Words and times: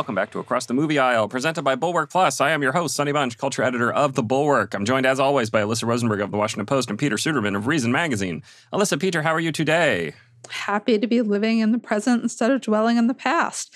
Welcome 0.00 0.14
back 0.14 0.30
to 0.30 0.38
Across 0.38 0.64
the 0.64 0.72
Movie 0.72 0.98
Aisle, 0.98 1.28
presented 1.28 1.60
by 1.60 1.74
Bulwark 1.74 2.10
Plus. 2.10 2.40
I 2.40 2.52
am 2.52 2.62
your 2.62 2.72
host, 2.72 2.96
Sonny 2.96 3.12
Bunch, 3.12 3.36
culture 3.36 3.62
editor 3.62 3.92
of 3.92 4.14
The 4.14 4.22
Bulwark. 4.22 4.72
I'm 4.72 4.86
joined, 4.86 5.04
as 5.04 5.20
always, 5.20 5.50
by 5.50 5.60
Alyssa 5.60 5.86
Rosenberg 5.86 6.22
of 6.22 6.30
The 6.30 6.38
Washington 6.38 6.64
Post 6.64 6.88
and 6.88 6.98
Peter 6.98 7.16
Suderman 7.16 7.54
of 7.54 7.66
Reason 7.66 7.92
Magazine. 7.92 8.42
Alyssa, 8.72 8.98
Peter, 8.98 9.20
how 9.20 9.34
are 9.34 9.40
you 9.40 9.52
today? 9.52 10.14
Happy 10.48 10.98
to 10.98 11.06
be 11.06 11.20
living 11.20 11.58
in 11.58 11.72
the 11.72 11.78
present 11.78 12.22
instead 12.22 12.50
of 12.50 12.62
dwelling 12.62 12.96
in 12.96 13.08
the 13.08 13.14
past. 13.14 13.74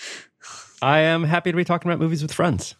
I 0.81 1.01
am 1.01 1.25
happy 1.25 1.51
to 1.51 1.55
be 1.55 1.63
talking 1.63 1.91
about 1.91 2.01
movies 2.01 2.23
with 2.23 2.33
friends. 2.33 2.73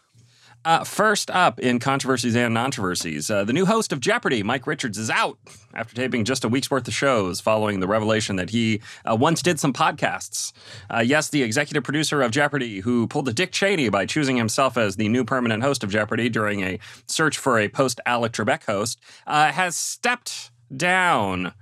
Uh, 0.65 0.83
first 0.83 1.29
up 1.29 1.59
in 1.59 1.77
controversies 1.77 2.35
and 2.35 2.57
nontroversies, 2.57 3.29
uh, 3.29 3.43
the 3.43 3.53
new 3.53 3.67
host 3.67 3.93
of 3.93 3.99
Jeopardy, 3.99 4.41
Mike 4.41 4.65
Richards, 4.65 4.97
is 4.97 5.11
out 5.11 5.37
after 5.75 5.95
taping 5.95 6.25
just 6.25 6.43
a 6.43 6.47
week's 6.49 6.71
worth 6.71 6.87
of 6.87 6.93
shows 6.95 7.39
following 7.39 7.81
the 7.81 7.87
revelation 7.87 8.35
that 8.37 8.49
he 8.49 8.81
uh, 9.07 9.15
once 9.15 9.43
did 9.43 9.59
some 9.59 9.73
podcasts. 9.73 10.53
Uh, 10.89 11.03
yes, 11.05 11.29
the 11.29 11.43
executive 11.43 11.83
producer 11.83 12.23
of 12.23 12.31
Jeopardy, 12.31 12.79
who 12.79 13.05
pulled 13.05 13.27
a 13.27 13.33
Dick 13.33 13.51
Cheney 13.51 13.89
by 13.89 14.07
choosing 14.07 14.37
himself 14.37 14.75
as 14.75 14.95
the 14.95 15.07
new 15.07 15.23
permanent 15.23 15.61
host 15.61 15.83
of 15.83 15.91
Jeopardy 15.91 16.29
during 16.29 16.63
a 16.63 16.79
search 17.05 17.37
for 17.37 17.59
a 17.59 17.69
post 17.69 18.01
Alex 18.07 18.39
Trebek 18.39 18.65
host, 18.65 18.99
uh, 19.27 19.51
has 19.51 19.77
stepped 19.77 20.49
down 20.75 21.53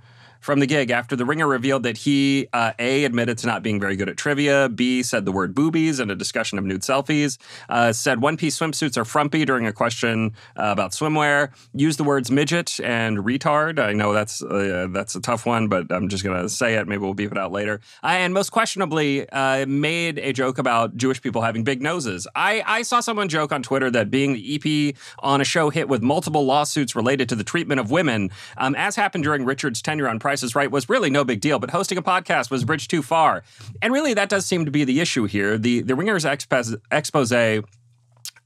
from 0.44 0.60
the 0.60 0.66
gig 0.66 0.90
after 0.90 1.16
The 1.16 1.24
Ringer 1.24 1.48
revealed 1.48 1.84
that 1.84 1.96
he, 1.96 2.48
uh, 2.52 2.72
A, 2.78 3.06
admitted 3.06 3.38
to 3.38 3.46
not 3.46 3.62
being 3.62 3.80
very 3.80 3.96
good 3.96 4.10
at 4.10 4.18
trivia, 4.18 4.68
B, 4.68 5.02
said 5.02 5.24
the 5.24 5.32
word 5.32 5.54
boobies 5.54 6.00
in 6.00 6.10
a 6.10 6.14
discussion 6.14 6.58
of 6.58 6.64
nude 6.66 6.82
selfies, 6.82 7.38
uh, 7.70 7.94
said 7.94 8.20
one 8.20 8.36
piece 8.36 8.58
swimsuits 8.58 8.98
are 8.98 9.06
frumpy 9.06 9.46
during 9.46 9.66
a 9.66 9.72
question 9.72 10.34
uh, 10.58 10.64
about 10.64 10.92
swimwear, 10.92 11.50
used 11.72 11.98
the 11.98 12.04
words 12.04 12.30
midget 12.30 12.78
and 12.84 13.20
retard. 13.20 13.78
I 13.78 13.94
know 13.94 14.12
that's 14.12 14.42
uh, 14.42 14.88
that's 14.90 15.14
a 15.14 15.20
tough 15.22 15.46
one, 15.46 15.68
but 15.68 15.90
I'm 15.90 16.10
just 16.10 16.22
going 16.22 16.42
to 16.42 16.50
say 16.50 16.74
it. 16.74 16.86
Maybe 16.86 16.98
we'll 16.98 17.14
beep 17.14 17.32
it 17.32 17.38
out 17.38 17.50
later. 17.50 17.80
Uh, 18.02 18.08
and 18.08 18.34
most 18.34 18.50
questionably, 18.50 19.26
uh, 19.30 19.64
made 19.66 20.18
a 20.18 20.34
joke 20.34 20.58
about 20.58 20.94
Jewish 20.94 21.22
people 21.22 21.40
having 21.40 21.64
big 21.64 21.80
noses. 21.80 22.26
I, 22.34 22.62
I 22.66 22.82
saw 22.82 23.00
someone 23.00 23.30
joke 23.30 23.50
on 23.50 23.62
Twitter 23.62 23.90
that 23.92 24.10
being 24.10 24.34
the 24.34 24.90
EP 24.90 24.94
on 25.20 25.40
a 25.40 25.44
show 25.44 25.70
hit 25.70 25.88
with 25.88 26.02
multiple 26.02 26.44
lawsuits 26.44 26.94
related 26.94 27.30
to 27.30 27.34
the 27.34 27.44
treatment 27.44 27.80
of 27.80 27.90
women, 27.90 28.30
um, 28.58 28.74
as 28.74 28.94
happened 28.94 29.24
during 29.24 29.46
Richard's 29.46 29.80
tenure 29.80 30.06
on 30.06 30.18
Price 30.34 30.42
is 30.42 30.56
Right, 30.56 30.68
was 30.68 30.88
really 30.88 31.10
no 31.10 31.22
big 31.22 31.40
deal, 31.40 31.60
but 31.60 31.70
hosting 31.70 31.96
a 31.96 32.02
podcast 32.02 32.50
was 32.50 32.64
a 32.64 32.66
bridge 32.66 32.88
too 32.88 33.02
far. 33.02 33.44
And 33.80 33.92
really, 33.92 34.14
that 34.14 34.28
does 34.28 34.44
seem 34.44 34.64
to 34.64 34.70
be 34.72 34.82
the 34.82 34.98
issue 34.98 35.26
here. 35.26 35.56
The, 35.56 35.80
the 35.82 35.94
Ringer's 35.94 36.24
expose, 36.24 37.32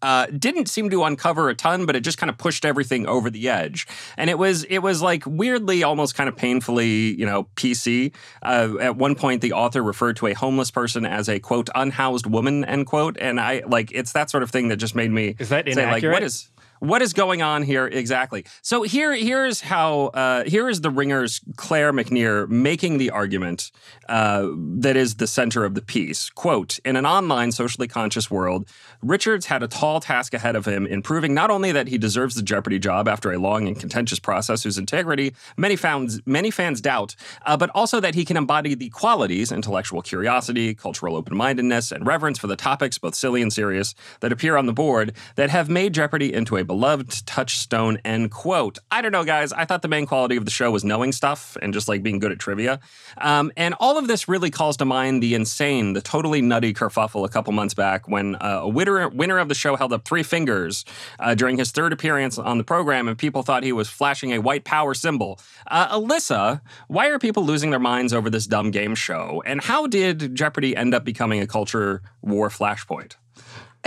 uh, 0.02 0.26
didn't 0.26 0.68
seem 0.68 0.90
to 0.90 1.04
uncover 1.04 1.48
a 1.48 1.54
ton, 1.54 1.86
but 1.86 1.96
it 1.96 2.00
just 2.00 2.18
kind 2.18 2.28
of 2.28 2.36
pushed 2.36 2.66
everything 2.66 3.06
over 3.06 3.30
the 3.30 3.48
edge. 3.48 3.86
And 4.18 4.28
it 4.28 4.36
was 4.38 4.64
it 4.64 4.80
was 4.80 5.00
like 5.00 5.22
weirdly, 5.24 5.82
almost 5.82 6.14
kind 6.14 6.28
of 6.28 6.36
painfully, 6.36 7.14
you 7.18 7.24
know, 7.24 7.44
PC. 7.56 8.12
Uh, 8.42 8.74
at 8.82 8.96
one 8.96 9.14
point, 9.14 9.40
the 9.40 9.54
author 9.54 9.82
referred 9.82 10.16
to 10.16 10.26
a 10.26 10.34
homeless 10.34 10.70
person 10.70 11.06
as 11.06 11.26
a 11.26 11.40
quote 11.40 11.70
unhoused 11.74 12.26
woman 12.26 12.66
end 12.66 12.84
quote, 12.86 13.16
and 13.18 13.40
I 13.40 13.62
like 13.66 13.90
it's 13.92 14.12
that 14.12 14.28
sort 14.28 14.42
of 14.42 14.50
thing 14.50 14.68
that 14.68 14.76
just 14.76 14.94
made 14.94 15.10
me 15.10 15.36
is 15.38 15.48
that 15.48 15.64
say 15.64 15.72
inaccurate? 15.72 16.12
like 16.12 16.12
what 16.12 16.22
is 16.22 16.50
what 16.80 17.02
is 17.02 17.12
going 17.12 17.42
on 17.42 17.62
here 17.62 17.86
exactly? 17.86 18.44
So 18.62 18.82
here, 18.82 19.14
here's 19.14 19.60
how. 19.60 20.06
Uh, 20.08 20.44
here 20.44 20.68
is 20.68 20.80
the 20.80 20.90
Ringer's 20.90 21.40
Claire 21.56 21.92
McNear 21.92 22.48
making 22.48 22.98
the 22.98 23.10
argument 23.10 23.70
uh, 24.08 24.48
that 24.78 24.96
is 24.96 25.16
the 25.16 25.26
center 25.26 25.64
of 25.64 25.74
the 25.74 25.82
piece. 25.82 26.30
Quote: 26.30 26.78
In 26.84 26.96
an 26.96 27.06
online, 27.06 27.52
socially 27.52 27.88
conscious 27.88 28.30
world, 28.30 28.68
Richards 29.02 29.46
had 29.46 29.62
a 29.62 29.68
tall 29.68 30.00
task 30.00 30.34
ahead 30.34 30.56
of 30.56 30.66
him 30.66 30.86
in 30.86 31.02
proving 31.02 31.34
not 31.34 31.50
only 31.50 31.72
that 31.72 31.88
he 31.88 31.98
deserves 31.98 32.34
the 32.34 32.42
Jeopardy 32.42 32.78
job 32.78 33.08
after 33.08 33.32
a 33.32 33.38
long 33.38 33.68
and 33.68 33.78
contentious 33.78 34.18
process 34.18 34.62
whose 34.62 34.78
integrity 34.78 35.34
many 35.56 35.76
fans 35.76 36.20
many 36.26 36.50
fans 36.50 36.80
doubt, 36.80 37.14
uh, 37.46 37.56
but 37.56 37.70
also 37.74 38.00
that 38.00 38.14
he 38.14 38.24
can 38.24 38.36
embody 38.36 38.74
the 38.74 38.88
qualities 38.90 39.52
intellectual 39.52 40.02
curiosity, 40.02 40.74
cultural 40.74 41.16
open 41.16 41.36
mindedness, 41.36 41.92
and 41.92 42.06
reverence 42.06 42.38
for 42.38 42.46
the 42.46 42.56
topics, 42.56 42.98
both 42.98 43.14
silly 43.14 43.42
and 43.42 43.52
serious, 43.52 43.94
that 44.20 44.32
appear 44.32 44.56
on 44.56 44.66
the 44.66 44.72
board 44.72 45.12
that 45.36 45.50
have 45.50 45.68
made 45.68 45.92
Jeopardy 45.92 46.32
into 46.32 46.56
a 46.56 46.64
beloved 46.68 47.26
touchstone, 47.26 47.98
end 48.04 48.30
quote. 48.30 48.78
I 48.92 49.02
don't 49.02 49.10
know, 49.10 49.24
guys. 49.24 49.52
I 49.52 49.64
thought 49.64 49.82
the 49.82 49.88
main 49.88 50.06
quality 50.06 50.36
of 50.36 50.44
the 50.44 50.50
show 50.52 50.70
was 50.70 50.84
knowing 50.84 51.10
stuff 51.10 51.56
and 51.60 51.74
just 51.74 51.88
like 51.88 52.04
being 52.04 52.20
good 52.20 52.30
at 52.30 52.38
trivia. 52.38 52.78
Um, 53.16 53.50
and 53.56 53.74
all 53.80 53.98
of 53.98 54.06
this 54.06 54.28
really 54.28 54.50
calls 54.50 54.76
to 54.76 54.84
mind 54.84 55.20
the 55.20 55.34
insane, 55.34 55.94
the 55.94 56.00
totally 56.00 56.40
nutty 56.40 56.72
kerfuffle 56.72 57.24
a 57.24 57.28
couple 57.28 57.52
months 57.52 57.74
back 57.74 58.06
when 58.06 58.36
uh, 58.36 58.60
a 58.62 58.68
winner, 58.68 59.08
winner 59.08 59.38
of 59.38 59.48
the 59.48 59.54
show 59.56 59.74
held 59.74 59.92
up 59.92 60.04
three 60.04 60.22
fingers 60.22 60.84
uh, 61.18 61.34
during 61.34 61.58
his 61.58 61.72
third 61.72 61.92
appearance 61.92 62.38
on 62.38 62.58
the 62.58 62.64
program, 62.64 63.08
and 63.08 63.18
people 63.18 63.42
thought 63.42 63.64
he 63.64 63.72
was 63.72 63.88
flashing 63.88 64.32
a 64.32 64.38
white 64.38 64.64
power 64.64 64.94
symbol. 64.94 65.40
Uh, 65.66 65.98
Alyssa, 65.98 66.60
why 66.86 67.08
are 67.08 67.18
people 67.18 67.44
losing 67.44 67.70
their 67.70 67.80
minds 67.80 68.12
over 68.12 68.30
this 68.30 68.46
dumb 68.46 68.70
game 68.70 68.94
show? 68.94 69.42
And 69.46 69.62
how 69.62 69.86
did 69.86 70.34
Jeopardy 70.34 70.76
end 70.76 70.94
up 70.94 71.04
becoming 71.04 71.40
a 71.40 71.46
culture 71.46 72.02
war 72.22 72.50
flashpoint? 72.50 73.14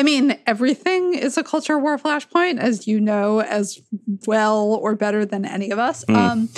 I 0.01 0.03
mean, 0.03 0.35
everything 0.47 1.13
is 1.13 1.37
a 1.37 1.43
culture 1.43 1.77
war 1.77 1.95
flashpoint, 1.99 2.57
as 2.57 2.87
you 2.87 2.99
know 2.99 3.41
as 3.41 3.79
well 4.25 4.73
or 4.81 4.95
better 4.95 5.25
than 5.25 5.45
any 5.45 5.69
of 5.69 5.77
us. 5.77 6.03
Mm. 6.05 6.15
Um, 6.15 6.49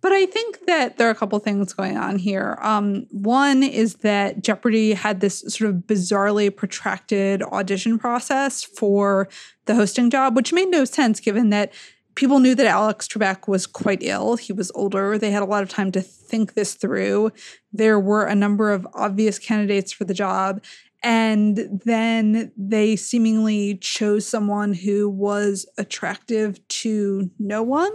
but 0.00 0.10
I 0.10 0.26
think 0.26 0.66
that 0.66 0.98
there 0.98 1.06
are 1.06 1.12
a 1.12 1.14
couple 1.14 1.38
things 1.38 1.72
going 1.72 1.96
on 1.96 2.18
here. 2.18 2.58
Um, 2.60 3.06
one 3.12 3.62
is 3.62 3.96
that 3.98 4.42
Jeopardy 4.42 4.94
had 4.94 5.20
this 5.20 5.44
sort 5.46 5.70
of 5.70 5.76
bizarrely 5.86 6.54
protracted 6.54 7.40
audition 7.40 8.00
process 8.00 8.64
for 8.64 9.28
the 9.66 9.76
hosting 9.76 10.10
job, 10.10 10.34
which 10.34 10.52
made 10.52 10.68
no 10.68 10.84
sense 10.84 11.20
given 11.20 11.50
that 11.50 11.72
people 12.16 12.40
knew 12.40 12.56
that 12.56 12.66
Alex 12.66 13.06
Trebek 13.06 13.46
was 13.46 13.64
quite 13.64 14.02
ill. 14.02 14.34
He 14.34 14.52
was 14.52 14.72
older. 14.74 15.18
They 15.18 15.30
had 15.30 15.44
a 15.44 15.46
lot 15.46 15.62
of 15.62 15.68
time 15.68 15.92
to 15.92 16.00
think 16.00 16.54
this 16.54 16.74
through. 16.74 17.30
There 17.72 18.00
were 18.00 18.24
a 18.24 18.34
number 18.34 18.72
of 18.72 18.88
obvious 18.92 19.38
candidates 19.38 19.92
for 19.92 20.02
the 20.02 20.14
job. 20.14 20.60
And 21.02 21.80
then 21.84 22.52
they 22.56 22.96
seemingly 22.96 23.76
chose 23.76 24.26
someone 24.26 24.72
who 24.72 25.08
was 25.08 25.66
attractive 25.78 26.66
to 26.68 27.30
no 27.38 27.62
one 27.62 27.92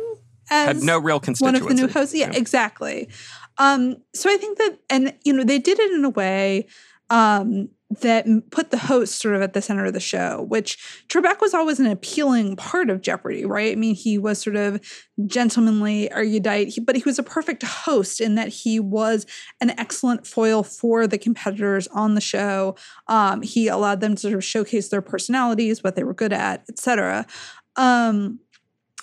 as 0.49 0.67
had 0.67 0.83
no 0.83 0.99
real 0.99 1.19
constituency. 1.19 1.61
one 1.61 1.71
of 1.71 1.77
the 1.77 1.87
new 1.87 1.91
hosts. 1.91 2.15
Yeah, 2.15 2.31
yeah. 2.31 2.37
exactly. 2.37 3.09
Um, 3.57 3.97
so 4.13 4.29
I 4.29 4.37
think 4.37 4.57
that, 4.57 4.79
and 4.89 5.13
you 5.23 5.33
know, 5.33 5.43
they 5.43 5.59
did 5.59 5.79
it 5.79 5.91
in 5.91 6.05
a 6.05 6.09
way 6.09 6.67
um, 7.09 7.69
that 8.01 8.25
put 8.51 8.71
the 8.71 8.77
host 8.77 9.19
sort 9.19 9.35
of 9.35 9.41
at 9.41 9.53
the 9.53 9.61
center 9.61 9.85
of 9.85 9.93
the 9.93 9.99
show, 9.99 10.45
which 10.47 10.77
Trebek 11.09 11.41
was 11.41 11.53
always 11.53 11.79
an 11.79 11.87
appealing 11.87 12.55
part 12.55 12.89
of 12.89 13.01
Jeopardy, 13.01 13.45
right? 13.45 13.71
I 13.71 13.75
mean, 13.75 13.95
he 13.95 14.17
was 14.17 14.41
sort 14.41 14.55
of 14.55 14.79
gentlemanly, 15.25 16.11
erudite, 16.11 16.73
but 16.85 16.95
he 16.95 17.03
was 17.05 17.19
a 17.19 17.23
perfect 17.23 17.63
host 17.63 18.21
in 18.21 18.35
that 18.35 18.49
he 18.49 18.79
was 18.79 19.25
an 19.61 19.71
excellent 19.71 20.25
foil 20.25 20.63
for 20.63 21.07
the 21.07 21.17
competitors 21.17 21.87
on 21.87 22.15
the 22.15 22.21
show. 22.21 22.75
Um, 23.07 23.41
he 23.41 23.67
allowed 23.67 24.01
them 24.01 24.15
to 24.15 24.21
sort 24.21 24.33
of 24.33 24.43
showcase 24.43 24.89
their 24.89 25.01
personalities, 25.01 25.83
what 25.83 25.95
they 25.95 26.03
were 26.03 26.13
good 26.13 26.33
at, 26.33 26.63
etc. 26.69 27.25
Um, 27.75 28.39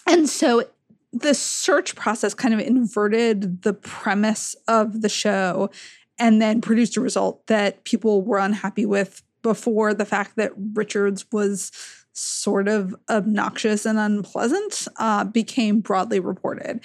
and 0.06 0.28
so 0.28 0.64
the 1.12 1.34
search 1.34 1.96
process 1.96 2.34
kind 2.34 2.54
of 2.54 2.60
inverted 2.60 3.62
the 3.62 3.74
premise 3.74 4.54
of 4.68 5.02
the 5.02 5.08
show 5.08 5.70
and 6.20 6.40
then 6.40 6.60
produced 6.60 6.96
a 6.96 7.00
result 7.00 7.46
that 7.48 7.82
people 7.84 8.22
were 8.22 8.38
unhappy 8.38 8.86
with 8.86 9.22
before 9.42 9.94
the 9.94 10.04
fact 10.04 10.36
that 10.36 10.52
Richards 10.74 11.24
was 11.32 11.72
sort 12.12 12.68
of 12.68 12.94
obnoxious 13.08 13.86
and 13.86 13.98
unpleasant 13.98 14.86
uh, 14.98 15.24
became 15.24 15.80
broadly 15.80 16.20
reported. 16.20 16.80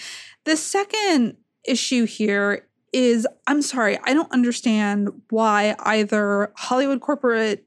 The 0.46 0.56
second 0.56 1.36
issue 1.66 2.06
here 2.06 2.66
is 2.94 3.28
I'm 3.46 3.62
sorry, 3.62 4.00
I 4.06 4.14
don't 4.14 4.32
understand 4.32 5.10
why 5.30 5.76
either 5.80 6.54
Hollywood 6.56 7.02
corporate 7.02 7.66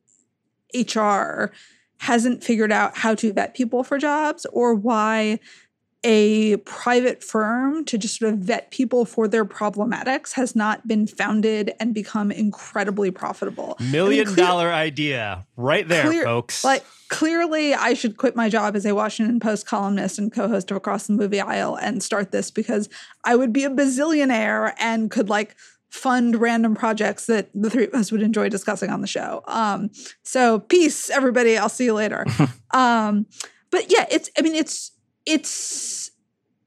HR 0.74 1.52
hasn't 1.98 2.42
figured 2.42 2.72
out 2.72 2.96
how 2.96 3.14
to 3.16 3.32
vet 3.32 3.54
people 3.54 3.84
for 3.84 3.98
jobs 3.98 4.46
or 4.52 4.74
why 4.74 5.40
a 6.04 6.56
private 6.58 7.24
firm 7.24 7.84
to 7.84 7.98
just 7.98 8.18
sort 8.18 8.32
of 8.32 8.38
vet 8.38 8.70
people 8.70 9.04
for 9.04 9.26
their 9.26 9.44
problematics 9.44 10.34
has 10.34 10.54
not 10.54 10.86
been 10.86 11.06
founded 11.06 11.72
and 11.80 11.92
become 11.92 12.30
incredibly 12.30 13.10
profitable. 13.10 13.76
Million 13.80 14.26
I 14.26 14.28
mean, 14.28 14.34
clear, 14.34 14.46
dollar 14.46 14.72
idea 14.72 15.46
right 15.56 15.86
there, 15.88 16.06
clear, 16.06 16.24
folks. 16.24 16.62
Like 16.62 16.84
clearly 17.08 17.74
I 17.74 17.94
should 17.94 18.16
quit 18.16 18.36
my 18.36 18.48
job 18.48 18.76
as 18.76 18.86
a 18.86 18.94
Washington 18.94 19.40
Post 19.40 19.66
columnist 19.66 20.18
and 20.18 20.32
co-host 20.32 20.70
of 20.70 20.76
Across 20.76 21.08
the 21.08 21.14
Movie 21.14 21.40
Aisle 21.40 21.76
and 21.76 22.02
start 22.02 22.30
this 22.30 22.50
because 22.52 22.88
I 23.24 23.34
would 23.34 23.52
be 23.52 23.64
a 23.64 23.70
bazillionaire 23.70 24.74
and 24.78 25.10
could 25.10 25.28
like 25.28 25.56
fund 25.90 26.36
random 26.36 26.74
projects 26.74 27.26
that 27.26 27.48
the 27.54 27.70
three 27.70 27.86
of 27.86 27.94
us 27.94 28.12
would 28.12 28.22
enjoy 28.22 28.48
discussing 28.48 28.90
on 28.90 29.00
the 29.00 29.06
show. 29.06 29.42
Um, 29.46 29.90
so 30.22 30.60
peace, 30.60 31.10
everybody. 31.10 31.58
I'll 31.58 31.68
see 31.68 31.86
you 31.86 31.94
later. 31.94 32.24
um, 32.70 33.26
but 33.70 33.90
yeah, 33.90 34.06
it's 34.10 34.30
I 34.38 34.42
mean 34.42 34.54
it's 34.54 34.92
it's 35.28 36.10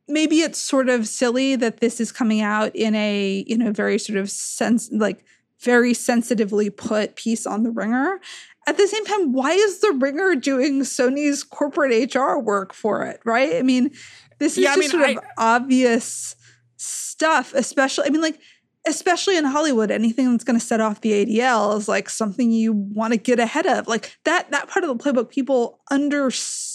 maybe 0.07 0.41
it's 0.41 0.59
sort 0.59 0.87
of 0.89 1.07
silly 1.07 1.55
that 1.55 1.79
this 1.79 1.99
is 1.99 2.11
coming 2.11 2.41
out 2.41 2.75
in 2.75 2.93
a 2.93 3.43
you 3.47 3.57
know 3.57 3.71
very 3.71 3.97
sort 3.97 4.19
of 4.19 4.29
sense 4.29 4.89
like 4.91 5.25
very 5.59 5.93
sensitively 5.93 6.69
put 6.69 7.15
piece 7.15 7.45
on 7.45 7.63
the 7.63 7.71
ringer 7.71 8.19
at 8.67 8.77
the 8.77 8.87
same 8.87 9.05
time 9.05 9.33
why 9.33 9.51
is 9.51 9.79
the 9.79 9.91
ringer 9.99 10.35
doing 10.35 10.81
sony's 10.81 11.43
corporate 11.43 12.13
hr 12.13 12.37
work 12.37 12.73
for 12.73 13.03
it 13.05 13.19
right 13.25 13.55
i 13.55 13.61
mean 13.61 13.91
this 14.39 14.57
is 14.57 14.63
yeah, 14.63 14.75
just 14.75 14.77
I 14.77 14.79
mean, 14.79 14.89
sort 14.89 15.03
I, 15.03 15.11
of 15.11 15.19
obvious 15.37 16.35
stuff 16.77 17.53
especially 17.55 18.05
i 18.05 18.09
mean 18.09 18.21
like 18.21 18.39
especially 18.87 19.37
in 19.37 19.45
Hollywood, 19.45 19.91
anything 19.91 20.31
that's 20.31 20.43
going 20.43 20.59
to 20.59 20.65
set 20.65 20.81
off 20.81 21.01
the 21.01 21.25
ADL 21.25 21.77
is 21.77 21.87
like 21.87 22.09
something 22.09 22.51
you 22.51 22.73
want 22.73 23.13
to 23.13 23.17
get 23.17 23.39
ahead 23.39 23.67
of. 23.67 23.87
Like 23.87 24.17
that 24.23 24.51
that 24.51 24.67
part 24.67 24.83
of 24.83 24.97
the 24.97 25.03
playbook 25.03 25.29
people 25.29 25.79
understand, 25.91 26.70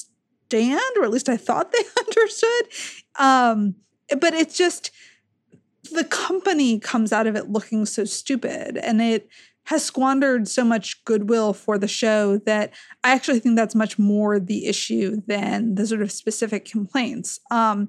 or 0.55 1.05
at 1.05 1.11
least 1.11 1.29
I 1.29 1.37
thought 1.37 1.73
they 1.73 1.79
understood. 1.99 2.67
Um, 3.19 3.75
but 4.21 4.35
it's 4.35 4.57
just 4.57 4.91
the 5.93 6.05
company 6.05 6.79
comes 6.79 7.13
out 7.13 7.27
of 7.27 7.37
it 7.37 7.51
looking 7.51 7.87
so 7.87 8.05
stupid 8.05 8.77
and 8.77 9.01
it 9.01 9.29
has 9.65 9.85
squandered 9.85 10.47
so 10.47 10.65
much 10.65 11.05
goodwill 11.05 11.53
for 11.53 11.77
the 11.77 11.89
show 11.89 12.39
that 12.39 12.73
I 13.03 13.13
actually 13.13 13.41
think 13.41 13.57
that's 13.57 13.75
much 13.75 13.99
more 13.99 14.39
the 14.39 14.67
issue 14.67 15.23
than 15.27 15.75
the 15.75 15.87
sort 15.87 16.03
of 16.03 16.13
specific 16.13 16.65
complaints. 16.65 17.41
Um, 17.51 17.89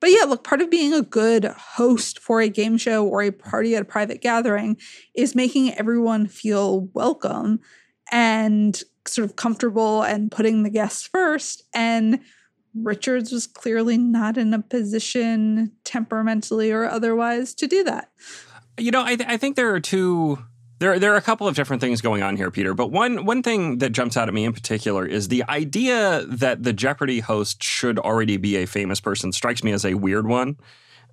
but 0.00 0.10
yeah, 0.10 0.24
look, 0.24 0.42
part 0.42 0.60
of 0.60 0.70
being 0.70 0.92
a 0.92 1.02
good 1.02 1.44
host 1.44 2.18
for 2.18 2.40
a 2.40 2.48
game 2.48 2.76
show 2.76 3.06
or 3.06 3.22
a 3.22 3.30
party 3.30 3.76
at 3.76 3.82
a 3.82 3.84
private 3.84 4.20
gathering 4.20 4.76
is 5.14 5.36
making 5.36 5.72
everyone 5.74 6.26
feel 6.26 6.88
welcome 6.92 7.60
and 8.10 8.82
sort 9.06 9.24
of 9.28 9.36
comfortable 9.36 10.02
and 10.02 10.30
putting 10.30 10.62
the 10.62 10.70
guests 10.70 11.06
first. 11.06 11.64
And 11.74 12.20
Richards 12.74 13.32
was 13.32 13.46
clearly 13.46 13.98
not 13.98 14.38
in 14.38 14.54
a 14.54 14.62
position 14.62 15.72
temperamentally 15.84 16.72
or 16.72 16.86
otherwise 16.86 17.54
to 17.54 17.66
do 17.66 17.84
that. 17.84 18.10
You 18.78 18.90
know, 18.90 19.02
I, 19.04 19.16
th- 19.16 19.28
I 19.28 19.36
think 19.36 19.56
there 19.56 19.74
are 19.74 19.80
two 19.80 20.38
there, 20.82 20.98
there 20.98 21.14
are 21.14 21.16
a 21.16 21.22
couple 21.22 21.46
of 21.46 21.54
different 21.54 21.80
things 21.80 22.00
going 22.00 22.24
on 22.24 22.36
here, 22.36 22.50
Peter. 22.50 22.74
But 22.74 22.90
one 22.90 23.24
one 23.24 23.42
thing 23.42 23.78
that 23.78 23.90
jumps 23.90 24.16
out 24.16 24.26
at 24.26 24.34
me 24.34 24.44
in 24.44 24.52
particular 24.52 25.06
is 25.06 25.28
the 25.28 25.44
idea 25.48 26.24
that 26.26 26.64
the 26.64 26.72
Jeopardy 26.72 27.20
host 27.20 27.62
should 27.62 28.00
already 28.00 28.36
be 28.36 28.56
a 28.56 28.66
famous 28.66 28.98
person 28.98 29.30
strikes 29.30 29.62
me 29.62 29.70
as 29.70 29.84
a 29.84 29.94
weird 29.94 30.26
one, 30.26 30.56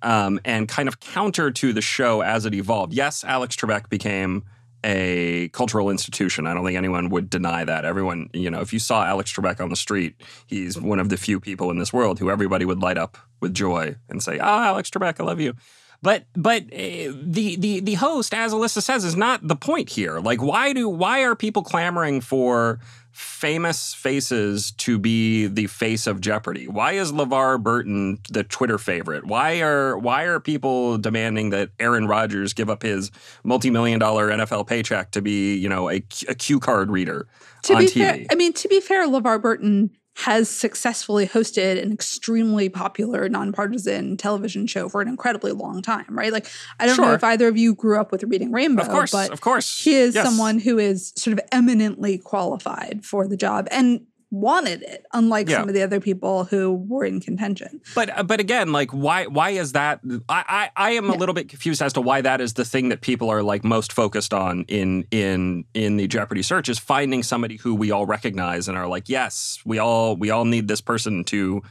um, 0.02 0.40
and 0.44 0.68
kind 0.68 0.88
of 0.88 0.98
counter 0.98 1.52
to 1.52 1.72
the 1.72 1.80
show 1.80 2.20
as 2.20 2.46
it 2.46 2.54
evolved. 2.54 2.92
Yes, 2.92 3.22
Alex 3.22 3.54
Trebek 3.54 3.88
became 3.88 4.44
a 4.84 5.48
cultural 5.48 5.90
institution. 5.90 6.46
I 6.46 6.54
don't 6.54 6.64
think 6.64 6.76
anyone 6.76 7.10
would 7.10 7.28
deny 7.30 7.64
that. 7.64 7.84
Everyone, 7.84 8.30
you 8.32 8.50
know, 8.50 8.60
if 8.60 8.72
you 8.72 8.78
saw 8.78 9.04
Alex 9.04 9.32
Trebek 9.32 9.60
on 9.60 9.68
the 9.68 9.76
street, 9.76 10.14
he's 10.46 10.80
one 10.80 10.98
of 10.98 11.08
the 11.08 11.16
few 11.16 11.40
people 11.40 11.70
in 11.70 11.78
this 11.78 11.92
world 11.92 12.18
who 12.18 12.30
everybody 12.30 12.64
would 12.64 12.80
light 12.80 12.98
up 12.98 13.18
with 13.40 13.54
joy 13.54 13.96
and 14.08 14.22
say, 14.22 14.38
"Ah, 14.38 14.60
oh, 14.60 14.64
Alex 14.68 14.90
Trebek, 14.90 15.20
I 15.20 15.24
love 15.24 15.40
you." 15.40 15.54
But 16.02 16.24
but 16.34 16.62
uh, 16.64 17.12
the 17.22 17.56
the 17.58 17.80
the 17.80 17.94
host, 17.94 18.32
as 18.32 18.52
Alyssa 18.52 18.80
says, 18.82 19.04
is 19.04 19.16
not 19.16 19.46
the 19.46 19.56
point 19.56 19.90
here. 19.90 20.18
Like, 20.18 20.40
why 20.40 20.72
do 20.72 20.88
why 20.88 21.24
are 21.24 21.34
people 21.34 21.62
clamoring 21.62 22.22
for 22.22 22.80
famous 23.20 23.92
faces 23.92 24.72
to 24.72 24.98
be 24.98 25.46
the 25.46 25.66
face 25.66 26.06
of 26.06 26.20
Jeopardy? 26.20 26.66
Why 26.66 26.92
is 26.92 27.12
LeVar 27.12 27.62
Burton 27.62 28.18
the 28.30 28.42
Twitter 28.44 28.78
favorite? 28.78 29.26
Why 29.26 29.60
are 29.60 29.98
why 29.98 30.24
are 30.24 30.40
people 30.40 30.96
demanding 30.96 31.50
that 31.50 31.70
Aaron 31.78 32.06
Rodgers 32.06 32.54
give 32.54 32.70
up 32.70 32.82
his 32.82 33.10
multi-million 33.44 33.98
dollar 33.98 34.30
NFL 34.30 34.66
paycheck 34.66 35.10
to 35.12 35.22
be, 35.22 35.54
you 35.56 35.68
know, 35.68 35.90
a, 35.90 35.96
a 36.28 36.34
cue 36.34 36.58
card 36.58 36.90
reader 36.90 37.28
to 37.64 37.74
on 37.74 37.80
be 37.80 37.86
TV? 37.86 37.94
Fair, 37.94 38.24
I 38.30 38.34
mean, 38.34 38.54
to 38.54 38.68
be 38.68 38.80
fair, 38.80 39.06
LeVar 39.06 39.40
Burton 39.42 39.90
has 40.16 40.50
successfully 40.50 41.26
hosted 41.26 41.80
an 41.82 41.92
extremely 41.92 42.68
popular 42.68 43.28
nonpartisan 43.28 44.16
television 44.16 44.66
show 44.66 44.88
for 44.88 45.00
an 45.00 45.08
incredibly 45.08 45.52
long 45.52 45.80
time, 45.80 46.06
right? 46.10 46.32
Like, 46.32 46.46
I 46.78 46.86
don't 46.86 46.96
sure. 46.96 47.06
know 47.06 47.14
if 47.14 47.24
either 47.24 47.48
of 47.48 47.56
you 47.56 47.74
grew 47.74 47.98
up 47.98 48.12
with 48.12 48.24
Reading 48.24 48.52
Rainbow, 48.52 48.82
of 48.82 48.88
course, 48.88 49.12
but 49.12 49.30
of 49.30 49.40
course, 49.40 49.82
he 49.82 49.94
is 49.94 50.14
yes. 50.14 50.24
someone 50.24 50.58
who 50.58 50.78
is 50.78 51.12
sort 51.16 51.38
of 51.38 51.44
eminently 51.52 52.18
qualified 52.18 53.04
for 53.04 53.26
the 53.26 53.36
job 53.36 53.68
and 53.70 54.06
wanted 54.30 54.82
it, 54.82 55.04
unlike 55.12 55.48
Yeah. 55.48 55.58
some 55.58 55.68
of 55.68 55.74
the 55.74 55.82
other 55.82 55.98
people 56.00 56.44
who 56.44 56.72
were 56.72 57.04
in 57.04 57.20
contention. 57.20 57.80
But 57.94 58.16
uh, 58.16 58.22
but 58.22 58.38
again, 58.40 58.70
like 58.72 58.90
why 58.92 59.26
why 59.26 59.50
is 59.50 59.72
that? 59.72 60.00
I 60.28 60.70
I, 60.76 60.88
I 60.88 60.90
am 60.92 61.10
a 61.10 61.14
little 61.14 61.34
bit 61.34 61.48
confused 61.48 61.82
as 61.82 61.92
to 61.94 62.00
why 62.00 62.20
that 62.20 62.40
is 62.40 62.54
the 62.54 62.64
thing 62.64 62.90
that 62.90 63.00
people 63.00 63.28
are 63.28 63.42
like 63.42 63.64
most 63.64 63.92
focused 63.92 64.32
on 64.32 64.64
in 64.68 65.04
in 65.10 65.64
in 65.74 65.96
the 65.96 66.06
Jeopardy 66.06 66.42
search 66.42 66.68
is 66.68 66.78
finding 66.78 67.22
somebody 67.22 67.56
who 67.56 67.74
we 67.74 67.90
all 67.90 68.06
recognize 68.06 68.68
and 68.68 68.78
are 68.78 68.86
like, 68.86 69.08
yes, 69.08 69.58
we 69.64 69.78
all 69.78 70.16
we 70.16 70.30
all 70.30 70.44
need 70.44 70.68
this 70.68 70.80
person 70.80 71.24
to 71.24 71.62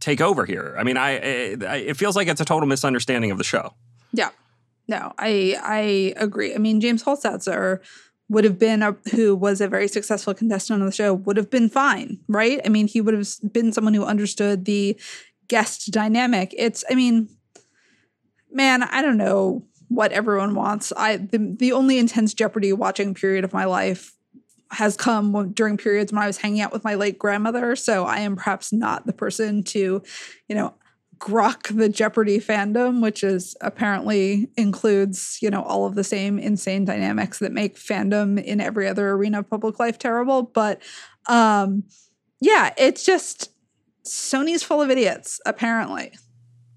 take 0.00 0.20
over 0.20 0.44
here. 0.46 0.74
I 0.78 0.82
mean, 0.82 0.96
I, 0.96 1.10
I 1.64 1.76
it 1.76 1.96
feels 1.96 2.16
like 2.16 2.26
it's 2.26 2.40
a 2.40 2.44
total 2.44 2.66
misunderstanding 2.66 3.30
of 3.30 3.38
the 3.38 3.44
show. 3.44 3.74
Yeah. 4.12 4.30
No, 4.88 5.12
I 5.18 5.56
I 5.62 6.14
agree. 6.16 6.54
I 6.54 6.58
mean, 6.58 6.80
James 6.80 7.04
Holzhauer 7.04 7.78
would 8.30 8.44
have 8.44 8.58
been 8.60 8.80
a, 8.80 8.96
who 9.10 9.34
was 9.34 9.60
a 9.60 9.68
very 9.68 9.88
successful 9.88 10.32
contestant 10.32 10.80
on 10.80 10.86
the 10.86 10.92
show 10.92 11.12
would 11.12 11.36
have 11.36 11.50
been 11.50 11.68
fine, 11.68 12.20
right? 12.28 12.60
I 12.64 12.68
mean, 12.68 12.86
he 12.86 13.00
would 13.00 13.12
have 13.12 13.28
been 13.52 13.72
someone 13.72 13.92
who 13.92 14.04
understood 14.04 14.64
the 14.64 14.98
guest 15.48 15.90
dynamic. 15.90 16.54
It's 16.56 16.84
I 16.88 16.94
mean, 16.94 17.28
man, 18.52 18.84
I 18.84 19.02
don't 19.02 19.16
know 19.16 19.66
what 19.88 20.12
everyone 20.12 20.54
wants. 20.54 20.92
I 20.96 21.16
the 21.16 21.54
the 21.58 21.72
only 21.72 21.98
intense 21.98 22.32
Jeopardy 22.32 22.72
watching 22.72 23.14
period 23.14 23.44
of 23.44 23.52
my 23.52 23.64
life 23.64 24.14
has 24.70 24.96
come 24.96 25.50
during 25.52 25.76
periods 25.76 26.12
when 26.12 26.22
I 26.22 26.28
was 26.28 26.36
hanging 26.36 26.60
out 26.60 26.72
with 26.72 26.84
my 26.84 26.94
late 26.94 27.18
grandmother, 27.18 27.74
so 27.74 28.04
I 28.04 28.20
am 28.20 28.36
perhaps 28.36 28.72
not 28.72 29.06
the 29.06 29.12
person 29.12 29.64
to, 29.64 30.00
you 30.48 30.54
know, 30.54 30.74
grok 31.20 31.76
the 31.76 31.88
Jeopardy 31.88 32.40
fandom, 32.40 33.02
which 33.02 33.22
is 33.22 33.54
apparently 33.60 34.48
includes, 34.56 35.38
you 35.42 35.50
know, 35.50 35.62
all 35.62 35.86
of 35.86 35.94
the 35.94 36.02
same 36.02 36.38
insane 36.38 36.84
dynamics 36.84 37.38
that 37.38 37.52
make 37.52 37.76
fandom 37.76 38.42
in 38.42 38.60
every 38.60 38.88
other 38.88 39.10
arena 39.10 39.40
of 39.40 39.50
public 39.50 39.78
life 39.78 39.98
terrible. 39.98 40.42
But 40.42 40.82
um 41.28 41.84
yeah, 42.40 42.72
it's 42.78 43.04
just 43.04 43.52
Sony's 44.04 44.62
full 44.62 44.80
of 44.80 44.90
idiots, 44.90 45.40
apparently. 45.44 46.12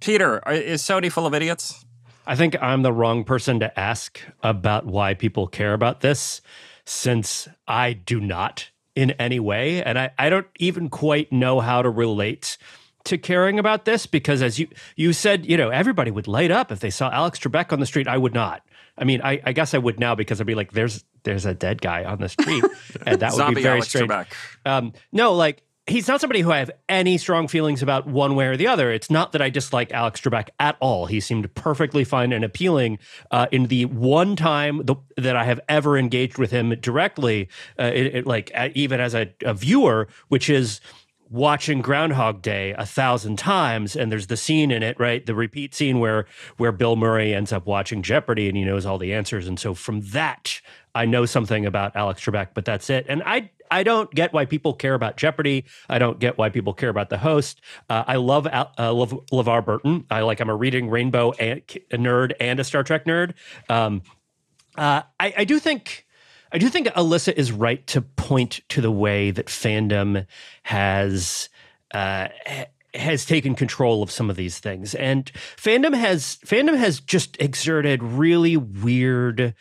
Peter, 0.02 0.44
is 0.50 0.84
Sony 0.84 1.10
full 1.10 1.26
of 1.26 1.34
idiots? 1.34 1.86
I 2.28 2.36
think 2.36 2.62
I'm 2.62 2.82
the 2.82 2.92
wrong 2.92 3.24
person 3.24 3.60
to 3.62 3.80
ask 3.80 4.20
about 4.42 4.86
why 4.86 5.14
people 5.14 5.48
care 5.48 5.74
about 5.74 6.02
this, 6.02 6.42
since 6.86 7.48
I 7.66 7.94
do 7.94 8.20
not 8.20 8.70
in 8.96 9.12
any 9.12 9.40
way. 9.40 9.82
And 9.82 9.98
I, 9.98 10.12
I 10.18 10.30
don't 10.30 10.48
even 10.58 10.90
quite 10.90 11.32
know 11.32 11.60
how 11.60 11.82
to 11.82 11.90
relate 11.90 12.53
to 13.06 13.18
caring 13.18 13.60
about 13.60 13.86
this 13.86 14.06
because 14.06 14.42
as 14.42 14.60
you 14.60 14.68
you 14.96 15.14
said, 15.14 15.46
you 15.46 15.58
know, 15.58 15.70
everybody 15.70 16.12
would 16.12 16.28
light 16.28 16.52
up 16.52 16.72
if 16.72 16.80
they 16.80 16.90
saw 16.90 17.10
Alex 17.12 17.40
Trebek 17.40 17.72
on 17.74 17.80
the 17.80 17.86
street. 17.86 18.08
I 18.08 18.18
would 18.18 18.34
not. 18.34 18.64
I 18.98 19.04
mean, 19.06 19.22
I, 19.24 19.42
I 19.44 19.54
guess 19.54 19.74
I 19.74 19.78
would 19.80 20.00
now 20.00 20.16
because 20.16 20.40
I'd 20.40 20.48
be 20.48 20.56
like, 20.56 20.72
there's 20.72 21.04
there's 21.24 21.46
a 21.46 21.54
dead 21.54 21.82
guy 21.82 22.04
on 22.06 22.20
the 22.20 22.30
street. 22.30 22.64
and 23.06 23.20
that 23.20 23.34
would 23.34 23.56
be 23.56 23.62
very 23.64 23.78
Alex 23.80 23.90
strange. 23.90 24.10
Trebek. 24.10 24.28
Um, 24.66 24.94
no, 25.12 25.34
like 25.34 25.64
he's 25.86 26.08
not 26.08 26.22
somebody 26.22 26.40
who 26.40 26.50
I 26.52 26.60
have 26.60 26.72
any 26.88 27.18
strong 27.18 27.50
feelings 27.50 27.82
about 27.84 28.08
one 28.08 28.36
way 28.36 28.46
or 28.48 28.56
the 28.56 28.68
other. 28.68 28.90
It's 28.92 29.10
not 29.12 29.34
that 29.34 29.42
I 29.42 29.50
dislike 29.50 29.92
Alex 29.92 30.22
Trebek 30.22 30.48
at 30.60 30.78
all. 30.80 31.08
He 31.08 31.20
seemed 31.20 31.54
perfectly 31.56 32.06
fine 32.06 32.32
and 32.32 32.46
appealing 32.46 33.00
uh, 33.32 33.48
in 33.52 33.66
the 33.68 33.84
one 33.86 34.38
time 34.38 34.82
the, 34.86 34.96
that 35.18 35.36
I 35.36 35.44
have 35.44 35.60
ever 35.68 35.98
engaged 35.98 36.38
with 36.38 36.52
him 36.52 36.70
directly, 36.80 37.50
uh, 37.78 37.92
it, 37.94 38.16
it- 38.16 38.28
like 38.28 38.52
uh, 38.56 38.70
even 38.76 39.02
as 39.02 39.14
a, 39.14 39.34
a 39.42 39.54
viewer, 39.54 40.08
which 40.30 40.50
is 40.50 40.80
watching 41.30 41.82
Groundhog 41.82 42.42
Day 42.42 42.74
a 42.78 42.86
thousand 42.86 43.38
times, 43.38 43.96
and 43.96 44.12
there's 44.12 44.28
the 44.28 44.38
scene 44.38 44.72
in 44.72 44.84
it, 44.84 45.00
right? 45.00 45.26
The 45.26 45.36
repeat 45.36 45.74
scene 45.74 46.00
where 46.00 46.26
where 46.58 46.72
Bill 46.72 46.96
Murray 46.96 47.34
ends 47.34 47.52
up 47.52 47.66
watching 47.66 48.02
Jeopardy 48.02 48.48
and 48.48 48.58
he 48.58 48.64
knows 48.64 48.86
all 48.86 48.98
the 48.98 49.14
answers, 49.14 49.48
and 49.48 49.60
so 49.60 49.74
from 49.74 50.02
that 50.02 50.62
I 50.96 51.06
know 51.06 51.26
something 51.26 51.66
about 51.66 51.96
Alex 51.96 52.24
Trebek, 52.24 52.50
but 52.54 52.66
that's 52.66 52.90
it. 52.90 53.06
And 53.10 53.24
I 53.26 53.50
I 53.72 53.82
don't 53.82 54.12
get 54.14 54.34
why 54.34 54.46
people 54.46 54.74
care 54.74 54.94
about 54.94 55.18
Jeopardy. 55.18 55.66
I 55.90 55.98
don't 55.98 56.20
get 56.20 56.38
why 56.38 56.50
people 56.50 56.74
care 56.74 56.90
about 56.90 57.10
the 57.10 57.18
host. 57.18 57.62
Uh, 57.90 58.04
I 58.06 58.18
love 58.18 58.46
uh, 58.46 58.94
love 58.94 59.12
LeVar 59.32 59.66
Burton. 59.66 60.06
I 60.12 60.22
like 60.22 60.40
I'm 60.40 60.50
a 60.50 60.56
reading 60.56 60.90
Rainbow 60.90 61.32
and, 61.34 61.62
a 61.92 61.98
nerd 61.98 62.34
and 62.40 62.60
a 62.60 62.64
Star 62.64 62.84
Trek 62.84 63.06
nerd. 63.06 63.34
Um, 63.70 64.04
uh, 64.78 65.02
I, 65.20 65.34
I 65.38 65.44
do 65.44 65.60
think 65.60 66.03
I 66.54 66.60
do 66.60 66.70
think 66.70 66.88
Alyssa 66.90 67.34
is 67.34 67.52
right 67.52 67.86
to 67.88 68.02
point 68.02 68.62
to 68.70 68.80
the 68.80 68.92
way 68.92 69.32
that 69.32 69.48
fandom 69.48 70.28
has 70.62 71.50
uh, 71.92 72.28
has 72.94 73.26
taken 73.26 73.56
control 73.56 74.04
of 74.04 74.12
some 74.12 74.30
of 74.30 74.36
these 74.36 74.60
things, 74.60 74.94
and 74.94 75.32
fandom 75.34 75.96
has 75.96 76.38
fandom 76.46 76.78
has 76.78 77.00
just 77.00 77.36
exerted 77.42 78.04
really 78.04 78.56
weird 78.56 79.56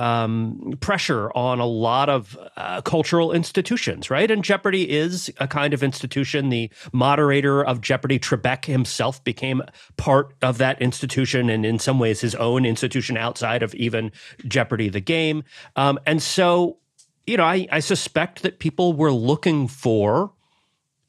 um, 0.00 0.74
pressure 0.80 1.30
on 1.36 1.60
a 1.60 1.66
lot 1.66 2.08
of 2.08 2.38
uh, 2.56 2.80
cultural 2.80 3.32
institutions, 3.32 4.08
right? 4.08 4.30
And 4.30 4.42
Jeopardy 4.42 4.90
is 4.90 5.30
a 5.38 5.46
kind 5.46 5.74
of 5.74 5.82
institution. 5.82 6.48
The 6.48 6.70
moderator 6.92 7.62
of 7.62 7.82
Jeopardy, 7.82 8.18
Trebek 8.18 8.64
himself, 8.64 9.22
became 9.22 9.62
part 9.98 10.34
of 10.40 10.56
that 10.58 10.80
institution 10.80 11.50
and, 11.50 11.66
in 11.66 11.78
some 11.78 11.98
ways, 11.98 12.22
his 12.22 12.34
own 12.34 12.64
institution 12.64 13.18
outside 13.18 13.62
of 13.62 13.74
even 13.74 14.10
Jeopardy, 14.48 14.88
the 14.88 15.00
game. 15.00 15.44
Um, 15.76 15.98
and 16.06 16.22
so, 16.22 16.78
you 17.26 17.36
know, 17.36 17.44
I, 17.44 17.68
I 17.70 17.80
suspect 17.80 18.42
that 18.42 18.58
people 18.58 18.94
were 18.94 19.12
looking 19.12 19.68
for 19.68 20.32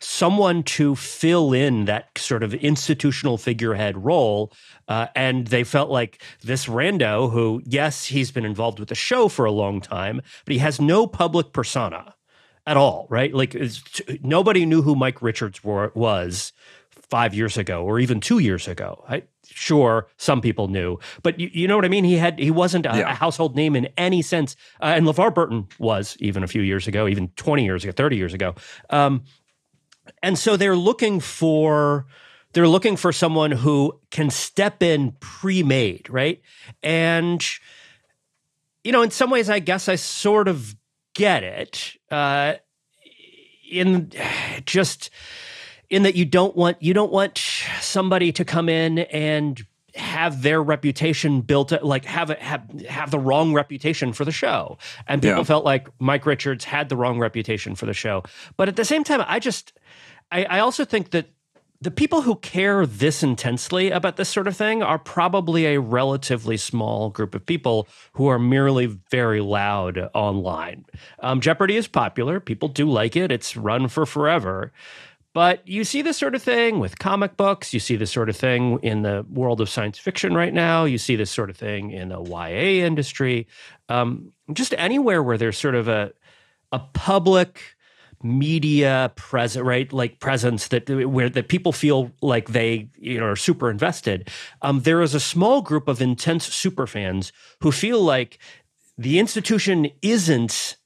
someone 0.04 0.64
to 0.64 0.96
fill 0.96 1.54
in 1.54 1.86
that 1.86 2.10
sort 2.18 2.44
of 2.44 2.54
institutional 2.56 3.38
figurehead 3.38 4.04
role. 4.04 4.52
Uh, 4.88 5.08
and 5.16 5.48
they 5.48 5.64
felt 5.64 5.90
like 5.90 6.22
this 6.44 6.66
rando, 6.66 7.32
who, 7.32 7.62
yes, 7.66 8.06
he's 8.06 8.32
been 8.32 8.46
involved 8.46 8.80
with 8.80 8.90
the 8.90 8.96
show 8.96 9.28
for 9.28 9.46
a 9.46 9.52
long 9.52 9.80
time, 9.80 10.22
but 10.46 10.52
he 10.54 10.58
has 10.60 10.82
no 10.82 11.08
public 11.08 11.54
persona 11.54 12.16
at 12.68 12.78
all, 12.78 13.08
right? 13.10 13.34
Like 13.34 13.56
nobody 14.22 14.66
knew 14.66 14.82
who 14.82 14.96
Mike 14.96 15.22
Richards 15.22 15.64
were, 15.64 15.92
was 15.96 16.52
five 16.92 17.34
years 17.34 17.58
ago 17.58 17.84
or 17.84 18.00
even 18.00 18.20
two 18.20 18.40
years 18.40 18.68
ago. 18.68 19.04
I, 19.08 19.24
sure, 19.46 20.08
some 20.18 20.42
people 20.42 20.68
knew, 20.68 20.98
but 21.24 21.40
you, 21.40 21.50
you 21.54 21.68
know 21.68 21.76
what 21.76 21.86
I 21.86 21.90
mean. 21.90 22.04
He 22.06 22.16
had 22.16 22.40
he 22.40 22.52
wasn't 22.52 22.86
a, 22.86 22.98
Yeah. 22.98 23.12
a 23.12 23.16
household 23.16 23.56
name 23.56 23.76
in 23.76 23.90
any 23.98 24.22
sense, 24.22 24.56
uh, 24.82 24.94
and 24.96 25.06
LeVar 25.06 25.34
Burton 25.34 25.68
was 25.80 26.16
even 26.20 26.44
a 26.44 26.48
few 26.48 26.62
years 26.62 26.88
ago, 26.88 27.08
even 27.08 27.28
twenty 27.36 27.66
years 27.66 27.84
ago, 27.84 27.92
thirty 27.92 28.16
years 28.16 28.34
ago. 28.34 28.56
Um, 28.92 29.24
and 30.24 30.38
so 30.38 30.58
they're 30.58 30.76
looking 30.76 31.20
for 31.20 32.06
they're 32.54 32.68
looking 32.68 32.98
for 32.98 33.14
someone 33.14 33.52
who 33.52 34.00
can 34.10 34.30
step 34.30 34.84
in 34.84 35.14
pre-made, 35.22 36.10
right? 36.10 36.42
And 36.84 37.46
you 38.84 38.92
know, 38.92 39.02
in 39.04 39.12
some 39.12 39.30
ways, 39.30 39.50
I 39.50 39.60
guess 39.60 39.88
I 39.88 39.96
sort 39.96 40.48
of 40.48 40.76
get 41.14 41.44
it. 41.44 41.96
Uh, 42.10 42.56
in 43.72 44.12
just 44.66 45.10
in 45.90 46.04
that 46.04 46.16
you 46.16 46.26
don't 46.26 46.56
want 46.56 46.78
you 46.82 46.94
don't 46.94 47.12
want 47.12 47.38
somebody 47.80 48.32
to 48.32 48.46
come 48.46 48.70
in 48.70 49.00
and 49.00 49.66
have 49.96 50.42
their 50.42 50.62
reputation 50.64 51.42
built 51.42 51.72
like 51.84 52.06
have 52.06 52.30
it 52.30 52.40
have 52.40 52.64
have 52.88 53.12
the 53.12 53.20
wrong 53.20 53.54
reputation 53.54 54.14
for 54.14 54.24
the 54.26 54.32
show 54.32 54.78
and 55.08 55.22
people 55.22 55.40
Yeah. 55.40 55.44
felt 55.44 55.66
like 55.66 55.88
mike 56.00 56.26
richards 56.26 56.64
had 56.66 56.90
the 56.90 56.96
wrong 56.96 57.20
reputation 57.20 57.76
for 57.76 57.86
the 57.86 57.94
show 57.94 58.24
but 58.58 58.70
at 58.70 58.76
the 58.78 58.86
same 58.86 59.04
time 59.04 59.24
i 59.28 59.40
just 59.40 59.74
i, 60.32 60.46
I 60.46 60.60
also 60.60 60.86
think 60.86 61.12
that 61.12 61.28
the 61.84 61.90
people 61.92 62.22
who 62.22 62.36
care 62.36 62.86
this 62.86 63.24
intensely 63.24 63.90
about 63.90 64.16
this 64.16 64.30
sort 64.30 64.48
of 64.48 64.56
thing 64.56 64.84
are 64.84 65.00
probably 65.00 65.66
a 65.66 65.80
relatively 65.80 66.56
small 66.56 67.10
group 67.10 67.34
of 67.34 67.44
people 67.44 67.88
who 68.14 68.28
are 68.28 68.38
merely 68.38 68.86
very 69.10 69.42
loud 69.42 69.98
online. 70.14 70.86
Um, 71.22 71.42
Jeopardy 71.42 71.78
is 71.78 71.88
popular. 71.88 72.40
People 72.40 72.68
do 72.68 72.88
like 72.88 73.16
it. 73.16 73.32
It's 73.32 73.58
run 73.58 73.88
for 73.88 74.06
forever. 74.06 74.72
But 75.34 75.66
you 75.66 75.84
see 75.86 76.02
this 76.02 76.18
sort 76.18 76.36
of 76.36 76.44
thing 76.44 76.80
with 76.80 77.00
comic 77.00 77.38
books. 77.38 77.74
You 77.74 77.80
see 77.80 77.96
this 77.96 78.12
sort 78.12 78.28
of 78.30 78.36
thing 78.36 78.80
in 78.84 79.04
the 79.04 79.26
world 79.30 79.62
of 79.62 79.70
science 79.70 79.98
fiction 79.98 80.34
right 80.36 80.54
now. 80.54 80.84
You 80.84 80.98
see 80.98 81.16
this 81.16 81.32
sort 81.32 81.50
of 81.50 81.56
thing 81.56 81.92
in 81.92 82.10
the 82.10 82.22
YA 82.22 82.86
industry. 82.86 83.48
Um, 83.88 84.34
just 84.52 84.74
anywhere 84.78 85.24
where 85.24 85.38
there's 85.38 85.58
sort 85.58 85.76
of 85.76 85.88
a 85.88 86.12
a 86.74 86.80
public 86.94 87.62
media 88.24 89.12
present 89.16 89.66
right 89.66 89.92
like 89.92 90.20
presence 90.20 90.68
that 90.68 90.88
where 91.10 91.30
that 91.30 91.48
people 91.48 91.72
feel 91.72 92.12
like 92.22 92.50
they 92.50 92.88
you 93.00 93.20
know 93.20 93.26
are 93.26 93.36
super 93.36 93.70
invested 93.70 94.30
um, 94.62 94.82
there 94.82 95.02
is 95.02 95.16
a 95.16 95.20
small 95.20 95.62
group 95.62 95.88
of 95.88 96.02
intense 96.02 96.46
super 96.46 96.86
fans 96.86 97.32
who 97.62 97.72
feel 97.72 98.00
like 98.00 98.38
the 98.96 99.18
institution 99.18 99.90
isn't 100.04 100.78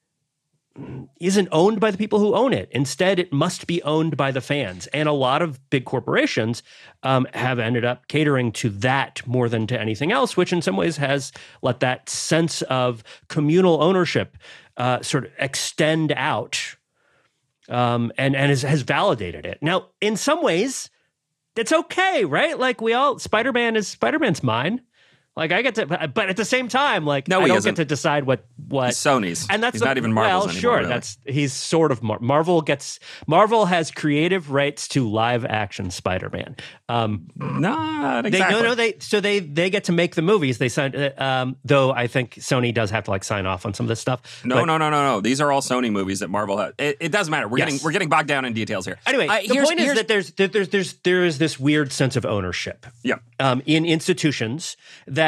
isn't 1.22 1.48
owned 1.52 1.80
by 1.80 1.90
the 1.90 1.98
people 1.98 2.20
who 2.20 2.36
own 2.36 2.52
it. 2.52 2.70
Instead, 2.72 3.18
it 3.18 3.32
must 3.32 3.66
be 3.66 3.82
owned 3.84 4.18
by 4.18 4.32
the 4.32 4.42
fans. 4.42 4.88
And 4.88 5.08
a 5.08 5.14
lot 5.14 5.42
of 5.42 5.70
big 5.70 5.86
corporations 5.86 6.64
um, 7.04 7.28
have 7.34 7.60
ended 7.60 7.86
up 7.86 8.08
catering 8.08 8.52
to 8.54 8.70
that 8.70 9.26
more 9.26 9.48
than 9.48 9.68
to 9.68 9.80
anything 9.80 10.12
else, 10.12 10.36
which 10.36 10.52
in 10.52 10.62
some 10.62 10.76
ways 10.76 10.98
has 10.98 11.32
let 11.62 11.80
that 11.80 12.10
sense 12.10 12.62
of 12.64 13.04
communal 13.30 13.82
ownership 13.82 14.38
uh, 14.78 15.02
sort 15.02 15.26
of 15.26 15.32
extend 15.40 16.12
out 16.12 16.76
um, 17.70 18.12
and 18.18 18.36
and 18.36 18.50
has, 18.50 18.62
has 18.64 18.82
validated 18.82 19.46
it. 19.46 19.60
Now, 19.62 19.88
in 20.02 20.18
some 20.18 20.44
ways, 20.44 20.90
it's 21.56 21.72
okay, 21.72 22.26
right? 22.26 22.60
Like 22.60 22.82
we 22.82 22.94
all, 22.94 23.18
Spider 23.18 23.54
Man 23.54 23.76
is 23.76 23.88
Spider 23.88 24.20
Man's 24.20 24.44
mine. 24.44 24.82
Like 25.38 25.52
I 25.52 25.62
get 25.64 25.76
to, 25.76 25.86
but 25.86 26.30
at 26.30 26.38
the 26.38 26.46
same 26.46 26.70
time, 26.70 27.06
like 27.06 27.28
No, 27.28 27.42
I 27.42 27.48
don't 27.48 27.58
isn't. 27.58 27.72
get 27.72 27.82
to 27.82 27.86
decide 27.86 28.24
what 28.26 28.46
what 28.70 28.88
He's 28.88 28.96
Sony's. 28.98 29.46
and 29.50 29.62
that's 29.62 29.74
he's 29.74 29.82
the- 29.82 29.86
not 29.86 29.98
even 29.98 30.14
Marvel's 30.14 30.46
well, 30.46 30.50
anymore. 30.50 30.62
sure, 30.62 30.78
really. 30.78 30.88
that's 30.90 31.18
he's 31.26 31.52
sort 31.52 31.92
of 31.92 32.02
Mar- 32.02 32.20
Marvel 32.22 32.62
gets 32.62 33.00
Marvel 33.28 33.66
has 33.66 33.92
creative 33.92 34.52
rights 34.52 34.88
to 34.90 35.10
live 35.10 35.44
action 35.44 35.92
Spider 35.92 36.30
Man. 36.30 36.56
Um, 36.88 37.28
not 37.36 38.22
they 38.24 38.30
exactly. 38.30 38.62
no 38.62 38.68
no 38.70 38.76
they 38.76 38.96
so 39.00 39.20
they 39.20 39.40
they 39.40 39.70
get 39.70 39.86
to 39.86 39.92
make 39.92 40.16
the 40.16 40.22
movies. 40.22 40.58
They 40.58 40.70
signed 40.70 40.96
uh, 40.96 41.12
um, 41.18 41.58
though 41.66 41.92
I 41.92 42.08
think 42.08 42.36
Sony 42.36 42.74
does 42.74 42.90
have 42.92 43.04
to 43.06 43.12
like 43.12 43.24
sign 43.26 43.46
off 43.46 43.66
on 43.66 43.74
some 43.74 43.86
of 43.86 43.90
this 43.90 44.00
stuff. 44.00 44.42
No, 44.46 44.56
But 44.56 44.66
no, 44.66 44.78
no, 44.78 44.90
no, 44.90 45.04
no. 45.16 45.22
These 45.22 45.42
are 45.42 45.52
all 45.52 45.62
Sony 45.62 45.92
movies 45.92 46.20
that 46.20 46.30
Marvel 46.30 46.58
has. 46.60 46.74
It, 46.78 46.98
it 47.02 47.12
doesn't 47.12 47.32
matter. 47.32 47.48
We're 47.50 47.58
Yes. 47.58 47.72
getting 47.72 47.84
we're 47.84 47.92
getting 47.92 48.10
bogged 48.10 48.28
down 48.30 48.46
in 48.46 48.54
details 48.54 48.86
here. 48.86 49.00
Anyway, 49.06 49.28
Uh, 49.28 49.40
the 49.48 49.62
point 49.66 49.80
is 49.82 49.96
that 49.96 50.08
there's 50.08 50.32
that 50.34 50.54
there's 50.54 50.70
there's 50.70 50.94
there 51.04 51.26
is 51.26 51.40
this 51.40 51.60
weird 51.60 51.92
sense 51.92 52.16
of 52.16 52.26
ownership 52.26 52.86
yeah, 53.04 53.16
um, 53.40 53.62
in 53.66 53.86
institutions 53.86 54.78
that 55.08 55.25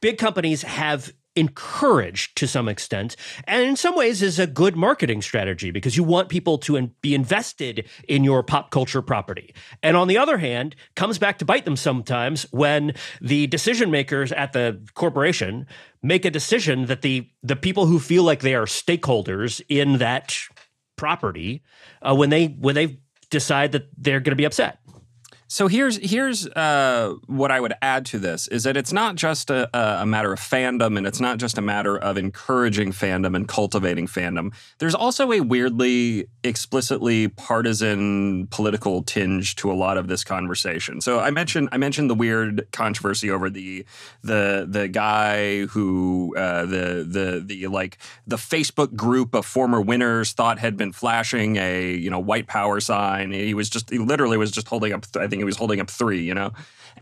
big 0.00 0.18
companies 0.18 0.62
have 0.62 1.12
encouraged 1.36 2.36
to 2.38 2.48
some 2.48 2.66
extent 2.66 3.14
and 3.44 3.62
in 3.62 3.76
some 3.76 3.94
ways 3.94 4.22
is 4.22 4.38
a 4.38 4.46
good 4.46 4.74
marketing 4.74 5.20
strategy 5.20 5.70
because 5.70 5.96
you 5.96 6.02
want 6.02 6.30
people 6.30 6.56
to 6.56 6.76
in- 6.76 6.94
be 7.02 7.14
invested 7.14 7.86
in 8.08 8.24
your 8.24 8.42
pop 8.42 8.70
culture 8.70 9.02
property. 9.02 9.54
And 9.82 9.96
on 9.96 10.08
the 10.08 10.16
other 10.16 10.38
hand 10.38 10.74
comes 10.94 11.18
back 11.18 11.38
to 11.38 11.44
bite 11.44 11.66
them 11.66 11.76
sometimes 11.76 12.44
when 12.52 12.94
the 13.20 13.46
decision 13.48 13.90
makers 13.90 14.32
at 14.32 14.54
the 14.54 14.80
corporation 14.94 15.66
make 16.02 16.24
a 16.24 16.30
decision 16.30 16.86
that 16.86 17.02
the 17.02 17.28
the 17.42 17.56
people 17.56 17.84
who 17.84 17.98
feel 17.98 18.22
like 18.22 18.40
they 18.40 18.54
are 18.54 18.64
stakeholders 18.64 19.60
in 19.68 19.98
that 19.98 20.38
property 20.96 21.62
uh, 22.00 22.14
when 22.14 22.30
they 22.30 22.46
when 22.46 22.74
they 22.74 22.98
decide 23.28 23.72
that 23.72 23.88
they're 23.98 24.20
going 24.20 24.32
to 24.32 24.36
be 24.36 24.46
upset 24.46 24.78
So 25.48 25.68
here's 25.68 25.96
here's 25.98 26.48
uh, 26.48 27.14
what 27.26 27.52
I 27.52 27.60
would 27.60 27.74
add 27.80 28.04
to 28.06 28.18
this 28.18 28.48
is 28.48 28.64
that 28.64 28.76
it's 28.76 28.92
not 28.92 29.14
just 29.14 29.48
a, 29.48 29.68
a 30.02 30.04
matter 30.04 30.32
of 30.32 30.40
fandom 30.40 30.98
and 30.98 31.06
it's 31.06 31.20
not 31.20 31.38
just 31.38 31.56
a 31.56 31.62
matter 31.62 31.96
of 31.96 32.18
encouraging 32.18 32.90
fandom 32.90 33.36
and 33.36 33.46
cultivating 33.46 34.08
fandom. 34.08 34.52
There's 34.78 34.94
also 34.94 35.30
a 35.30 35.40
weirdly 35.40 36.26
explicitly 36.42 37.28
partisan 37.28 38.48
political 38.48 39.02
tinge 39.04 39.54
to 39.56 39.70
a 39.70 39.74
lot 39.74 39.98
of 39.98 40.08
this 40.08 40.24
conversation. 40.24 41.00
So 41.00 41.20
I 41.20 41.30
mentioned 41.30 41.68
I 41.70 41.78
mentioned 41.78 42.10
the 42.10 42.16
weird 42.16 42.66
controversy 42.72 43.30
over 43.30 43.48
the 43.48 43.84
the 44.22 44.66
the 44.68 44.88
guy 44.88 45.66
who 45.66 46.34
uh, 46.36 46.62
the 46.62 47.06
the 47.08 47.44
the 47.46 47.66
like 47.68 47.98
the 48.26 48.36
Facebook 48.36 48.96
group 48.96 49.32
of 49.32 49.46
former 49.46 49.80
winners 49.80 50.32
thought 50.32 50.58
had 50.58 50.76
been 50.76 50.92
flashing 50.92 51.56
a 51.56 51.94
you 51.94 52.10
know 52.10 52.18
white 52.18 52.48
power 52.48 52.80
sign. 52.80 53.30
He 53.30 53.54
was 53.54 53.70
just 53.70 53.90
he 53.90 53.98
literally 53.98 54.36
was 54.36 54.50
just 54.50 54.66
holding 54.66 54.92
up. 54.92 55.04
I 55.14 55.28
think 55.28 55.35
he 55.40 55.44
was 55.44 55.56
holding 55.56 55.80
up 55.80 55.90
three. 55.90 56.22
You 56.22 56.34
know, 56.34 56.52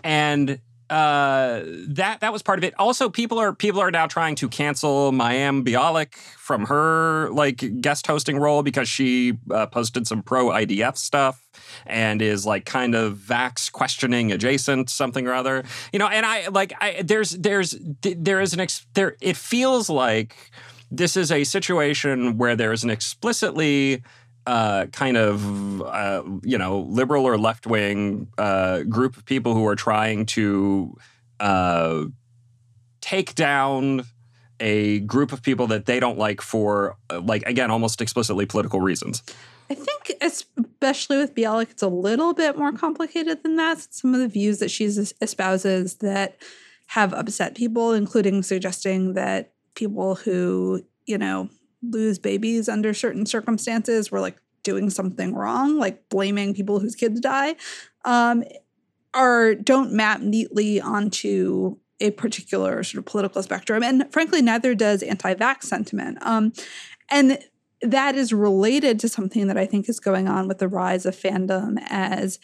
and 0.02 0.60
uh 0.90 1.62
that 1.88 2.20
that 2.20 2.30
was 2.30 2.42
part 2.42 2.58
of 2.58 2.64
it 2.64 2.74
also 2.78 3.08
people 3.08 3.38
are 3.38 3.54
people 3.54 3.80
are 3.80 3.90
now 3.90 4.06
trying 4.06 4.34
to 4.34 4.50
cancel 4.50 5.12
Mayim 5.12 5.64
Bialik 5.64 6.14
from 6.14 6.66
her 6.66 7.30
like 7.30 7.80
guest 7.80 8.06
hosting 8.06 8.38
role 8.38 8.62
because 8.62 8.86
she 8.86 9.38
uh, 9.50 9.64
posted 9.66 10.06
some 10.06 10.22
pro 10.22 10.48
IDF 10.48 10.98
stuff 10.98 11.40
and 11.86 12.20
is 12.20 12.44
like 12.44 12.66
kind 12.66 12.94
of 12.94 13.16
vax 13.16 13.72
questioning 13.72 14.30
adjacent 14.30 14.90
something 14.90 15.26
or 15.26 15.32
other 15.32 15.64
you 15.90 15.98
know 15.98 16.06
and 16.06 16.26
i 16.26 16.48
like 16.48 16.74
i 16.82 17.02
there's 17.02 17.30
there's 17.30 17.74
there 18.02 18.40
is 18.40 18.52
an 18.52 18.60
ex 18.60 18.86
there 18.92 19.16
it 19.22 19.38
feels 19.38 19.88
like 19.88 20.50
this 20.90 21.16
is 21.16 21.32
a 21.32 21.44
situation 21.44 22.36
where 22.36 22.54
there 22.54 22.72
is 22.72 22.84
an 22.84 22.90
explicitly 22.90 24.02
uh, 24.46 24.86
kind 24.86 25.16
of 25.16 25.82
uh, 25.82 26.22
you 26.42 26.58
know 26.58 26.80
liberal 26.80 27.26
or 27.26 27.38
left 27.38 27.66
wing 27.66 28.28
uh, 28.38 28.82
group 28.82 29.16
of 29.16 29.24
people 29.24 29.54
who 29.54 29.66
are 29.66 29.76
trying 29.76 30.26
to 30.26 30.96
uh, 31.40 32.04
take 33.00 33.34
down 33.34 34.04
a 34.60 35.00
group 35.00 35.32
of 35.32 35.42
people 35.42 35.66
that 35.66 35.86
they 35.86 35.98
don't 35.98 36.18
like 36.18 36.40
for 36.40 36.96
uh, 37.10 37.20
like 37.20 37.42
again 37.46 37.70
almost 37.70 38.00
explicitly 38.00 38.46
political 38.46 38.80
reasons. 38.80 39.22
I 39.70 39.74
think, 39.74 40.12
especially 40.20 41.16
with 41.16 41.34
Bialik, 41.34 41.70
it's 41.70 41.82
a 41.82 41.88
little 41.88 42.34
bit 42.34 42.58
more 42.58 42.72
complicated 42.72 43.42
than 43.42 43.56
that. 43.56 43.94
Some 43.94 44.12
of 44.14 44.20
the 44.20 44.28
views 44.28 44.58
that 44.58 44.70
she 44.70 44.84
espouses 44.84 45.96
that 45.96 46.36
have 46.88 47.14
upset 47.14 47.54
people, 47.54 47.94
including 47.94 48.42
suggesting 48.42 49.14
that 49.14 49.52
people 49.74 50.16
who, 50.16 50.84
you 51.06 51.16
know, 51.16 51.48
lose 51.90 52.18
babies 52.18 52.68
under 52.68 52.94
certain 52.94 53.26
circumstances 53.26 54.10
were 54.10 54.20
like 54.20 54.36
doing 54.62 54.90
something 54.90 55.34
wrong, 55.34 55.78
like 55.78 56.08
blaming 56.08 56.54
people 56.54 56.80
whose 56.80 56.94
kids 56.94 57.20
die, 57.20 57.56
um, 58.04 58.42
are 59.12 59.54
don't 59.54 59.92
map 59.92 60.20
neatly 60.20 60.80
onto 60.80 61.76
a 62.00 62.10
particular 62.12 62.82
sort 62.82 62.98
of 62.98 63.04
political 63.04 63.42
spectrum. 63.42 63.82
And 63.82 64.12
frankly, 64.12 64.42
neither 64.42 64.74
does 64.74 65.02
anti-vax 65.02 65.64
sentiment. 65.64 66.18
Um, 66.22 66.52
and 67.10 67.38
that 67.82 68.16
is 68.16 68.32
related 68.32 68.98
to 69.00 69.08
something 69.08 69.46
that 69.46 69.58
I 69.58 69.66
think 69.66 69.88
is 69.88 70.00
going 70.00 70.26
on 70.26 70.48
with 70.48 70.58
the 70.58 70.68
rise 70.68 71.06
of 71.06 71.14
fandom 71.14 71.76
as 71.86 72.38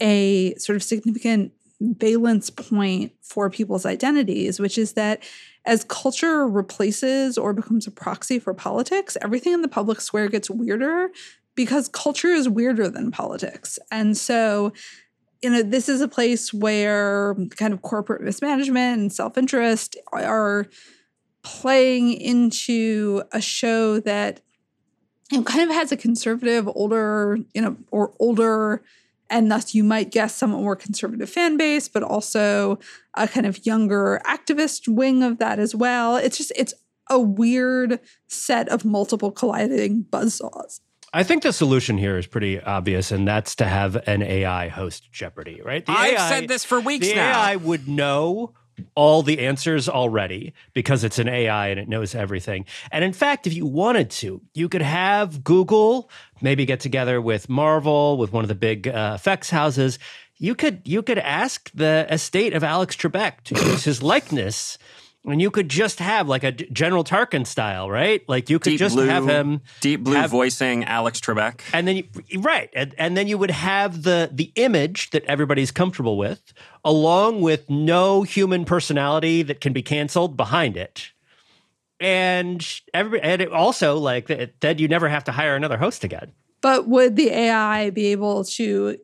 a 0.00 0.54
sort 0.56 0.76
of 0.76 0.82
significant 0.82 1.52
valence 1.80 2.50
point 2.50 3.12
for 3.22 3.50
people's 3.50 3.86
identities, 3.86 4.60
which 4.60 4.78
is 4.78 4.92
that 4.92 5.22
as 5.64 5.84
culture 5.84 6.46
replaces 6.46 7.38
or 7.38 7.52
becomes 7.52 7.86
a 7.86 7.90
proxy 7.90 8.38
for 8.38 8.52
politics, 8.52 9.16
everything 9.22 9.52
in 9.52 9.62
the 9.62 9.68
public 9.68 10.00
square 10.00 10.28
gets 10.28 10.50
weirder 10.50 11.10
because 11.54 11.88
culture 11.88 12.28
is 12.28 12.48
weirder 12.48 12.88
than 12.88 13.10
politics. 13.10 13.78
And 13.90 14.16
so, 14.16 14.72
you 15.42 15.50
know, 15.50 15.62
this 15.62 15.88
is 15.88 16.00
a 16.00 16.08
place 16.08 16.52
where 16.52 17.34
kind 17.56 17.72
of 17.72 17.82
corporate 17.82 18.22
mismanagement 18.22 19.00
and 19.00 19.12
self 19.12 19.38
interest 19.38 19.96
are 20.12 20.66
playing 21.42 22.12
into 22.12 23.22
a 23.32 23.40
show 23.40 24.00
that 24.00 24.40
you 25.30 25.38
know, 25.38 25.44
kind 25.44 25.68
of 25.68 25.74
has 25.74 25.90
a 25.92 25.96
conservative, 25.96 26.68
older, 26.68 27.38
you 27.54 27.62
know, 27.62 27.76
or 27.90 28.12
older 28.18 28.82
and 29.32 29.50
thus 29.50 29.74
you 29.74 29.82
might 29.82 30.10
guess 30.10 30.34
somewhat 30.34 30.60
more 30.60 30.76
conservative 30.76 31.28
fan 31.28 31.56
base, 31.56 31.88
but 31.88 32.02
also 32.02 32.78
a 33.16 33.26
kind 33.26 33.46
of 33.46 33.66
younger 33.66 34.20
activist 34.26 34.86
wing 34.86 35.22
of 35.22 35.38
that 35.38 35.58
as 35.58 35.74
well. 35.74 36.16
It's 36.16 36.36
just 36.36 36.52
it's 36.54 36.74
a 37.10 37.18
weird 37.18 37.98
set 38.28 38.68
of 38.68 38.84
multiple 38.84 39.32
colliding 39.32 40.04
buzzsaws. 40.04 40.80
I 41.14 41.24
think 41.24 41.42
the 41.42 41.52
solution 41.52 41.98
here 41.98 42.16
is 42.16 42.26
pretty 42.26 42.60
obvious, 42.60 43.10
and 43.10 43.26
that's 43.26 43.54
to 43.56 43.66
have 43.66 43.96
an 44.06 44.22
AI 44.22 44.68
host 44.68 45.10
Jeopardy, 45.12 45.60
right? 45.62 45.84
The 45.84 45.92
I've 45.92 46.14
AI, 46.14 46.28
said 46.28 46.48
this 46.48 46.64
for 46.64 46.80
weeks 46.80 47.08
the 47.08 47.16
now. 47.16 47.42
AI 47.42 47.56
would 47.56 47.88
know 47.88 48.54
all 48.94 49.22
the 49.22 49.40
answers 49.40 49.88
already 49.88 50.52
because 50.72 51.04
it's 51.04 51.18
an 51.18 51.28
AI 51.28 51.68
and 51.68 51.80
it 51.80 51.88
knows 51.88 52.14
everything. 52.14 52.64
And 52.90 53.04
in 53.04 53.12
fact, 53.12 53.46
if 53.46 53.54
you 53.54 53.66
wanted 53.66 54.10
to, 54.10 54.40
you 54.54 54.68
could 54.68 54.82
have 54.82 55.44
Google 55.44 56.10
maybe 56.40 56.66
get 56.66 56.80
together 56.80 57.20
with 57.20 57.48
Marvel, 57.48 58.16
with 58.18 58.32
one 58.32 58.44
of 58.44 58.48
the 58.48 58.54
big 58.54 58.88
uh, 58.88 59.12
effects 59.14 59.50
houses. 59.50 59.98
You 60.38 60.54
could 60.54 60.82
you 60.84 61.02
could 61.02 61.18
ask 61.18 61.70
the 61.72 62.06
estate 62.10 62.52
of 62.52 62.64
Alex 62.64 62.96
Trebek 62.96 63.42
to 63.44 63.54
use 63.54 63.84
his 63.84 64.02
likeness. 64.02 64.76
And 65.24 65.40
you 65.40 65.52
could 65.52 65.68
just 65.68 66.00
have 66.00 66.28
like 66.28 66.42
a 66.42 66.50
General 66.50 67.04
Tarkin 67.04 67.46
style, 67.46 67.88
right? 67.88 68.28
Like 68.28 68.50
you 68.50 68.58
could 68.58 68.70
Deep 68.70 68.78
just 68.80 68.96
blue, 68.96 69.06
have 69.06 69.24
him 69.24 69.60
Deep 69.80 70.02
Blue 70.02 70.14
have- 70.16 70.30
voicing 70.30 70.82
Alex 70.84 71.20
Trebek. 71.20 71.60
and 71.72 71.86
then 71.86 71.96
you, 71.98 72.04
right 72.40 72.68
and, 72.74 72.92
and 72.98 73.16
then 73.16 73.28
you 73.28 73.38
would 73.38 73.52
have 73.52 74.02
the 74.02 74.28
the 74.32 74.50
image 74.56 75.10
that 75.10 75.24
everybody's 75.26 75.70
comfortable 75.70 76.16
with 76.18 76.52
along 76.84 77.40
with 77.40 77.70
no 77.70 78.22
human 78.22 78.64
personality 78.64 79.42
that 79.44 79.60
can 79.60 79.72
be 79.72 79.80
canceled 79.82 80.36
behind 80.36 80.76
it 80.76 81.12
and 82.00 82.80
every 82.92 83.20
and 83.20 83.40
it 83.40 83.52
also 83.52 83.96
like 83.98 84.26
that 84.26 84.60
then 84.60 84.78
you 84.78 84.88
never 84.88 85.08
have 85.08 85.22
to 85.24 85.32
hire 85.32 85.54
another 85.54 85.76
host 85.76 86.02
again 86.04 86.32
But 86.60 86.88
would 86.88 87.14
the 87.16 87.30
AI 87.30 87.90
be 87.90 88.06
able 88.06 88.44
to 88.44 88.98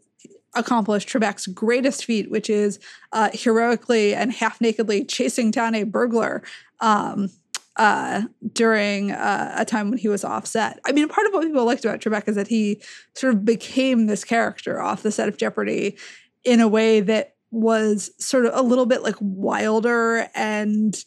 accomplish 0.58 1.06
Trebek's 1.06 1.46
greatest 1.46 2.04
feat, 2.04 2.30
which 2.30 2.50
is 2.50 2.78
uh, 3.12 3.30
heroically 3.32 4.14
and 4.14 4.32
half 4.32 4.60
nakedly 4.60 5.04
chasing 5.04 5.50
down 5.50 5.74
a 5.74 5.84
burglar 5.84 6.42
um, 6.80 7.30
uh, 7.76 8.22
during 8.52 9.12
uh, 9.12 9.54
a 9.56 9.64
time 9.64 9.88
when 9.88 9.98
he 9.98 10.08
was 10.08 10.24
offset? 10.24 10.80
I 10.84 10.92
mean, 10.92 11.08
part 11.08 11.26
of 11.26 11.32
what 11.32 11.44
people 11.44 11.64
liked 11.64 11.84
about 11.84 12.00
Trebek 12.00 12.28
is 12.28 12.36
that 12.36 12.48
he 12.48 12.82
sort 13.14 13.34
of 13.34 13.44
became 13.44 14.06
this 14.06 14.24
character 14.24 14.80
off 14.80 15.02
the 15.02 15.12
set 15.12 15.28
of 15.28 15.36
Jeopardy 15.36 15.96
in 16.44 16.60
a 16.60 16.68
way 16.68 17.00
that 17.00 17.34
was 17.50 18.10
sort 18.18 18.44
of 18.44 18.52
a 18.54 18.62
little 18.62 18.86
bit 18.86 19.02
like 19.02 19.16
wilder 19.20 20.28
and 20.34 21.04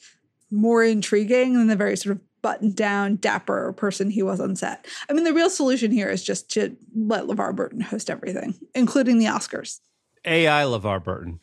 more 0.50 0.84
intriguing 0.84 1.54
than 1.54 1.68
the 1.68 1.76
very 1.76 1.96
sort 1.96 2.16
of 2.16 2.22
buttoned 2.42 2.76
down, 2.76 3.16
dapper 3.18 3.74
person 3.74 4.10
he 4.10 4.24
was 4.24 4.40
on 4.40 4.56
set. 4.56 4.86
I 5.10 5.14
mean, 5.14 5.24
the 5.24 5.34
real 5.34 5.50
solution 5.50 5.92
here 5.92 6.10
is 6.10 6.24
just 6.24 6.50
to 6.52 6.76
let 6.96 7.26
LeVar 7.26 7.56
Burton 7.56 7.82
host 7.82 8.10
everything, 8.10 8.56
including 8.76 9.18
the 9.20 9.26
Oscars. 9.26 9.80
ai 10.26 10.64
levar 10.64 11.04
burton 11.04 11.40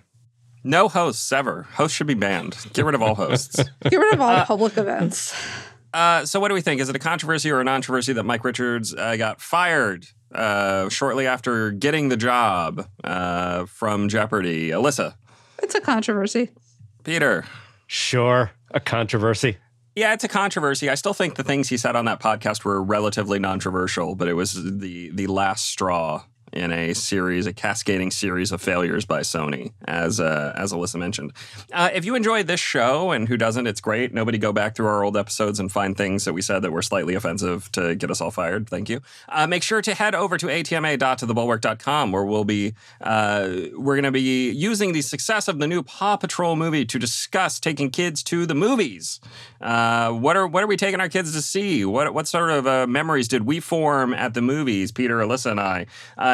No 0.65 0.89
hosts 0.89 1.31
ever. 1.33 1.63
Hosts 1.73 1.97
should 1.97 2.07
be 2.07 2.15
banned. 2.15 2.57
Get 2.73 2.85
rid 2.85 2.95
of 2.95 3.03
all 3.03 3.15
hosts. 3.15 3.57
Get 3.85 3.97
rid 3.97 4.15
of 4.15 4.21
all 4.21 4.45
public 4.45 4.77
events. 4.77 5.35
Uh, 5.95 6.25
so, 6.27 6.39
what 6.39 6.49
do 6.49 6.55
we 6.55 6.61
think? 6.61 6.81
Is 6.81 6.89
it 6.91 6.97
a 6.97 6.99
controversy 6.99 7.51
or 7.51 7.61
a 7.61 7.65
non-controversy 7.65 8.13
that 8.13 8.25
Mike 8.25 8.45
Richards 8.45 8.95
uh, 8.95 9.17
got 9.17 9.41
fired 9.41 10.05
uh, 10.35 10.89
shortly 10.91 11.27
after 11.27 11.71
getting 11.71 12.11
the 12.11 12.17
job 12.17 12.87
uh, 13.05 13.65
from 13.65 14.09
Jeopardy? 14.11 14.69
Alyssa, 14.69 15.15
It's 15.63 15.75
a 15.75 15.81
controversy. 15.81 16.51
Peter. 17.05 17.47
sure 17.87 18.51
a 18.73 18.81
controversy 18.81 19.57
Yeah, 19.99 20.13
it's 20.13 20.23
a 20.23 20.29
controversy. 20.29 20.89
I 20.89 20.95
still 20.95 21.13
think 21.13 21.35
the 21.35 21.43
things 21.43 21.69
he 21.69 21.77
said 21.77 21.97
on 21.97 22.05
that 22.05 22.21
podcast 22.21 22.65
were 22.65 22.81
relatively 22.81 23.41
non-controversial, 23.41 24.15
but 24.15 24.29
it 24.29 24.35
was 24.35 24.53
the 24.53 25.11
the 25.11 25.27
last 25.27 25.67
straw 25.67 26.23
in 26.53 26.73
a 26.73 26.95
series, 26.95 27.47
a 27.47 27.53
cascading 27.53 28.11
series 28.11 28.53
of 28.53 28.61
failures 28.61 29.05
by 29.05 29.21
Sony, 29.21 29.73
as 29.87 30.21
uh, 30.21 30.53
as 30.57 30.73
Alyssa 30.73 30.99
mentioned. 30.99 31.33
Uh, 31.73 31.91
if 31.93 32.05
you 32.05 32.15
enjoyed 32.15 32.47
this 32.47 32.61
show, 32.61 33.11
and 33.11 33.29
who 33.29 33.37
doesn't, 33.37 33.67
it's 33.67 33.81
great. 33.81 34.13
Nobody 34.13 34.39
go 34.39 34.53
back 34.53 34.75
through 34.75 34.87
our 34.87 35.05
old 35.05 35.17
episodes 35.17 35.61
and 35.61 35.71
find 35.71 35.97
things 35.97 36.25
that 36.25 36.33
we 36.33 36.43
said 36.43 36.63
that 36.63 36.73
were 36.73 36.83
slightly 36.83 37.15
offensive 37.15 37.71
to 37.73 37.95
get 37.95 38.11
us 38.11 38.21
all 38.21 38.31
fired. 38.31 38.69
Thank 38.69 38.89
you. 38.89 39.01
Uh, 39.29 39.47
make 39.47 39.63
sure 39.63 39.83
to 39.83 39.95
head 39.95 40.15
over 40.15 40.37
to 40.39 40.49
atma.tothebulwark.com 40.51 42.13
where 42.13 42.25
we'll 42.25 42.45
be 42.45 42.75
uh, 43.01 43.49
we're 43.75 43.97
going 43.97 44.05
to 44.05 44.13
be 44.13 44.51
using 44.51 44.93
the 44.93 45.03
success 45.03 45.49
of 45.49 45.59
the 45.59 45.67
new 45.67 45.83
Paw 45.83 46.17
Patrol 46.17 46.57
movie 46.57 46.85
to 46.85 46.99
discuss 46.99 47.61
taking 47.61 47.91
kids 47.91 48.23
to 48.25 48.47
the 48.47 48.55
movies. 48.55 49.21
Uh, 49.61 50.13
what 50.13 50.37
are 50.37 50.47
what 50.47 50.63
are 50.63 50.67
we 50.67 50.77
taking 50.77 51.01
our 51.01 51.09
kids 51.09 51.33
to 51.33 51.43
see? 51.43 51.85
What 51.85 52.15
what 52.15 52.29
sort 52.29 52.51
of 52.51 52.67
uh, 52.67 52.87
memories 52.87 53.29
did 53.29 53.43
we 53.45 53.61
form 53.61 54.15
at 54.15 54.35
the 54.35 54.43
movies? 54.43 54.93
Peter, 54.93 55.19
Alyssa, 55.19 55.51
and 55.51 55.61
I, 55.61 55.87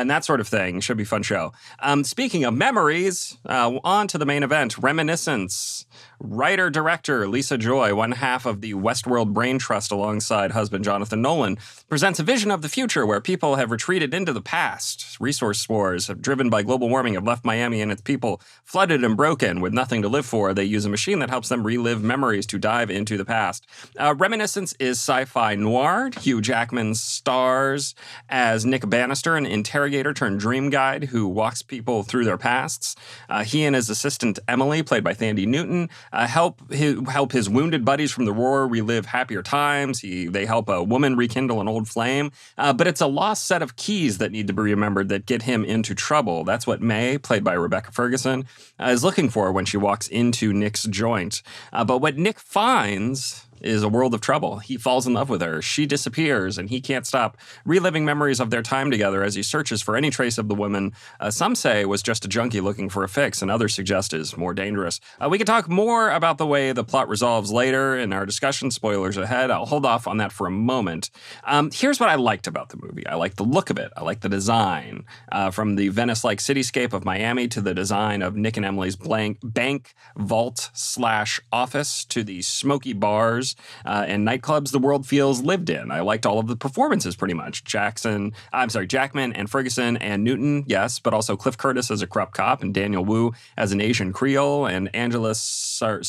and 0.05 0.11
that 0.11 0.23
sort 0.23 0.39
of 0.39 0.47
thing. 0.47 0.81
Should 0.81 0.99
be 0.99 1.05
fun 1.05 1.23
show. 1.23 1.55
Um, 1.81 2.05
speaking 2.05 2.45
of 2.45 2.53
memories, 2.53 3.39
uh, 3.49 3.81
on 3.83 4.07
to 4.09 4.19
the 4.19 4.27
main 4.27 4.43
event, 4.43 4.77
reminiscence. 4.77 5.87
Writer 6.21 6.71
director 6.71 7.27
Lisa 7.29 7.59
Joy, 7.59 7.95
one 7.95 8.13
half 8.13 8.47
of 8.47 8.61
the 8.61 8.75
Westworld 8.75 9.33
Brain 9.33 9.59
Trust 9.59 9.91
alongside 9.93 10.53
husband 10.53 10.85
Jonathan 10.85 11.21
Nolan, 11.23 11.59
presents 11.89 12.21
a 12.21 12.23
vision 12.23 12.51
of 12.51 12.63
the 12.63 12.69
future 12.69 13.05
where 13.05 13.21
people 13.21 13.57
have 13.57 13.71
retreated 13.71 14.15
into 14.15 14.33
the 14.33 14.41
past. 14.41 15.17
Resource 15.21 15.69
wars 15.69 16.09
driven 16.21 16.51
by 16.51 16.63
global 16.63 16.89
warming 16.89 17.15
have 17.15 17.25
left 17.25 17.45
Miami 17.45 17.81
and 17.81 17.91
its 17.91 18.03
people 18.03 18.41
flooded 18.65 19.03
and 19.03 19.17
broken 19.17 19.61
with 19.61 19.73
nothing 19.73 20.03
to 20.03 20.09
live 20.09 20.27
for. 20.27 20.55
They 20.55 20.65
use 20.65 20.85
a 20.85 20.91
machine 20.91 21.19
that 21.19 21.31
helps 21.31 21.49
them 21.49 21.65
relive 21.67 22.03
memories 22.03 22.47
to 22.47 22.59
dive 22.59 22.91
into 22.91 23.17
the 23.17 23.25
past. 23.25 23.67
Uh, 23.99 24.15
Reminiscence 24.17 24.75
is 24.79 24.99
sci 24.99 25.25
fi 25.25 25.55
noir. 25.55 26.11
Hugh 26.21 26.41
Jackman 26.41 26.95
stars 26.95 27.95
as 28.29 28.65
Nick 28.65 28.89
Bannister, 28.89 29.37
an 29.37 29.47
interrogator 29.47 30.15
turned 30.15 30.41
dream 30.41 30.71
guide 30.71 31.05
who 31.05 31.27
walks 31.27 31.63
people 31.63 32.03
through 32.03 32.25
their 32.25 32.39
pasts. 32.39 32.97
Uh, 33.29 33.45
he 33.45 33.65
and 33.65 33.75
his 33.75 33.91
assistant 33.91 34.39
Emily, 34.49 34.83
played 34.83 35.05
by 35.05 35.15
Thandie 35.15 35.47
Newton, 35.47 35.89
uh, 36.15 36.29
help 36.29 36.73
his, 36.73 36.97
help 37.09 37.33
his 37.33 37.51
wounded 37.51 37.85
buddies 37.85 38.13
from 38.13 38.25
the 38.25 38.33
war 38.33 38.69
relive 38.69 39.07
happier 39.07 39.43
times. 39.43 39.99
He 39.99 40.27
they 40.27 40.47
help 40.47 40.69
a 40.69 40.83
woman 40.83 41.17
rekindle 41.17 41.61
an 41.61 41.67
old 41.67 41.89
flame. 41.89 42.31
Uh, 42.57 42.73
but 42.73 42.87
it's 42.87 43.01
a 43.01 43.07
lost 43.09 43.47
set 43.47 43.63
of 43.63 43.75
keys 43.75 44.19
that 44.19 44.31
need 44.31 44.47
to 44.47 44.53
be 44.53 44.63
remembered 44.63 45.09
that 45.09 45.27
get 45.27 45.43
him 45.43 45.65
into 45.65 45.95
trouble. 45.95 46.45
That's 46.45 46.67
what 46.67 46.81
May, 46.81 47.19
played 47.19 47.43
by 47.43 47.55
Rebecca 47.55 47.91
Ferguson, 47.91 48.47
uh, 48.79 48.87
is 48.87 49.03
looking 49.03 49.29
for 49.29 49.51
when 49.51 49.65
she 49.65 49.77
walks 49.77 50.07
into 50.07 50.53
Nick's 50.53 50.85
joint. 50.85 51.43
Uh, 51.73 51.85
but 51.85 51.99
what 51.99 52.17
Nick 52.17 52.39
finds 52.39 53.44
is 53.61 53.83
a 53.83 53.89
world 53.89 54.15
of 54.15 54.21
trouble. 54.21 54.59
He 54.59 54.77
falls 54.77 55.07
in 55.07 55.15
love 55.15 55.29
with 55.29 55.43
her. 55.43 55.63
She 55.63 55.87
disappears, 55.87 56.59
and 56.59 56.71
he 56.71 56.81
can't 56.81 57.07
stop 57.07 57.37
reliving 57.65 58.05
memories 58.05 58.41
of 58.41 58.51
their 58.51 58.63
time 58.63 58.91
together 58.91 59.23
as 59.23 59.35
he 59.35 59.43
searches 59.43 59.83
for 59.83 59.97
any 59.97 60.11
trace 60.11 60.39
of 60.39 60.49
the 60.49 60.55
woman 60.55 60.93
uh, 61.21 61.31
some 61.31 61.55
say 61.55 61.85
was 61.85 62.03
just 62.03 62.25
a 62.25 62.29
junkie 62.29 62.61
looking 62.61 62.89
for 62.89 63.05
a 63.05 63.09
fix, 63.09 63.43
and 63.43 63.51
others 63.51 63.75
suggest 63.75 64.13
is 64.13 64.37
more 64.37 64.55
dangerous. 64.55 65.01
Uh, 65.21 65.29
we 65.29 65.39
can 65.39 65.47
talk 65.47 65.69
more 65.69 66.11
about 66.11 66.39
the 66.39 66.47
way 66.47 66.73
the 66.73 66.85
plot 66.85 67.09
resolves 67.09 67.53
later 67.53 67.97
in 67.99 68.13
our 68.13 68.27
discussion. 68.27 68.71
Spoilers 68.71 69.17
ahead. 69.17 69.51
I'll 69.51 69.67
hold 69.67 69.87
off 69.87 70.07
on 70.07 70.19
that 70.19 70.33
for 70.33 70.47
a 70.47 70.51
moment. 70.51 71.11
Um, 71.45 71.71
here's 71.73 72.01
what 72.01 72.09
I 72.09 72.15
liked 72.17 72.47
about 72.47 72.71
the 72.71 72.79
movie 72.81 73.07
I 73.07 73.15
like 73.15 73.37
the 73.37 73.45
look 73.45 73.71
of 73.71 73.79
it, 73.79 73.93
I 73.97 74.03
like 74.03 74.21
the 74.21 74.29
design. 74.29 75.05
Uh, 75.31 75.51
from 75.51 75.77
the 75.77 75.89
Venice 75.89 76.25
like 76.25 76.39
cityscape 76.39 76.93
of 76.93 77.05
Miami 77.05 77.49
to 77.49 77.61
the 77.61 77.75
design 77.75 78.23
of 78.23 78.37
Nick 78.37 78.57
and 78.57 78.67
Emily's 78.67 78.97
blank 78.97 79.39
bank, 79.43 79.95
vault, 80.17 80.71
slash 80.73 81.41
office 81.53 82.05
to 82.07 82.23
the 82.23 82.43
smoky 82.43 82.93
bars 82.93 83.44
uh, 83.85 84.05
and 84.07 84.27
nightclubs 84.27 84.71
the 84.71 84.79
world 84.79 85.07
feels 85.07 85.43
lived 85.43 85.71
in. 85.71 85.91
I 85.91 86.01
liked 86.01 86.27
all 86.27 86.39
of 86.39 86.47
the 86.47 86.57
performances 86.57 87.17
pretty 87.17 87.35
much. 87.35 87.65
Jackson, 87.65 88.33
I'm 88.53 88.71
sorry, 88.71 88.87
Jackman 88.87 89.33
and 89.35 89.51
Ferguson 89.51 89.97
and 89.99 90.25
Newton, 90.25 90.65
yes, 90.67 90.99
but 90.99 91.13
also 91.13 91.37
Cliff 91.37 91.57
Curtis 91.57 91.91
as 91.91 92.03
a 92.03 92.07
corrupt 92.07 92.35
cop 92.35 92.63
and 92.63 92.73
Daniel 92.73 93.05
Wu 93.05 93.33
as 93.57 93.73
an 93.73 93.81
Asian 93.81 94.13
Creole 94.13 94.67
and 94.67 94.89
Angela 94.95 95.35
Sar- 95.35 96.03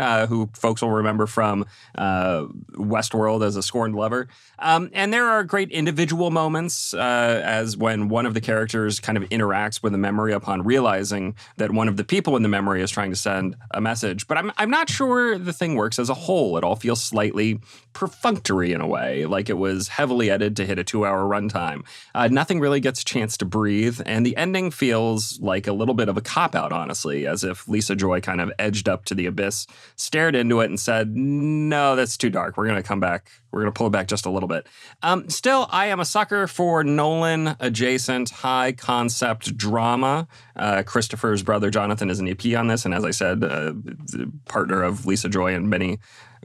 uh, 0.00 0.26
who 0.26 0.48
folks 0.54 0.82
will 0.82 0.90
remember 0.90 1.26
from 1.26 1.66
uh, 1.96 2.46
Westworld 2.72 3.44
as 3.44 3.56
a 3.56 3.62
scorned 3.62 3.94
lover. 3.94 4.28
Um, 4.58 4.90
and 4.92 5.12
there 5.12 5.26
are 5.26 5.44
great 5.44 5.70
individual 5.70 6.30
moments 6.30 6.94
uh, 6.94 7.42
as 7.44 7.76
when 7.76 8.08
one 8.08 8.26
of 8.26 8.34
the 8.34 8.40
characters 8.40 9.00
kind 9.00 9.18
of 9.18 9.24
interacts 9.28 9.82
with 9.82 9.94
a 9.94 9.98
memory 9.98 10.32
upon 10.32 10.62
realizing 10.62 11.34
that 11.56 11.70
one 11.70 11.88
of 11.88 11.96
the 11.96 12.04
people 12.04 12.36
in 12.36 12.42
the 12.42 12.48
memory 12.48 12.82
is 12.82 12.90
trying 12.90 13.10
to 13.10 13.16
send 13.16 13.56
a 13.72 13.80
message. 13.80 14.26
But 14.26 14.38
I'm, 14.38 14.52
I'm 14.56 14.70
not 14.70 14.88
sure 14.88 15.38
the 15.38 15.52
thing 15.52 15.74
works 15.74 15.98
as 15.98 16.08
a 16.08 16.14
whole. 16.16 16.56
It 16.56 16.64
all 16.64 16.76
feels 16.76 17.02
slightly 17.02 17.60
perfunctory 17.92 18.72
in 18.72 18.80
a 18.80 18.86
way, 18.86 19.24
like 19.24 19.48
it 19.48 19.56
was 19.56 19.88
heavily 19.88 20.30
edited 20.30 20.56
to 20.56 20.66
hit 20.66 20.78
a 20.78 20.84
two 20.84 21.06
hour 21.06 21.24
runtime. 21.24 21.82
Uh, 22.14 22.28
nothing 22.28 22.60
really 22.60 22.80
gets 22.80 23.00
a 23.00 23.04
chance 23.04 23.38
to 23.38 23.44
breathe. 23.44 24.00
And 24.04 24.26
the 24.26 24.36
ending 24.36 24.70
feels 24.70 25.40
like 25.40 25.66
a 25.66 25.72
little 25.72 25.94
bit 25.94 26.08
of 26.08 26.16
a 26.16 26.20
cop 26.20 26.54
out, 26.54 26.72
honestly, 26.72 27.26
as 27.26 27.42
if 27.44 27.66
Lisa 27.68 27.96
Joy 27.96 28.20
kind 28.20 28.40
of 28.40 28.52
edged 28.58 28.88
up 28.88 29.04
to 29.06 29.14
the 29.14 29.26
abyss, 29.26 29.66
stared 29.96 30.34
into 30.34 30.60
it, 30.60 30.66
and 30.66 30.78
said, 30.78 31.16
No, 31.16 31.96
that's 31.96 32.16
too 32.16 32.30
dark. 32.30 32.56
We're 32.56 32.66
going 32.66 32.82
to 32.82 32.86
come 32.86 33.00
back. 33.00 33.30
We're 33.56 33.62
going 33.62 33.72
to 33.72 33.78
pull 33.78 33.86
it 33.86 33.90
back 33.90 34.06
just 34.06 34.26
a 34.26 34.30
little 34.30 34.48
bit. 34.48 34.66
Um, 35.02 35.30
still, 35.30 35.66
I 35.70 35.86
am 35.86 35.98
a 35.98 36.04
sucker 36.04 36.46
for 36.46 36.84
Nolan 36.84 37.56
adjacent 37.58 38.28
high 38.28 38.72
concept 38.72 39.56
drama. 39.56 40.28
Uh, 40.54 40.82
Christopher's 40.82 41.42
brother 41.42 41.70
Jonathan 41.70 42.10
is 42.10 42.20
an 42.20 42.28
EP 42.28 42.54
on 42.54 42.66
this, 42.66 42.84
and 42.84 42.92
as 42.92 43.02
I 43.02 43.12
said, 43.12 43.42
uh, 43.42 43.72
partner 44.44 44.82
of 44.82 45.06
Lisa 45.06 45.30
Joy 45.30 45.54
in 45.54 45.70
many 45.70 45.98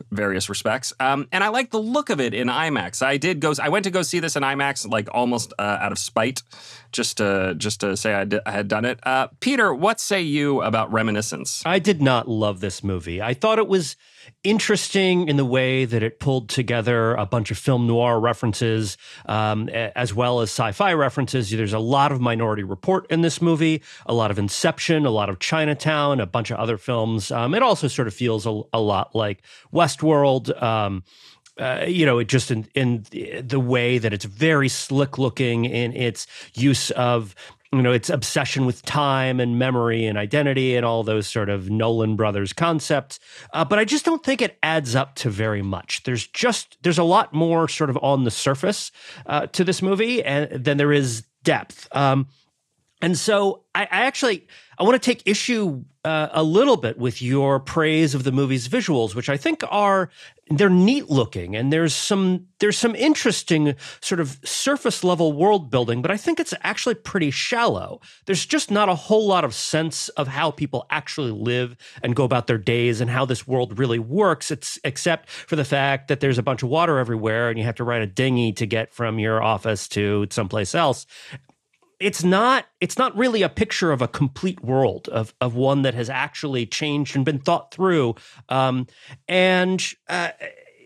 various 0.10 0.50
respects. 0.50 0.94
Um, 1.00 1.28
and 1.32 1.44
I 1.44 1.50
like 1.50 1.72
the 1.72 1.80
look 1.80 2.10
of 2.10 2.20
it 2.20 2.34
in 2.34 2.48
IMAX. 2.48 3.02
I 3.02 3.18
did 3.18 3.40
go. 3.40 3.54
I 3.62 3.70
went 3.70 3.84
to 3.86 3.92
go 3.92 4.02
see 4.02 4.20
this 4.20 4.36
in 4.36 4.44
IMAX, 4.44 4.88
like 4.88 5.10
almost 5.12 5.54
uh, 5.60 5.78
out 5.82 5.92
of 5.92 6.00
spite, 6.00 6.44
just 6.92 7.18
to 7.18 7.56
just 7.58 7.82
to 7.82 7.96
say 7.98 8.14
I, 8.14 8.26
did, 8.26 8.42
I 8.46 8.52
had 8.52 8.68
done 8.68 8.86
it. 8.86 9.00
Uh, 9.04 9.28
Peter, 9.40 9.74
what 9.74 10.00
say 10.00 10.22
you 10.22 10.62
about 10.62 10.92
Reminiscence? 10.92 11.64
I 11.66 11.80
did 11.80 12.02
not 12.02 12.28
love 12.28 12.60
this 12.60 12.84
movie. 12.84 13.22
I 13.22 13.34
thought 13.34 13.60
it 13.60 13.68
was 13.68 13.96
interesting 14.44 15.28
in 15.28 15.38
the 15.38 15.46
way 15.46 15.86
that 15.86 16.04
it 16.04 16.20
pulled 16.20 16.50
together 16.50 17.16
a 17.16 17.26
bunch 17.26 17.52
of 17.52 17.58
film 17.58 17.88
noir 17.88 18.20
references 18.20 18.98
um, 19.26 19.70
as 19.70 20.14
well 20.14 20.42
as 20.42 20.50
sci-fi 20.50 20.94
references. 20.94 21.50
There's 21.50 21.74
a 21.74 21.80
lot 21.80 22.12
of 22.12 22.22
Minority 22.22 22.64
Report 22.64 23.06
in 23.10 23.22
this 23.22 23.42
movie, 23.42 23.82
a 24.06 24.14
lot 24.14 24.32
of 24.32 24.40
Inception, 24.40 25.06
a 25.06 25.12
lot 25.12 25.30
of 25.30 25.40
Chinatown, 25.40 26.20
a 26.20 26.26
bunch 26.26 26.52
of 26.52 26.58
other 26.58 26.78
films. 26.78 27.32
Um, 27.32 27.54
it 27.54 27.64
also 27.64 27.88
sort 27.88 28.08
of 28.08 28.14
feels 28.14 28.46
a, 28.46 28.62
a 28.74 28.80
lot 28.80 29.16
like 29.16 29.42
Westworld. 29.74 30.62
Um, 30.62 31.04
uh, 31.60 31.86
you 31.88 32.06
know, 32.06 32.20
it 32.20 32.28
just 32.28 32.52
in, 32.52 32.68
in 32.74 33.06
the 33.12 33.60
way 33.60 33.98
that 33.98 34.14
it's 34.14 34.26
very 34.26 34.70
slick 34.70 35.18
looking 35.18 35.66
in 35.66 35.94
its 35.94 36.28
use 36.54 36.92
of 36.92 37.36
you 37.74 37.82
know 37.82 37.92
its 37.92 38.10
obsession 38.10 38.66
with 38.66 38.84
time 38.84 39.40
and 39.40 39.58
memory 39.58 40.06
and 40.06 40.18
identity 40.18 40.76
and 40.76 40.86
all 40.86 41.04
those 41.04 41.28
sort 41.28 41.50
of 41.50 41.70
Nolan 41.70 42.16
brothers 42.16 42.52
concepts. 42.52 43.20
Uh, 43.54 43.64
but 43.64 43.80
I 43.80 43.86
just 43.86 44.04
don't 44.04 44.24
think 44.24 44.42
it 44.42 44.58
adds 44.62 44.96
up 44.96 45.16
to 45.16 45.30
very 45.30 45.62
much. 45.62 46.04
There's 46.04 46.28
just 46.28 46.78
there's 46.82 46.98
a 46.98 47.04
lot 47.04 47.34
more 47.34 47.68
sort 47.68 47.90
of 47.90 47.98
on 48.02 48.24
the 48.24 48.32
surface 48.32 48.92
uh, 49.26 49.48
to 49.48 49.64
this 49.64 49.82
movie 49.82 50.24
and 50.24 50.64
than 50.64 50.78
there 50.78 50.92
is 50.92 51.24
depth. 51.44 51.88
Um, 51.96 52.28
and 53.02 53.18
so 53.18 53.64
I, 53.74 53.84
I 53.84 54.06
actually 54.06 54.48
I 54.78 54.84
want 54.84 55.02
to 55.02 55.06
take 55.06 55.24
issue 55.26 55.84
uh, 56.04 56.30
a 56.32 56.44
little 56.44 56.78
bit 56.78 56.98
with 56.98 57.22
your 57.22 57.60
praise 57.60 58.16
of 58.16 58.24
the 58.24 58.32
movie's 58.32 58.68
visuals, 58.68 59.14
which 59.14 59.30
I 59.30 59.38
think 59.38 59.64
are 59.70 60.10
they're 60.50 60.70
neat 60.70 61.10
looking 61.10 61.56
and 61.56 61.72
there's 61.72 61.96
some 61.96 62.48
there's 62.60 62.78
some 62.78 62.94
interesting 62.96 63.76
sort 64.02 64.20
of 64.20 64.38
surface 64.44 65.04
level 65.04 65.32
world 65.32 65.70
building, 65.70 66.02
but 66.02 66.12
I 66.12 66.18
think 66.18 66.40
it's 66.40 66.54
actually 66.62 66.96
pretty 66.96 67.32
shallow. 67.32 68.02
There's 68.26 68.46
just 68.46 68.72
not 68.72 68.90
a 68.90 68.96
whole 68.96 69.28
lot 69.28 69.46
of 69.46 69.54
sense 69.54 70.10
of 70.10 70.28
how 70.28 70.52
people 70.52 70.88
actually 70.90 71.32
live 71.32 71.78
and 72.04 72.16
go 72.16 72.24
about 72.24 72.48
their 72.48 72.58
days 72.58 73.00
and 73.00 73.10
how 73.10 73.26
this 73.26 73.48
world 73.48 73.78
really 73.80 74.00
works. 74.00 74.52
It's 74.52 74.80
except 74.84 75.30
for 75.30 75.56
the 75.56 75.66
fact 75.66 76.08
that 76.08 76.20
there's 76.20 76.38
a 76.38 76.44
bunch 76.44 76.64
of 76.64 76.70
water 76.70 76.98
everywhere 76.98 77.50
and 77.50 77.58
you 77.58 77.66
have 77.66 77.76
to 77.76 77.84
ride 77.84 78.02
a 78.02 78.08
dinghy 78.08 78.52
to 78.54 78.66
get 78.66 78.92
from 78.92 79.20
your 79.20 79.42
office 79.42 79.88
to 79.90 80.28
someplace 80.32 80.74
else 80.76 81.06
it's 82.02 82.24
not 82.24 82.66
it's 82.80 82.98
not 82.98 83.16
really 83.16 83.42
a 83.42 83.50
picture 83.50 83.92
of 83.92 84.02
a 84.02 84.08
complete 84.08 84.64
world 84.64 85.08
of 85.10 85.34
of 85.40 85.56
one 85.56 85.84
that 85.84 85.94
has 85.94 86.10
actually 86.10 86.66
changed 86.66 87.16
and 87.16 87.24
been 87.26 87.40
thought 87.40 87.74
through 87.74 88.16
um, 88.50 88.88
and 89.28 89.94
uh, 90.10 90.30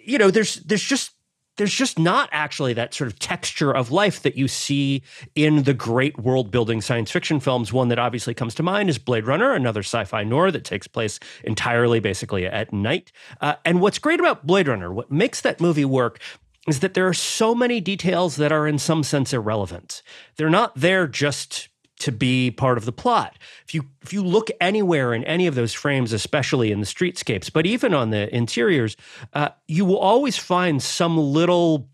you 0.03 0.17
know 0.17 0.29
there's 0.29 0.55
there's 0.57 0.83
just 0.83 1.11
there's 1.57 1.73
just 1.73 1.97
not 1.97 2.29
actually 2.31 2.73
that 2.73 2.93
sort 2.93 3.07
of 3.07 3.19
texture 3.19 3.71
of 3.71 3.91
life 3.91 4.21
that 4.23 4.35
you 4.35 4.47
see 4.47 5.01
in 5.35 5.63
the 5.63 5.73
great 5.73 6.19
world 6.19 6.51
building 6.51 6.81
science 6.81 7.11
fiction 7.11 7.39
films. 7.39 7.71
One 7.71 7.87
that 7.89 7.99
obviously 7.99 8.33
comes 8.33 8.55
to 8.55 8.63
mind 8.63 8.89
is 8.89 8.97
Blade 8.97 9.25
Runner, 9.25 9.53
another 9.53 9.81
sci 9.81 10.03
fi 10.03 10.23
noir 10.23 10.51
that 10.51 10.65
takes 10.65 10.87
place 10.87 11.19
entirely 11.43 11.99
basically 11.99 12.45
at 12.45 12.73
night. 12.73 13.11
Uh, 13.39 13.55
and 13.63 13.79
what's 13.79 13.99
great 13.99 14.19
about 14.19 14.45
Blade 14.45 14.67
Runner, 14.67 14.91
what 14.91 15.11
makes 15.11 15.41
that 15.41 15.61
movie 15.61 15.85
work, 15.85 16.19
is 16.67 16.79
that 16.79 16.93
there 16.93 17.07
are 17.07 17.13
so 17.13 17.53
many 17.53 17.79
details 17.79 18.37
that 18.37 18.51
are 18.51 18.67
in 18.67 18.79
some 18.79 19.03
sense 19.03 19.33
irrelevant. 19.33 20.01
They're 20.37 20.49
not 20.49 20.75
there 20.75 21.07
just 21.07 21.69
to 21.99 22.11
be 22.11 22.51
part 22.51 22.77
of 22.77 22.85
the 22.85 22.91
plot. 22.91 23.37
If 23.65 23.73
you 23.73 23.85
if 24.01 24.11
you 24.11 24.23
look 24.23 24.49
anywhere 24.59 25.13
in 25.13 25.23
any 25.23 25.47
of 25.47 25.55
those 25.55 25.73
frames, 25.73 26.11
especially 26.11 26.71
in 26.71 26.79
the 26.79 26.85
streetscapes, 26.85 27.51
but 27.51 27.65
even 27.65 27.93
on 27.93 28.09
the 28.09 28.33
interiors, 28.35 28.97
uh, 29.33 29.49
you 29.67 29.85
will 29.85 29.97
always 29.97 30.37
find 30.37 30.83
some 30.83 31.17
little 31.17 31.89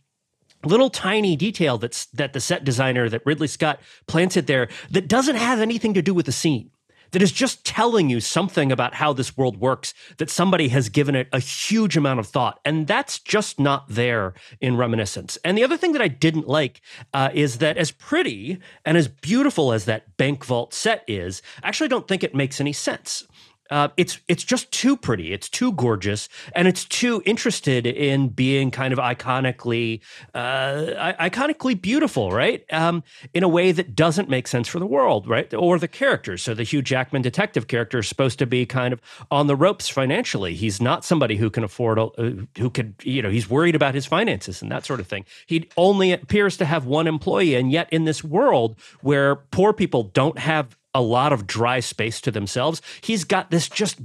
little 0.64 0.90
tiny 0.90 1.36
detail 1.36 1.78
that's 1.78 2.06
that 2.08 2.34
the 2.34 2.40
set 2.40 2.64
designer 2.64 3.10
that 3.10 3.26
Ridley 3.26 3.48
Scott 3.48 3.80
planted 4.08 4.48
there 4.48 4.70
that 4.92 5.08
doesn't 5.08 5.36
have 5.36 5.60
anything 5.60 5.94
to 5.94 6.02
do 6.02 6.14
with 6.14 6.26
the 6.26 6.32
scene 6.32 6.72
that 7.12 7.22
is 7.22 7.32
just 7.32 7.66
telling 7.66 8.10
you 8.10 8.20
something 8.20 8.72
about 8.72 8.96
how 8.96 9.14
this 9.14 9.38
world 9.38 9.58
works 9.58 9.94
that 10.18 10.30
somebody 10.30 10.70
has 10.70 10.90
given 10.90 11.16
it 11.16 11.28
a 11.32 11.40
huge 11.40 11.98
amount 11.98 12.20
of 12.20 12.28
thought. 12.28 12.60
And 12.66 12.88
that's 12.88 13.20
just 13.20 13.60
not 13.60 13.88
there 13.88 14.34
in 14.60 14.78
Reminiscence. 14.78 15.38
And 15.44 15.58
the 15.58 15.64
other 15.64 15.78
thing 15.78 15.94
that 15.94 16.02
I 16.02 16.08
didn't 16.08 16.48
like 16.48 16.82
uh, 17.14 17.30
is 17.34 17.60
that 17.60 17.78
as 17.78 17.92
pretty 17.92 18.60
and 18.86 18.98
as 18.98 19.08
beautiful 19.08 19.74
as 19.74 19.86
that 19.86 20.18
bank 20.18 20.46
vault 20.46 20.74
set 20.74 21.04
is, 21.08 21.42
I 21.64 21.68
actually 21.68 21.90
don't 21.90 22.08
think 22.08 22.24
it 22.24 22.36
makes 22.36 22.60
any 22.60 22.74
sense. 22.74 23.26
Uh, 23.72 23.88
it's 23.96 24.20
it's 24.28 24.44
just 24.44 24.72
too 24.72 24.98
pretty. 24.98 25.32
It's 25.34 25.50
too 25.50 25.72
gorgeous, 25.72 26.28
and 26.54 26.68
it's 26.68 26.86
too 26.86 27.24
interested 27.26 27.88
in 27.88 28.28
being 28.28 28.70
kind 28.70 28.92
of 28.92 29.00
iconically 29.00 30.02
uh, 30.36 31.14
iconically 31.20 31.82
beautiful, 31.82 32.32
right? 32.32 32.66
Um, 32.72 33.04
in 33.34 33.44
a 33.44 33.48
way 33.48 33.72
that 33.72 33.96
doesn't 33.96 34.30
make 34.30 34.48
sense 34.48 34.68
for 34.68 34.80
the 34.80 34.86
world, 34.86 35.28
right? 35.28 35.52
Or 35.54 35.80
the 35.80 35.88
characters. 35.88 36.42
So 36.42 36.54
the 36.54 36.64
Hugh 36.64 36.82
Jackman 36.82 37.22
detective 37.22 37.68
character 37.68 38.00
is 38.00 38.08
supposed 38.08 38.40
to 38.40 38.46
be 38.46 38.66
kind 38.66 38.94
of 38.94 39.02
on 39.32 39.48
the 39.48 39.56
ropes 39.56 39.88
financially. 39.88 40.54
He's 40.54 40.82
not 40.82 41.06
somebody 41.06 41.38
who 41.38 41.50
can 41.50 41.64
afford, 41.64 41.98
uh, 41.98 42.10
who 42.58 42.70
could, 42.70 42.96
you 43.04 43.22
know, 43.22 43.30
he's 43.30 43.50
worried 43.50 43.76
about 43.76 43.96
his 43.96 44.06
finances 44.06 44.62
and 44.62 44.72
that 44.72 44.86
sort 44.86 45.00
of 45.00 45.08
thing. 45.08 45.26
He 45.46 45.70
only 45.78 46.12
appears 46.12 46.58
to 46.58 46.66
have 46.66 46.86
one 46.86 47.08
employee, 47.08 47.56
and 47.56 47.72
yet 47.72 47.88
in 47.92 48.04
this 48.04 48.24
world 48.24 48.78
where 49.02 49.38
poor 49.38 49.72
people 49.72 50.04
don't 50.04 50.38
have 50.38 50.78
a 50.94 51.02
lot 51.02 51.34
of 51.34 51.48
dry 51.48 51.80
space 51.80 52.22
to 52.22 52.32
themselves. 52.32 52.82
He's 53.02 53.24
got 53.24 53.52
this 53.52 53.70
just 53.70 54.00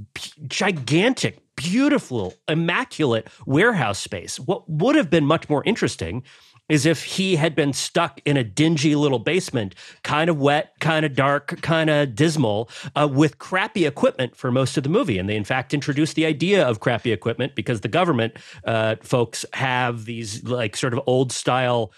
gigantic, 0.46 1.38
beautiful, 1.56 2.34
immaculate 2.48 3.28
warehouse 3.46 3.98
space. 3.98 4.38
What 4.38 4.68
would 4.68 4.96
have 4.96 5.10
been 5.10 5.24
much 5.24 5.48
more 5.48 5.64
interesting 5.64 6.22
is 6.68 6.84
if 6.84 7.04
he 7.04 7.36
had 7.36 7.54
been 7.54 7.72
stuck 7.72 8.20
in 8.24 8.36
a 8.36 8.42
dingy 8.42 8.96
little 8.96 9.18
basement, 9.18 9.74
kind 10.02 10.28
of 10.28 10.38
wet, 10.38 10.72
kind 10.80 11.06
of 11.06 11.14
dark, 11.14 11.60
kind 11.62 11.88
of 11.88 12.14
dismal, 12.14 12.68
uh, 12.96 13.08
with 13.10 13.38
crappy 13.38 13.86
equipment 13.86 14.36
for 14.36 14.50
most 14.50 14.76
of 14.76 14.82
the 14.82 14.88
movie. 14.88 15.18
And 15.18 15.28
they, 15.28 15.36
in 15.36 15.44
fact, 15.44 15.72
introduced 15.72 16.16
the 16.16 16.26
idea 16.26 16.66
of 16.66 16.80
crappy 16.80 17.12
equipment 17.12 17.54
because 17.54 17.82
the 17.82 17.88
government 17.88 18.34
uh, 18.64 18.96
folks 19.00 19.44
have 19.52 20.06
these 20.06 20.42
like 20.44 20.76
sort 20.76 20.92
of 20.92 21.00
old 21.06 21.30
style 21.30 21.92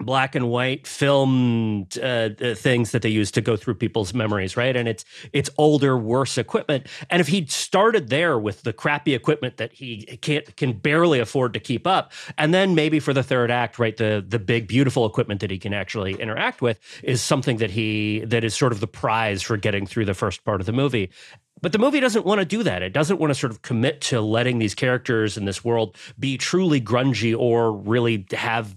black 0.00 0.34
and 0.34 0.48
white 0.48 0.86
film 0.86 1.86
uh, 2.02 2.30
things 2.54 2.92
that 2.92 3.02
they 3.02 3.08
use 3.08 3.30
to 3.32 3.40
go 3.40 3.56
through 3.56 3.74
people's 3.74 4.14
memories, 4.14 4.56
right? 4.56 4.76
And 4.76 4.88
it's 4.88 5.04
it's 5.32 5.50
older, 5.58 5.96
worse 5.96 6.38
equipment. 6.38 6.86
And 7.08 7.20
if 7.20 7.28
he'd 7.28 7.50
started 7.50 8.08
there 8.08 8.38
with 8.38 8.62
the 8.62 8.72
crappy 8.72 9.14
equipment 9.14 9.58
that 9.58 9.72
he 9.72 10.04
can't 10.22 10.56
can 10.56 10.72
barely 10.72 11.20
afford 11.20 11.54
to 11.54 11.60
keep 11.60 11.86
up, 11.86 12.12
and 12.38 12.52
then 12.54 12.74
maybe 12.74 13.00
for 13.00 13.12
the 13.12 13.22
third 13.22 13.50
act, 13.50 13.78
right, 13.78 13.96
the 13.96 14.24
the 14.26 14.38
big 14.38 14.66
beautiful 14.66 15.06
equipment 15.06 15.40
that 15.40 15.50
he 15.50 15.58
can 15.58 15.74
actually 15.74 16.14
interact 16.14 16.62
with 16.62 16.78
is 17.02 17.20
something 17.22 17.58
that 17.58 17.70
he 17.70 18.20
that 18.20 18.44
is 18.44 18.54
sort 18.54 18.72
of 18.72 18.80
the 18.80 18.86
prize 18.86 19.42
for 19.42 19.56
getting 19.56 19.86
through 19.86 20.04
the 20.04 20.14
first 20.14 20.44
part 20.44 20.60
of 20.60 20.66
the 20.66 20.72
movie. 20.72 21.10
But 21.62 21.72
the 21.72 21.78
movie 21.78 22.00
doesn't 22.00 22.24
want 22.24 22.38
to 22.40 22.46
do 22.46 22.62
that. 22.62 22.82
It 22.82 22.94
doesn't 22.94 23.20
want 23.20 23.30
to 23.32 23.34
sort 23.34 23.52
of 23.52 23.60
commit 23.60 24.00
to 24.02 24.20
letting 24.22 24.58
these 24.58 24.74
characters 24.74 25.36
in 25.36 25.44
this 25.44 25.62
world 25.62 25.96
be 26.18 26.38
truly 26.38 26.80
grungy 26.80 27.38
or 27.38 27.72
really 27.72 28.26
have 28.32 28.76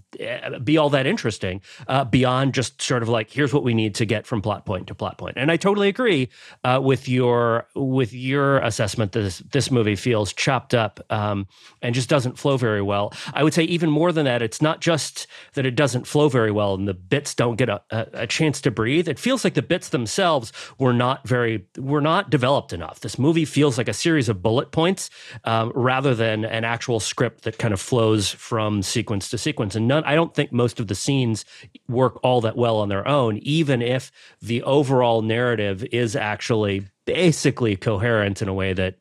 be 0.64 0.78
all 0.78 0.90
that 0.90 1.06
interesting 1.06 1.62
uh, 1.88 2.04
beyond 2.04 2.54
just 2.54 2.82
sort 2.82 3.04
of 3.04 3.10
like 3.10 3.32
here's 3.32 3.54
what 3.54 3.64
we 3.64 3.74
need 3.74 3.96
to 3.96 4.06
get 4.06 4.26
from 4.26 4.42
plot 4.42 4.66
point 4.66 4.88
to 4.88 4.96
plot 4.96 5.18
point. 5.18 5.38
And 5.38 5.52
I 5.52 5.58
totally 5.58 5.88
agree 5.88 6.30
uh, 6.64 6.80
with 6.84 7.08
your 7.08 7.68
with 7.76 8.14
your 8.14 8.58
assessment 8.60 9.12
that 9.14 9.22
this, 9.22 9.40
this 9.40 9.72
movie 9.72 9.96
feels 9.96 10.34
chopped 10.34 10.74
up 10.74 11.00
um, 11.10 11.48
and 11.82 11.96
just 11.96 12.10
doesn't 12.10 12.38
flow 12.38 12.58
very 12.58 12.82
well. 12.82 13.14
I 13.34 13.44
would 13.44 13.54
say 13.54 13.64
even 13.64 13.90
more 13.90 14.12
than 14.12 14.26
that, 14.26 14.42
it's 14.42 14.62
not 14.62 14.82
just 14.82 15.28
that 15.54 15.66
it 15.66 15.76
doesn't 15.76 16.08
flow 16.08 16.30
very 16.30 16.52
well 16.52 16.74
and 16.74 16.88
the 16.88 16.94
bits 16.94 17.36
don't 17.36 17.56
get 17.56 17.70
a, 17.70 17.82
a, 17.90 18.08
a 18.14 18.28
chance 18.28 18.62
to 18.62 18.72
breathe. 18.72 19.08
It 19.08 19.20
feels 19.20 19.44
like 19.44 19.54
the 19.54 19.62
bits 19.62 19.90
themselves 19.90 20.52
were 20.78 20.94
not 20.94 21.28
very 21.28 21.66
were 21.78 22.02
not 22.02 22.30
developed 22.30 22.74
enough. 22.74 23.00
This 23.00 23.18
movie 23.18 23.46
feels 23.46 23.78
like 23.78 23.88
a 23.88 23.94
series 23.94 24.30
of 24.30 24.42
bullet 24.42 24.72
points 24.72 25.10
um, 25.44 25.72
rather 25.76 26.16
than 26.16 26.46
an 26.46 26.64
actual 26.64 27.00
script 27.00 27.44
that 27.44 27.58
kind 27.58 27.74
of 27.74 27.82
flows 27.82 28.32
from 28.32 28.82
sequence 28.82 29.30
to 29.30 29.38
sequence. 29.38 29.76
And 29.76 29.88
none, 29.88 30.03
I 30.06 30.16
don't 30.16 30.34
think 30.34 30.52
most 30.52 30.80
of 30.80 30.88
the 30.88 30.96
scenes 30.96 31.46
work 31.88 32.20
all 32.24 32.42
that 32.42 32.56
well 32.56 32.78
on 32.78 32.90
their 32.90 33.08
own, 33.08 33.38
even 33.40 33.82
if 33.82 34.12
the 34.42 34.64
overall 34.64 35.22
narrative 35.22 35.84
is 35.92 36.16
actually 36.16 36.88
basically 37.06 37.76
coherent 37.76 38.42
in 38.42 38.48
a 38.48 38.54
way 38.54 38.74
that 38.74 38.96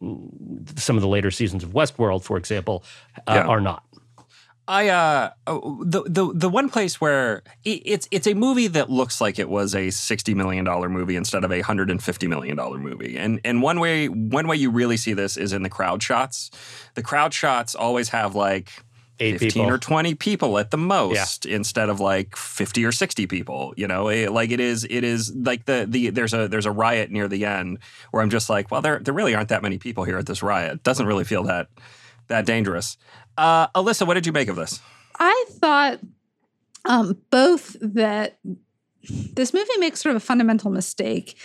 some 0.76 0.96
of 0.96 1.02
the 1.02 1.08
later 1.08 1.30
seasons 1.30 1.62
of 1.62 1.70
Westworld, 1.70 2.22
for 2.22 2.36
example, 2.36 2.84
uh, 3.26 3.34
yeah. 3.34 3.46
are 3.46 3.60
not. 3.60 3.84
I 4.68 4.88
uh 4.88 5.30
oh, 5.48 5.82
the 5.84 6.04
the 6.04 6.32
the 6.32 6.48
one 6.48 6.68
place 6.68 7.00
where 7.00 7.42
it, 7.64 7.82
it's 7.84 8.08
it's 8.12 8.28
a 8.28 8.34
movie 8.34 8.68
that 8.68 8.88
looks 8.88 9.20
like 9.20 9.40
it 9.40 9.48
was 9.48 9.74
a 9.74 9.90
sixty 9.90 10.34
million 10.34 10.64
dollar 10.64 10.88
movie 10.88 11.16
instead 11.16 11.42
of 11.42 11.50
a 11.50 11.62
hundred 11.62 11.90
and 11.90 12.02
fifty 12.02 12.28
million 12.28 12.56
dollar 12.56 12.78
movie, 12.78 13.18
and 13.18 13.40
and 13.44 13.60
one 13.60 13.80
way 13.80 14.08
one 14.08 14.46
way 14.46 14.56
you 14.56 14.70
really 14.70 14.96
see 14.96 15.14
this 15.14 15.36
is 15.36 15.52
in 15.52 15.62
the 15.62 15.68
crowd 15.68 16.02
shots. 16.02 16.50
The 16.94 17.02
crowd 17.02 17.34
shots 17.34 17.74
always 17.74 18.10
have 18.10 18.34
like. 18.34 18.70
Eight 19.20 19.38
15 19.38 19.50
people. 19.50 19.70
or 19.70 19.78
20 19.78 20.14
people 20.16 20.58
at 20.58 20.70
the 20.70 20.78
most 20.78 21.46
yeah. 21.46 21.54
instead 21.54 21.88
of 21.88 22.00
like 22.00 22.34
50 22.34 22.84
or 22.84 22.90
60 22.90 23.26
people 23.26 23.72
you 23.76 23.86
know 23.86 24.08
it, 24.08 24.32
like 24.32 24.50
it 24.50 24.58
is 24.58 24.84
it 24.88 25.04
is 25.04 25.32
like 25.36 25.66
the 25.66 25.86
the 25.88 26.10
there's 26.10 26.34
a 26.34 26.48
there's 26.48 26.66
a 26.66 26.72
riot 26.72 27.10
near 27.10 27.28
the 27.28 27.44
end 27.44 27.78
where 28.10 28.22
i'm 28.22 28.30
just 28.30 28.50
like 28.50 28.70
well 28.70 28.80
there 28.80 28.98
there 28.98 29.14
really 29.14 29.34
aren't 29.34 29.50
that 29.50 29.62
many 29.62 29.78
people 29.78 30.02
here 30.04 30.18
at 30.18 30.26
this 30.26 30.42
riot 30.42 30.82
doesn't 30.82 31.06
really 31.06 31.24
feel 31.24 31.44
that 31.44 31.68
that 32.28 32.46
dangerous. 32.46 32.96
Uh, 33.36 33.68
Alyssa, 33.68 34.06
what 34.06 34.14
did 34.14 34.26
you 34.26 34.32
make 34.32 34.48
of 34.48 34.56
this? 34.56 34.80
I 35.18 35.44
thought 35.50 36.00
um, 36.84 37.18
both 37.30 37.76
that 37.80 38.38
this 39.34 39.54
movie 39.54 39.78
makes 39.78 40.00
sort 40.00 40.16
of 40.16 40.22
a 40.22 40.24
fundamental 40.24 40.70
mistake 40.70 41.36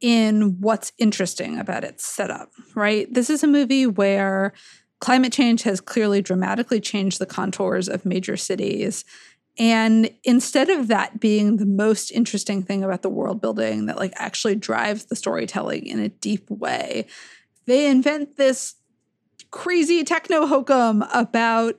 in 0.00 0.60
what's 0.60 0.92
interesting 0.98 1.58
about 1.58 1.82
its 1.82 2.06
setup, 2.06 2.50
right? 2.74 3.12
This 3.12 3.30
is 3.30 3.42
a 3.42 3.48
movie 3.48 3.86
where 3.86 4.52
climate 5.00 5.32
change 5.32 5.62
has 5.62 5.80
clearly 5.80 6.20
dramatically 6.22 6.80
changed 6.80 7.18
the 7.18 7.26
contours 7.26 7.88
of 7.88 8.04
major 8.04 8.36
cities. 8.36 9.04
And 9.58 10.10
instead 10.24 10.70
of 10.70 10.88
that 10.88 11.20
being 11.20 11.56
the 11.56 11.66
most 11.66 12.10
interesting 12.10 12.62
thing 12.62 12.84
about 12.84 13.02
the 13.02 13.08
world 13.08 13.40
building 13.40 13.86
that 13.86 13.98
like 13.98 14.12
actually 14.16 14.54
drives 14.54 15.06
the 15.06 15.16
storytelling 15.16 15.86
in 15.86 15.98
a 15.98 16.08
deep 16.08 16.48
way, 16.50 17.06
they 17.66 17.88
invent 17.88 18.36
this 18.36 18.76
crazy 19.50 20.04
techno 20.04 20.46
hokum 20.46 21.02
about 21.14 21.78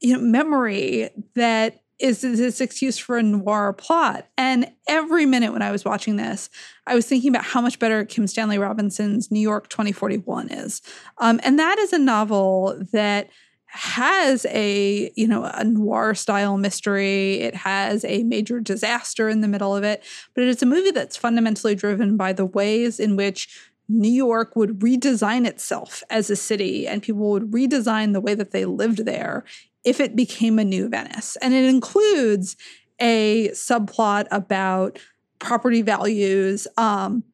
you 0.00 0.16
know 0.16 0.22
memory 0.22 1.10
that 1.34 1.82
is 2.00 2.22
this 2.22 2.60
excuse 2.60 2.98
for 2.98 3.18
a 3.18 3.22
noir 3.22 3.72
plot. 3.72 4.26
And 4.38 4.70
every 4.88 5.26
minute 5.26 5.52
when 5.52 5.62
I 5.62 5.70
was 5.70 5.84
watching 5.84 6.16
this, 6.16 6.48
I 6.86 6.94
was 6.94 7.06
thinking 7.06 7.30
about 7.30 7.44
how 7.44 7.60
much 7.60 7.78
better 7.78 8.04
Kim 8.04 8.26
Stanley 8.26 8.58
Robinson's 8.58 9.30
New 9.30 9.40
York 9.40 9.68
2041 9.68 10.50
is. 10.50 10.82
Um, 11.18 11.40
and 11.42 11.58
that 11.58 11.78
is 11.78 11.92
a 11.92 11.98
novel 11.98 12.82
that 12.92 13.28
has 13.72 14.44
a 14.46 15.12
you 15.14 15.28
know 15.28 15.44
a 15.44 15.62
noir 15.62 16.12
style 16.12 16.56
mystery 16.56 17.34
it 17.34 17.54
has 17.54 18.04
a 18.04 18.24
major 18.24 18.58
disaster 18.58 19.28
in 19.28 19.42
the 19.42 19.48
middle 19.48 19.76
of 19.76 19.84
it 19.84 20.02
but 20.34 20.42
it's 20.42 20.60
a 20.60 20.66
movie 20.66 20.90
that's 20.90 21.16
fundamentally 21.16 21.76
driven 21.76 22.16
by 22.16 22.32
the 22.32 22.44
ways 22.44 22.98
in 22.98 23.14
which 23.14 23.69
New 23.90 24.10
York 24.10 24.54
would 24.54 24.78
redesign 24.78 25.46
itself 25.46 26.02
as 26.10 26.30
a 26.30 26.36
city 26.36 26.86
and 26.86 27.02
people 27.02 27.30
would 27.30 27.50
redesign 27.50 28.12
the 28.12 28.20
way 28.20 28.34
that 28.34 28.52
they 28.52 28.64
lived 28.64 29.04
there 29.04 29.44
if 29.84 29.98
it 29.98 30.14
became 30.14 30.58
a 30.58 30.64
new 30.64 30.88
Venice. 30.88 31.36
And 31.36 31.52
it 31.54 31.64
includes 31.64 32.56
a 33.00 33.48
subplot 33.48 34.26
about 34.30 34.98
property 35.40 35.82
values. 35.82 36.68
Um, 36.76 37.24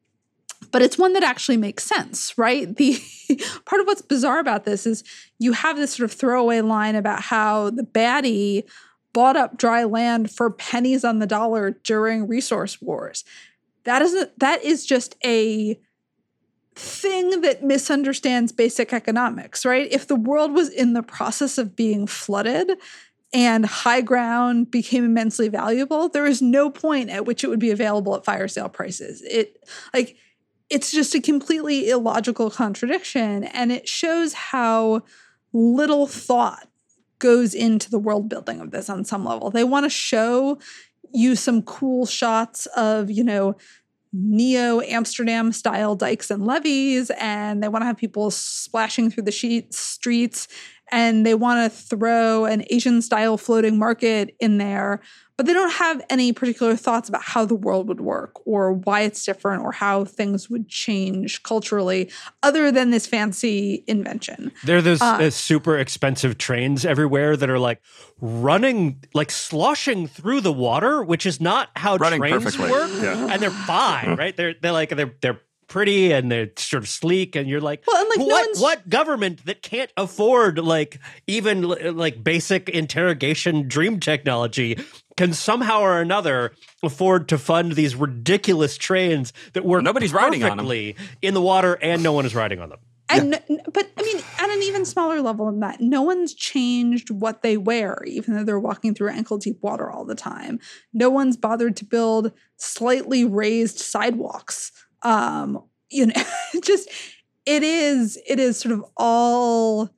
but 0.70 0.80
it's 0.80 0.96
one 0.96 1.12
that 1.12 1.22
actually 1.22 1.58
makes 1.58 1.84
sense, 1.84 2.36
right? 2.38 2.74
The 2.76 3.02
part 3.64 3.80
of 3.80 3.88
what's 3.88 4.02
bizarre 4.02 4.38
about 4.38 4.64
this 4.64 4.86
is 4.86 5.02
you 5.40 5.50
have 5.50 5.76
this 5.76 5.94
sort 5.94 6.08
of 6.08 6.16
throwaway 6.16 6.60
line 6.60 6.94
about 6.94 7.22
how 7.22 7.70
the 7.70 7.82
baddie 7.82 8.62
bought 9.12 9.36
up 9.36 9.56
dry 9.58 9.82
land 9.82 10.30
for 10.30 10.48
pennies 10.48 11.04
on 11.04 11.18
the 11.18 11.26
dollar 11.26 11.72
during 11.82 12.28
resource 12.28 12.80
wars. 12.80 13.24
That 13.82 14.00
is 14.00 14.14
a, 14.14 14.30
that 14.38 14.62
is 14.62 14.86
just 14.86 15.16
a 15.24 15.76
thing 16.76 17.40
that 17.40 17.64
misunderstands 17.64 18.52
basic 18.52 18.92
economics, 18.92 19.64
right? 19.64 19.90
If 19.90 20.06
the 20.06 20.14
world 20.14 20.52
was 20.52 20.68
in 20.68 20.92
the 20.92 21.02
process 21.02 21.56
of 21.56 21.74
being 21.74 22.06
flooded 22.06 22.72
and 23.32 23.64
high 23.64 24.02
ground 24.02 24.70
became 24.70 25.04
immensely 25.04 25.48
valuable, 25.48 26.08
there 26.08 26.26
is 26.26 26.42
no 26.42 26.70
point 26.70 27.10
at 27.10 27.24
which 27.24 27.42
it 27.42 27.48
would 27.48 27.58
be 27.58 27.70
available 27.70 28.14
at 28.14 28.24
fire 28.24 28.46
sale 28.46 28.68
prices. 28.68 29.22
It 29.22 29.64
like 29.94 30.16
it's 30.68 30.92
just 30.92 31.14
a 31.14 31.20
completely 31.20 31.88
illogical 31.88 32.50
contradiction 32.50 33.44
and 33.44 33.72
it 33.72 33.88
shows 33.88 34.34
how 34.34 35.02
little 35.52 36.06
thought 36.06 36.68
goes 37.18 37.54
into 37.54 37.90
the 37.90 37.98
world 37.98 38.28
building 38.28 38.60
of 38.60 38.70
this 38.70 38.90
on 38.90 39.04
some 39.04 39.24
level. 39.24 39.50
They 39.50 39.64
want 39.64 39.84
to 39.84 39.90
show 39.90 40.58
you 41.12 41.36
some 41.36 41.62
cool 41.62 42.04
shots 42.04 42.66
of, 42.76 43.10
you 43.10 43.24
know, 43.24 43.56
neo 44.18 44.80
Amsterdam 44.80 45.52
style 45.52 45.94
dikes 45.94 46.30
and 46.30 46.46
levees, 46.46 47.10
and 47.18 47.62
they 47.62 47.68
want 47.68 47.82
to 47.82 47.86
have 47.86 47.96
people 47.96 48.30
splashing 48.30 49.10
through 49.10 49.24
the 49.24 49.32
sheets, 49.32 49.78
streets, 49.78 50.48
and 50.92 51.26
they 51.26 51.34
want 51.34 51.72
to 51.72 51.78
throw 51.78 52.44
an 52.44 52.64
Asian 52.70 53.02
style 53.02 53.36
floating 53.36 53.78
market 53.78 54.36
in 54.40 54.58
there, 54.58 55.00
but 55.36 55.46
they 55.46 55.52
don't 55.52 55.72
have 55.72 56.04
any 56.08 56.32
particular 56.32 56.76
thoughts 56.76 57.08
about 57.08 57.22
how 57.22 57.44
the 57.44 57.54
world 57.54 57.88
would 57.88 58.00
work 58.00 58.34
or 58.46 58.72
why 58.72 59.00
it's 59.02 59.24
different 59.24 59.62
or 59.62 59.72
how 59.72 60.04
things 60.04 60.48
would 60.48 60.68
change 60.68 61.42
culturally, 61.42 62.10
other 62.42 62.70
than 62.70 62.90
this 62.90 63.06
fancy 63.06 63.84
invention. 63.86 64.52
There 64.64 64.78
are 64.78 64.82
those 64.82 65.02
uh, 65.02 65.18
uh, 65.20 65.30
super 65.30 65.76
expensive 65.76 66.38
trains 66.38 66.86
everywhere 66.86 67.36
that 67.36 67.50
are 67.50 67.58
like 67.58 67.82
running, 68.20 69.04
like 69.12 69.30
sloshing 69.30 70.06
through 70.06 70.40
the 70.40 70.52
water, 70.52 71.02
which 71.02 71.26
is 71.26 71.40
not 71.40 71.68
how 71.76 71.98
trains 71.98 72.44
perfectly. 72.44 72.70
work. 72.70 72.90
Yeah. 73.02 73.28
And 73.30 73.42
they're 73.42 73.50
fine, 73.50 74.16
right? 74.16 74.34
They're 74.36 74.54
they're 74.60 74.72
like 74.72 74.90
they're 74.90 75.14
they're 75.20 75.40
pretty 75.68 76.12
and 76.12 76.30
they're 76.30 76.50
sort 76.56 76.82
of 76.82 76.88
sleek 76.88 77.36
and 77.36 77.48
you're 77.48 77.60
like, 77.60 77.82
well, 77.86 78.00
and 78.00 78.08
like 78.08 78.28
what, 78.28 78.48
no 78.54 78.60
what 78.60 78.88
government 78.88 79.44
that 79.46 79.62
can't 79.62 79.92
afford 79.96 80.58
like 80.58 80.98
even 81.26 81.62
like 81.96 82.22
basic 82.22 82.68
interrogation 82.68 83.66
dream 83.68 83.98
technology 84.00 84.78
can 85.16 85.32
somehow 85.32 85.80
or 85.80 86.00
another 86.00 86.52
afford 86.82 87.28
to 87.28 87.38
fund 87.38 87.72
these 87.72 87.94
ridiculous 87.94 88.76
trains 88.76 89.32
that 89.54 89.64
work 89.64 89.82
nobody's 89.82 90.12
riding 90.12 90.44
on 90.44 90.56
them 90.56 90.94
in 91.22 91.34
the 91.34 91.42
water 91.42 91.74
and 91.82 92.02
no 92.02 92.12
one 92.12 92.26
is 92.26 92.34
riding 92.34 92.60
on 92.60 92.68
them? 92.68 92.78
And 93.08 93.40
yeah. 93.48 93.58
but 93.72 93.88
i 93.96 94.02
mean 94.02 94.18
at 94.38 94.50
an 94.50 94.62
even 94.64 94.84
smaller 94.84 95.20
level 95.20 95.46
than 95.46 95.60
that 95.60 95.80
no 95.80 96.02
one's 96.02 96.34
changed 96.34 97.10
what 97.10 97.42
they 97.42 97.56
wear 97.56 98.02
even 98.04 98.34
though 98.34 98.44
they're 98.44 98.58
walking 98.58 98.94
through 98.94 99.10
ankle 99.10 99.38
deep 99.38 99.58
water 99.62 99.90
all 99.90 100.04
the 100.04 100.14
time. 100.14 100.58
No 100.92 101.08
one's 101.08 101.36
bothered 101.36 101.76
to 101.76 101.84
build 101.84 102.32
slightly 102.56 103.24
raised 103.24 103.78
sidewalks 103.78 104.72
um 105.06 105.62
you 105.88 106.06
know 106.06 106.22
just 106.62 106.90
it 107.46 107.62
is 107.62 108.18
it 108.26 108.38
is 108.38 108.58
sort 108.58 108.74
of 108.74 108.84
all 108.96 109.90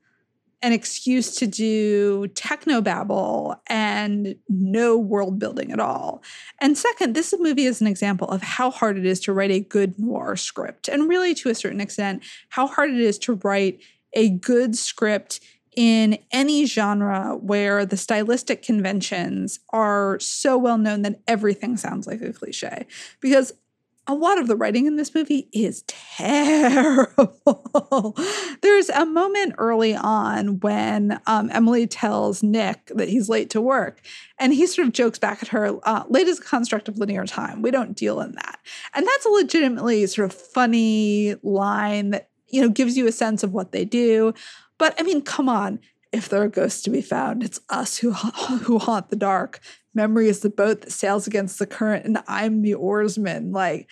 an 0.60 0.72
excuse 0.72 1.36
to 1.36 1.46
do 1.46 2.26
technobabble 2.28 3.58
and 3.68 4.34
no 4.48 4.98
world 4.98 5.38
building 5.38 5.70
at 5.70 5.78
all. 5.78 6.20
And 6.60 6.76
second, 6.76 7.14
this 7.14 7.32
movie 7.38 7.64
is 7.64 7.80
an 7.80 7.86
example 7.86 8.26
of 8.28 8.42
how 8.42 8.72
hard 8.72 8.98
it 8.98 9.06
is 9.06 9.20
to 9.20 9.32
write 9.32 9.52
a 9.52 9.60
good 9.60 9.98
noir 9.98 10.34
script, 10.34 10.88
and 10.88 11.08
really 11.08 11.32
to 11.36 11.48
a 11.48 11.54
certain 11.54 11.80
extent, 11.80 12.24
how 12.48 12.66
hard 12.66 12.90
it 12.90 13.00
is 13.00 13.18
to 13.20 13.34
write 13.34 13.80
a 14.14 14.30
good 14.30 14.76
script 14.76 15.38
in 15.76 16.18
any 16.32 16.66
genre 16.66 17.36
where 17.36 17.86
the 17.86 17.96
stylistic 17.96 18.62
conventions 18.62 19.60
are 19.72 20.18
so 20.18 20.58
well 20.58 20.76
known 20.76 21.02
that 21.02 21.20
everything 21.28 21.76
sounds 21.76 22.04
like 22.04 22.20
a 22.20 22.32
cliche. 22.32 22.84
Because 23.20 23.52
a 24.08 24.14
lot 24.14 24.38
of 24.38 24.48
the 24.48 24.56
writing 24.56 24.86
in 24.86 24.96
this 24.96 25.14
movie 25.14 25.48
is 25.52 25.84
terrible. 25.86 27.36
There's 28.62 28.88
a 28.88 29.04
moment 29.04 29.54
early 29.58 29.94
on 29.94 30.60
when 30.60 31.20
um, 31.26 31.50
Emily 31.52 31.86
tells 31.86 32.42
Nick 32.42 32.90
that 32.94 33.10
he's 33.10 33.28
late 33.28 33.50
to 33.50 33.60
work, 33.60 34.00
and 34.38 34.54
he 34.54 34.66
sort 34.66 34.88
of 34.88 34.94
jokes 34.94 35.18
back 35.18 35.42
at 35.42 35.48
her, 35.48 35.78
uh, 35.82 36.04
late 36.08 36.26
is 36.26 36.38
a 36.38 36.42
construct 36.42 36.88
of 36.88 36.96
linear 36.96 37.26
time. 37.26 37.60
We 37.60 37.70
don't 37.70 37.94
deal 37.94 38.22
in 38.22 38.32
that. 38.32 38.58
And 38.94 39.06
that's 39.06 39.26
a 39.26 39.30
legitimately 39.30 40.06
sort 40.06 40.32
of 40.32 40.38
funny 40.38 41.36
line 41.42 42.10
that, 42.10 42.30
you 42.48 42.62
know, 42.62 42.70
gives 42.70 42.96
you 42.96 43.06
a 43.06 43.12
sense 43.12 43.42
of 43.42 43.52
what 43.52 43.72
they 43.72 43.84
do. 43.84 44.32
But 44.78 44.94
I 44.98 45.02
mean, 45.02 45.20
come 45.20 45.50
on. 45.50 45.80
If 46.12 46.28
there 46.28 46.42
are 46.42 46.48
ghosts 46.48 46.82
to 46.82 46.90
be 46.90 47.02
found, 47.02 47.42
it's 47.42 47.60
us 47.68 47.98
who, 47.98 48.12
who 48.12 48.78
haunt 48.78 49.10
the 49.10 49.16
dark 49.16 49.60
memory 49.94 50.28
is 50.28 50.40
the 50.40 50.50
boat 50.50 50.82
that 50.82 50.92
sails 50.92 51.26
against 51.26 51.58
the 51.58 51.66
current 51.66 52.06
and 52.06 52.18
I'm 52.26 52.62
the 52.62 52.74
oarsman. 52.74 53.52
Like, 53.52 53.88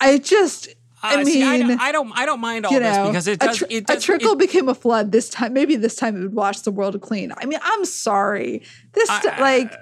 I 0.00 0.18
just. 0.18 0.68
Uh, 1.04 1.08
I 1.10 1.16
mean, 1.16 1.26
see, 1.26 1.42
I, 1.42 1.58
don't, 1.58 1.80
I 1.80 1.92
don't, 1.92 2.12
I 2.18 2.26
don't 2.26 2.40
mind 2.40 2.64
all 2.64 2.72
you 2.72 2.78
know, 2.80 2.86
this 2.86 3.08
because 3.08 3.28
it 3.28 3.40
does. 3.40 3.56
A, 3.56 3.58
tr- 3.58 3.64
it 3.70 3.86
does, 3.86 3.98
a 3.98 4.00
trickle 4.00 4.32
it, 4.32 4.38
became 4.38 4.68
a 4.68 4.74
flood 4.74 5.10
this 5.10 5.28
time. 5.28 5.52
Maybe 5.52 5.74
this 5.74 5.96
time 5.96 6.16
it 6.16 6.20
would 6.20 6.34
wash 6.34 6.60
the 6.60 6.70
world 6.70 7.00
clean. 7.00 7.32
I 7.36 7.46
mean, 7.46 7.58
I'm 7.60 7.84
sorry. 7.84 8.62
This 8.92 9.10
I, 9.10 9.40
like. 9.40 9.72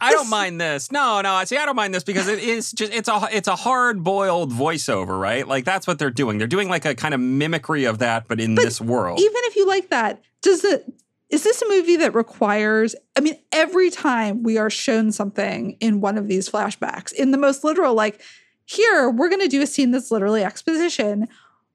I 0.00 0.12
don't 0.12 0.30
mind 0.30 0.60
this. 0.60 0.92
No, 0.92 1.20
no. 1.22 1.32
I 1.32 1.44
see, 1.44 1.56
I 1.56 1.66
don't 1.66 1.74
mind 1.74 1.92
this 1.92 2.04
because 2.04 2.28
it 2.28 2.38
is 2.42 2.70
just 2.70 2.92
it's 2.92 3.08
a 3.08 3.28
it's 3.32 3.48
a 3.48 3.56
hard 3.56 4.04
boiled 4.04 4.52
voiceover, 4.52 5.20
right? 5.20 5.46
Like 5.46 5.64
that's 5.64 5.88
what 5.88 5.98
they're 5.98 6.10
doing. 6.10 6.38
They're 6.38 6.46
doing 6.46 6.68
like 6.68 6.84
a 6.84 6.94
kind 6.94 7.14
of 7.14 7.20
mimicry 7.20 7.84
of 7.84 7.98
that, 7.98 8.28
but 8.28 8.40
in 8.40 8.54
but 8.54 8.64
this 8.64 8.80
world. 8.80 9.18
Even 9.18 9.40
if 9.46 9.56
you 9.56 9.66
like 9.66 9.90
that, 9.90 10.22
does 10.40 10.62
the 10.62 10.84
is 11.30 11.44
this 11.44 11.62
a 11.62 11.68
movie 11.68 11.96
that 11.96 12.14
requires 12.14 12.94
i 13.16 13.20
mean 13.20 13.36
every 13.52 13.90
time 13.90 14.42
we 14.42 14.58
are 14.58 14.70
shown 14.70 15.12
something 15.12 15.76
in 15.80 16.00
one 16.00 16.18
of 16.18 16.28
these 16.28 16.48
flashbacks 16.48 17.12
in 17.12 17.30
the 17.30 17.38
most 17.38 17.64
literal 17.64 17.94
like 17.94 18.20
here 18.64 19.10
we're 19.10 19.28
going 19.28 19.40
to 19.40 19.48
do 19.48 19.62
a 19.62 19.66
scene 19.66 19.90
that's 19.90 20.10
literally 20.10 20.44
exposition 20.44 21.26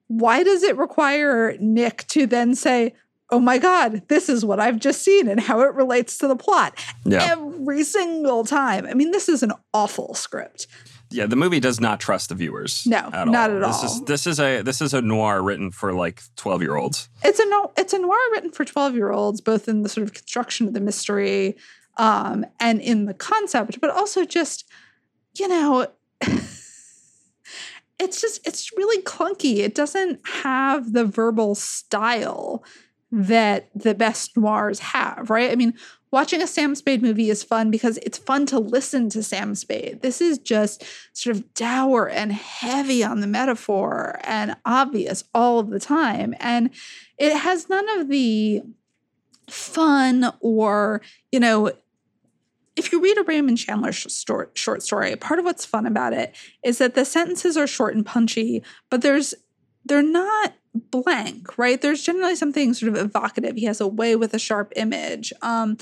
why 0.08 0.44
does 0.44 0.64
it 0.64 0.78
require 0.78 1.56
nick 1.60 2.06
to 2.08 2.26
then 2.28 2.54
say 2.56 2.94
oh 3.32 3.40
my 3.40 3.58
god 3.58 4.02
this 4.08 4.30
is 4.30 4.46
what 4.46 4.60
i've 4.60 4.80
just 4.80 5.02
seen 5.02 5.28
and 5.28 5.40
how 5.40 5.62
it 5.62 5.74
relates 5.74 6.18
to 6.18 6.28
the 6.28 6.36
plot 6.36 6.78
yeah. 7.06 7.28
every 7.32 7.84
single 7.84 8.44
time 8.44 8.86
i 8.86 8.94
mean 8.94 9.12
this 9.12 9.28
is 9.28 9.42
an 9.42 9.52
awful 9.74 10.14
script 10.14 10.68
yeah, 11.16 11.26
the 11.26 11.36
movie 11.36 11.60
does 11.60 11.80
not 11.80 12.00
trust 12.00 12.30
the 12.30 12.36
viewers. 12.36 12.86
No, 12.86 13.10
at 13.14 13.28
not 13.28 13.50
all. 13.50 13.58
at 13.58 13.68
this 13.68 13.78
all. 13.78 13.86
Is, 13.86 14.02
this 14.04 14.28
is 14.28 14.40
a 14.40 14.62
this 14.62 14.82
is 14.82 14.94
a 14.94 15.02
noir 15.02 15.42
written 15.42 15.72
for 15.72 15.94
like 15.94 16.22
twelve 16.36 16.62
year 16.62 16.76
olds. 16.76 17.10
It's 17.24 17.40
a 17.40 17.46
no, 17.46 17.72
it's 17.78 17.94
a 17.94 18.00
noir 18.00 18.18
written 18.32 18.52
for 18.52 18.66
twelve 18.66 18.96
year 18.96 19.12
olds, 19.12 19.42
both 19.42 19.68
in 19.68 19.82
the 19.84 19.90
sort 19.90 20.06
of 20.06 20.14
construction 20.14 20.68
of 20.68 20.74
the 20.74 20.82
mystery, 20.82 21.56
um, 21.98 22.46
and 22.60 22.82
in 22.82 23.06
the 23.06 23.14
concept, 23.14 23.80
but 23.80 23.90
also 23.90 24.26
just, 24.26 24.66
you 25.38 25.48
know, 25.48 25.88
it's 28.00 28.22
just 28.22 28.46
it's 28.46 28.72
really 28.76 29.02
clunky. 29.04 29.58
It 29.58 29.74
doesn't 29.74 30.20
have 30.28 30.94
the 30.94 31.06
verbal 31.06 31.56
style 31.56 32.64
that 33.12 33.70
the 33.74 33.96
best 33.96 34.36
noirs 34.36 34.80
have, 34.80 35.30
right? 35.30 35.52
I 35.52 35.56
mean, 35.56 35.74
watching 36.12 36.42
a 36.42 36.48
Sam 36.48 36.76
Spade 36.76 37.02
movie 37.02 37.30
is 37.30 37.44
fun 37.44 37.72
because 37.72 37.98
it's 37.98 38.18
fun 38.18 38.46
to 38.48 38.60
listen 38.60 39.10
to 39.10 39.24
Sam 39.24 39.56
Spade. 39.56 40.02
This 40.02 40.22
is 40.22 40.38
just 40.38 40.84
sort 41.14 41.36
of 41.36 41.54
dour 41.54 42.10
and 42.10 42.32
heavy 42.32 43.04
on 43.04 43.20
the 43.20 43.28
metaphor 43.28 44.20
and 44.24 44.56
obvious 44.66 45.24
all 45.34 45.60
of 45.60 45.70
the 45.70 45.80
time. 45.80 46.34
And 46.40 46.70
it 47.18 47.36
has 47.36 47.70
none 47.70 47.88
of 48.00 48.10
the 48.10 48.64
fun 49.50 50.32
or, 50.40 51.02
you 51.32 51.40
know, 51.40 51.72
if 52.76 52.92
you 52.92 53.02
read 53.02 53.18
a 53.18 53.24
Raymond 53.24 53.58
Chandler 53.58 53.92
short, 53.92 54.58
short 54.58 54.84
story, 54.84 55.16
part 55.16 55.40
of 55.40 55.46
what's 55.46 55.66
fun 55.66 55.86
about 55.86 56.14
it 56.14 56.36
is 56.64 56.78
that 56.80 56.94
the 56.94 57.06
sentences 57.06 57.56
are 57.56 57.68
short 57.68 57.96
and 57.96 58.06
punchy, 58.06 58.64
but 58.90 59.02
there's 59.02 59.34
they're 59.86 60.02
not 60.02 60.54
blank, 60.92 61.58
right? 61.58 61.82
There's 61.82 62.04
generally 62.04 62.36
something 62.36 62.74
sort 62.74 62.94
of 62.94 62.98
evocative. 62.98 63.56
He 63.56 63.66
has 63.66 63.82
a 63.82 63.88
way 63.88 64.16
with 64.16 64.34
a 64.34 64.40
sharp 64.40 64.74
image. 64.76 65.32
Um, 65.42 65.78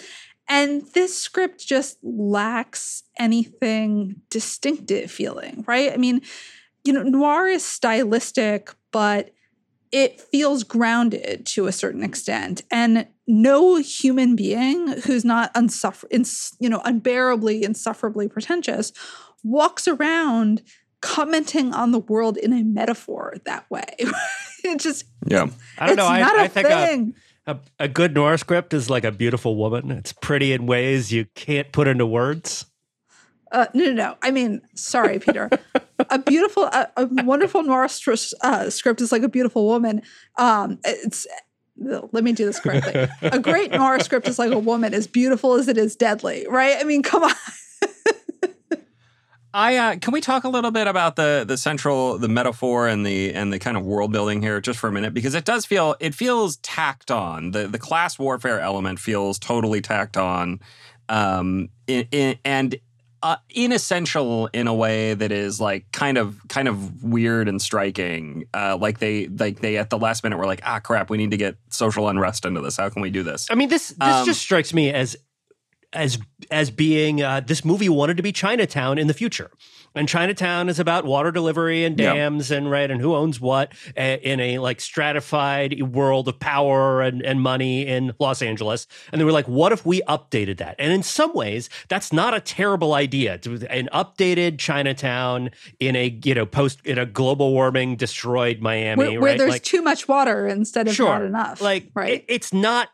and 0.48 0.84
this 0.94 1.18
script 1.18 1.66
just 1.66 1.98
lacks 2.04 3.04
anything 3.18 4.22
distinctive 4.30 5.10
feeling, 5.10 5.64
right? 5.68 5.92
I 5.92 5.98
mean, 5.98 6.22
you 6.84 6.92
know, 6.92 7.04
noir 7.04 7.48
is 7.48 7.64
stylistic, 7.64 8.72
but 8.92 9.34
it 9.92 10.20
feels 10.20 10.64
grounded 10.64 11.46
to 11.46 11.68
a 11.68 11.72
certain 11.72 12.04
extent. 12.04 12.64
And 12.72 13.08
no 13.28 13.78
human 13.78 14.36
being 14.36 14.88
who's 15.04 15.24
not 15.24 15.54
unsuffer- 15.54 16.08
ins- 16.12 16.58
you 16.60 16.68
know, 16.68 16.82
unbearably, 16.84 17.64
insufferably 17.64 18.28
pretentious 18.28 18.92
walks 19.44 19.88
around 19.88 20.62
commenting 21.04 21.74
on 21.74 21.92
the 21.92 22.00
world 22.00 22.38
in 22.38 22.54
a 22.54 22.64
metaphor 22.64 23.36
that 23.44 23.70
way. 23.70 23.84
it 24.64 24.80
just 24.80 25.04
yeah. 25.28 25.48
I 25.78 25.88
don't 25.88 25.98
know. 25.98 26.06
I, 26.06 26.44
I 26.44 26.48
think 26.48 26.68
a, 27.46 27.52
a, 27.52 27.60
a, 27.78 27.88
good 27.90 28.14
noir 28.14 28.38
script 28.38 28.74
is 28.74 28.90
like 28.90 29.04
a 29.04 29.12
beautiful 29.12 29.58
woman. 29.58 29.92
It's 29.92 30.14
pretty 30.14 30.54
in 30.54 30.66
ways 30.66 31.12
you 31.12 31.26
can't 31.36 31.70
put 31.74 31.90
into 31.90 32.06
words. 32.06 32.66
Uh, 33.52 33.68
no, 33.74 33.86
no, 33.86 33.92
no. 33.92 34.18
I 34.24 34.32
mean, 34.32 34.62
sorry, 34.76 35.20
Peter. 35.20 35.50
a 36.10 36.20
beautiful, 36.20 36.64
a, 36.64 36.90
a 36.96 37.06
wonderful 37.24 37.62
noir 37.64 37.88
uh, 38.42 38.70
script 38.70 39.02
is 39.02 39.12
like 39.12 39.24
a 39.24 39.30
beautiful 39.30 39.68
woman. 39.68 40.02
Um, 40.38 40.80
it's 40.86 41.28
let 41.78 42.24
me 42.24 42.32
do 42.32 42.46
this 42.46 42.60
correctly. 42.60 43.08
a 43.22 43.40
great 43.40 43.72
noir 43.72 44.00
script 44.00 44.28
is 44.30 44.40
like 44.40 44.52
a 44.52 44.60
woman, 44.60 44.94
as 44.94 45.06
beautiful 45.06 45.56
as 45.56 45.68
it 45.68 45.78
is 45.78 45.96
deadly, 45.98 46.46
right? 46.50 46.78
I 46.80 46.84
mean, 46.86 47.04
come 47.04 47.24
on. 47.24 47.34
I 49.54 49.78
uh, 49.78 49.96
can 49.98 50.14
we 50.14 50.22
talk 50.22 50.44
a 50.44 50.50
little 50.50 50.72
bit 50.72 50.88
about 50.88 51.16
the 51.16 51.46
the 51.48 51.58
central 51.58 52.18
the 52.18 52.28
metaphor 52.28 52.88
and 52.88 53.06
the 53.06 53.34
and 53.34 53.54
the 53.54 53.60
kind 53.60 53.78
of 53.78 53.86
world 53.86 54.12
building 54.12 54.42
here 54.42 54.60
just 54.60 54.80
for 54.80 54.88
a 54.88 54.92
minute 54.92 55.14
because 55.14 55.36
it 55.36 55.46
does 55.46 55.66
feel 55.66 55.96
it 56.00 56.16
feels 56.16 56.58
tacked 56.58 57.12
on 57.12 57.52
the 57.52 57.68
the 57.68 57.78
class 57.78 58.18
warfare 58.18 58.60
element 58.60 59.00
feels 59.00 59.38
totally 59.38 59.82
tacked 59.82 60.18
on 60.18 60.60
um 61.10 61.70
in, 61.86 62.08
in, 62.12 62.40
and 62.44 62.80
uh, 63.24 63.38
inessential 63.52 64.48
in 64.48 64.68
a 64.68 64.74
way 64.74 65.14
that 65.14 65.32
is 65.32 65.62
like 65.62 65.90
kind 65.94 66.18
of 66.18 66.42
kind 66.50 66.68
of 66.68 67.04
weird 67.04 67.48
and 67.48 67.62
striking. 67.62 68.46
Uh, 68.54 68.78
like 68.80 69.00
they 69.00 69.28
like 69.28 69.62
they 69.62 69.78
at 69.78 69.90
the 69.90 69.98
last 69.98 70.26
minute 70.26 70.38
were 70.38 70.46
like, 70.46 70.60
ah, 70.66 70.80
crap, 70.80 71.10
we 71.10 71.18
need 71.18 71.32
to 71.32 71.38
get 71.38 71.56
social 71.70 72.10
unrest 72.10 72.44
into 72.44 72.60
this. 72.60 72.76
How 72.76 72.90
can 72.90 73.02
we 73.02 73.10
do 73.10 73.24
this? 73.24 73.48
I 73.50 73.56
mean, 73.56 73.70
this 73.70 73.90
this 73.90 73.98
um, 74.02 74.26
just 74.26 74.42
strikes 74.42 74.74
me 74.74 74.92
as 74.92 75.16
as 75.94 76.20
as 76.52 76.72
being 76.72 77.22
uh, 77.22 77.42
this 77.46 77.64
movie 77.64 77.90
wanted 77.90 78.18
to 78.18 78.24
be 78.24 78.32
Chinatown 78.32 78.98
in 78.98 79.08
the 79.08 79.14
future. 79.14 79.52
And 79.96 80.10
Chinatown 80.10 80.70
is 80.70 80.80
about 80.80 81.06
water 81.06 81.32
delivery 81.32 81.86
and 81.86 81.96
dams 81.96 82.50
yep. 82.50 82.58
and 82.58 82.72
right 82.72 82.90
and 82.90 83.00
who 83.00 83.14
owns 83.14 83.40
what 83.40 83.74
in 83.96 84.40
a 84.40 84.58
like 84.58 84.82
stratified 84.82 85.82
world 85.94 86.28
of 86.28 86.40
power 86.40 87.02
and, 87.02 87.22
and 87.22 87.42
money 87.42 87.86
in 87.86 88.14
Los 88.20 88.42
Angeles. 88.42 88.88
And 89.12 89.22
they 89.22 89.26
were 89.26 89.32
like, 89.32 89.48
what 89.48 89.72
if 89.72 89.86
we 89.86 90.02
updated 90.04 90.58
that? 90.58 90.76
And 90.80 90.92
in 90.92 91.04
some 91.04 91.34
ways, 91.34 91.70
that's 91.90 92.12
not 92.12 92.34
a 92.34 92.40
terrible 92.40 92.94
idea. 92.94 93.34
An 93.70 93.88
updated 93.94 94.58
Chinatown 94.58 95.52
in 95.80 95.96
a 95.96 96.20
you 96.24 96.34
know 96.34 96.46
post 96.46 96.84
in 96.86 96.98
a 96.98 97.06
global 97.06 97.52
warming 97.52 97.96
destroyed 97.96 98.62
Miami, 98.62 98.98
where, 98.98 99.22
where 99.22 99.32
right? 99.32 99.38
there's 99.38 99.52
like, 99.52 99.64
too 99.64 99.82
much 99.82 100.08
water 100.08 100.48
instead 100.48 100.88
of 100.88 100.96
sure, 100.96 101.08
not 101.08 101.22
enough. 101.22 101.62
Like 101.62 101.92
right? 101.94 102.14
It, 102.14 102.26
it's 102.28 102.52
not 102.52 102.90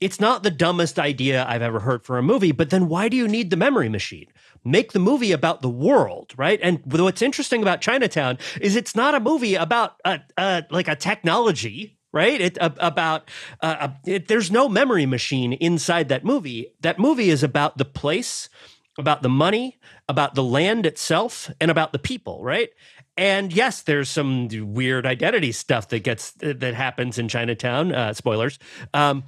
it's 0.00 0.20
not 0.20 0.42
the 0.42 0.50
dumbest 0.50 0.98
idea 0.98 1.44
I've 1.46 1.62
ever 1.62 1.80
heard 1.80 2.04
for 2.04 2.18
a 2.18 2.22
movie, 2.22 2.52
but 2.52 2.70
then 2.70 2.88
why 2.88 3.08
do 3.08 3.16
you 3.16 3.28
need 3.28 3.50
the 3.50 3.56
memory 3.56 3.88
machine? 3.88 4.26
Make 4.64 4.92
the 4.92 4.98
movie 4.98 5.32
about 5.32 5.62
the 5.62 5.70
world, 5.70 6.32
right? 6.36 6.60
And 6.62 6.80
what's 6.84 7.22
interesting 7.22 7.62
about 7.62 7.80
Chinatown 7.80 8.38
is 8.60 8.76
it's 8.76 8.94
not 8.94 9.14
a 9.14 9.20
movie 9.20 9.54
about 9.54 9.96
a, 10.04 10.20
a 10.36 10.64
like 10.70 10.88
a 10.88 10.96
technology, 10.96 11.98
right? 12.12 12.40
It 12.40 12.58
about 12.60 13.28
uh, 13.60 13.88
it, 14.06 14.28
there's 14.28 14.50
no 14.50 14.68
memory 14.68 15.06
machine 15.06 15.52
inside 15.54 16.08
that 16.10 16.24
movie. 16.24 16.68
That 16.80 16.98
movie 16.98 17.30
is 17.30 17.42
about 17.42 17.78
the 17.78 17.84
place, 17.84 18.48
about 18.98 19.22
the 19.22 19.28
money, 19.28 19.78
about 20.08 20.34
the 20.34 20.44
land 20.44 20.86
itself, 20.86 21.50
and 21.60 21.70
about 21.70 21.92
the 21.92 21.98
people, 21.98 22.44
right? 22.44 22.70
And 23.16 23.52
yes, 23.52 23.82
there's 23.82 24.08
some 24.08 24.48
weird 24.74 25.06
identity 25.06 25.52
stuff 25.52 25.88
that 25.88 26.00
gets 26.00 26.32
that 26.32 26.74
happens 26.74 27.18
in 27.18 27.28
Chinatown. 27.28 27.92
Uh, 27.92 28.14
spoilers. 28.14 28.58
Um, 28.94 29.24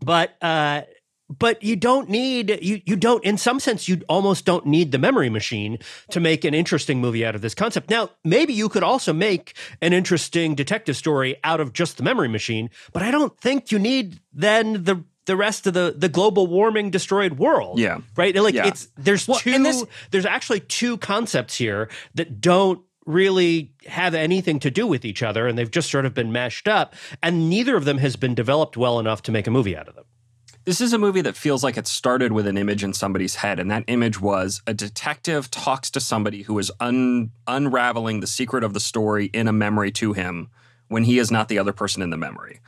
but 0.00 0.36
uh, 0.42 0.82
but 1.28 1.62
you 1.62 1.76
don't 1.76 2.08
need 2.08 2.58
you 2.62 2.80
you 2.84 2.96
don't 2.96 3.24
in 3.24 3.38
some 3.38 3.60
sense 3.60 3.88
you 3.88 4.02
almost 4.08 4.44
don't 4.44 4.66
need 4.66 4.92
the 4.92 4.98
memory 4.98 5.30
machine 5.30 5.78
to 6.10 6.20
make 6.20 6.44
an 6.44 6.54
interesting 6.54 7.00
movie 7.00 7.24
out 7.24 7.34
of 7.34 7.40
this 7.40 7.54
concept. 7.54 7.90
Now 7.90 8.10
maybe 8.24 8.52
you 8.52 8.68
could 8.68 8.82
also 8.82 9.12
make 9.12 9.54
an 9.80 9.92
interesting 9.92 10.54
detective 10.54 10.96
story 10.96 11.36
out 11.44 11.60
of 11.60 11.72
just 11.72 11.96
the 11.96 12.02
memory 12.02 12.28
machine 12.28 12.70
but 12.92 13.02
i 13.02 13.10
don't 13.10 13.38
think 13.38 13.70
you 13.70 13.78
need 13.78 14.20
then 14.32 14.84
the 14.84 15.04
the 15.26 15.36
rest 15.36 15.66
of 15.68 15.74
the 15.74 15.94
the 15.96 16.08
global 16.08 16.48
warming 16.48 16.90
destroyed 16.90 17.34
world. 17.38 17.78
Yeah. 17.78 17.98
Right? 18.16 18.34
Like 18.34 18.54
yeah. 18.54 18.66
it's 18.66 18.88
there's 18.96 19.28
well, 19.28 19.38
two 19.38 19.62
this, 19.62 19.84
there's 20.10 20.26
actually 20.26 20.60
two 20.60 20.98
concepts 20.98 21.56
here 21.56 21.88
that 22.14 22.40
don't 22.40 22.80
really 23.12 23.72
have 23.86 24.14
anything 24.14 24.60
to 24.60 24.70
do 24.70 24.86
with 24.86 25.04
each 25.04 25.22
other 25.22 25.46
and 25.46 25.58
they've 25.58 25.70
just 25.70 25.90
sort 25.90 26.06
of 26.06 26.14
been 26.14 26.32
mashed 26.32 26.68
up 26.68 26.94
and 27.22 27.48
neither 27.50 27.76
of 27.76 27.84
them 27.84 27.98
has 27.98 28.16
been 28.16 28.34
developed 28.34 28.76
well 28.76 28.98
enough 28.98 29.22
to 29.22 29.32
make 29.32 29.46
a 29.46 29.50
movie 29.50 29.76
out 29.76 29.88
of 29.88 29.94
them. 29.94 30.04
This 30.64 30.80
is 30.82 30.92
a 30.92 30.98
movie 30.98 31.22
that 31.22 31.36
feels 31.36 31.64
like 31.64 31.78
it 31.78 31.86
started 31.86 32.32
with 32.32 32.46
an 32.46 32.58
image 32.58 32.84
in 32.84 32.92
somebody's 32.92 33.36
head, 33.36 33.58
and 33.58 33.70
that 33.70 33.84
image 33.86 34.20
was 34.20 34.60
a 34.66 34.74
detective 34.74 35.50
talks 35.50 35.90
to 35.92 36.00
somebody 36.00 36.42
who 36.42 36.58
is 36.58 36.70
un- 36.80 37.30
unraveling 37.46 38.20
the 38.20 38.26
secret 38.26 38.62
of 38.62 38.74
the 38.74 38.80
story 38.80 39.30
in 39.32 39.48
a 39.48 39.52
memory 39.52 39.90
to 39.92 40.12
him 40.12 40.50
when 40.88 41.04
he 41.04 41.18
is 41.18 41.30
not 41.30 41.48
the 41.48 41.58
other 41.58 41.72
person 41.72 42.02
in 42.02 42.10
the 42.10 42.18
memory. 42.18 42.60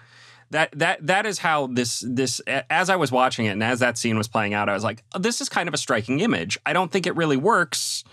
That 0.51 0.71
that 0.79 1.07
that 1.07 1.27
is 1.27 1.39
how 1.39 1.67
this 1.67 2.03
this 2.07 2.41
as 2.71 2.91
I 2.91 2.97
was 2.97 3.13
watching 3.13 3.47
it 3.47 3.51
and 3.51 3.63
as 3.63 3.81
that 3.81 3.99
scene 3.99 4.19
was 4.19 4.29
playing 4.29 4.55
out, 4.55 4.69
I 4.69 4.75
was 4.75 4.85
like, 4.85 5.03
oh, 5.15 5.19
this 5.19 5.41
is 5.41 5.49
kind 5.49 5.69
of 5.69 5.75
a 5.75 5.79
striking 5.79 6.21
image. 6.21 6.59
I 6.65 6.73
don't 6.73 6.91
think 6.91 7.07
it 7.07 7.17
really 7.17 7.39
works 7.39 8.05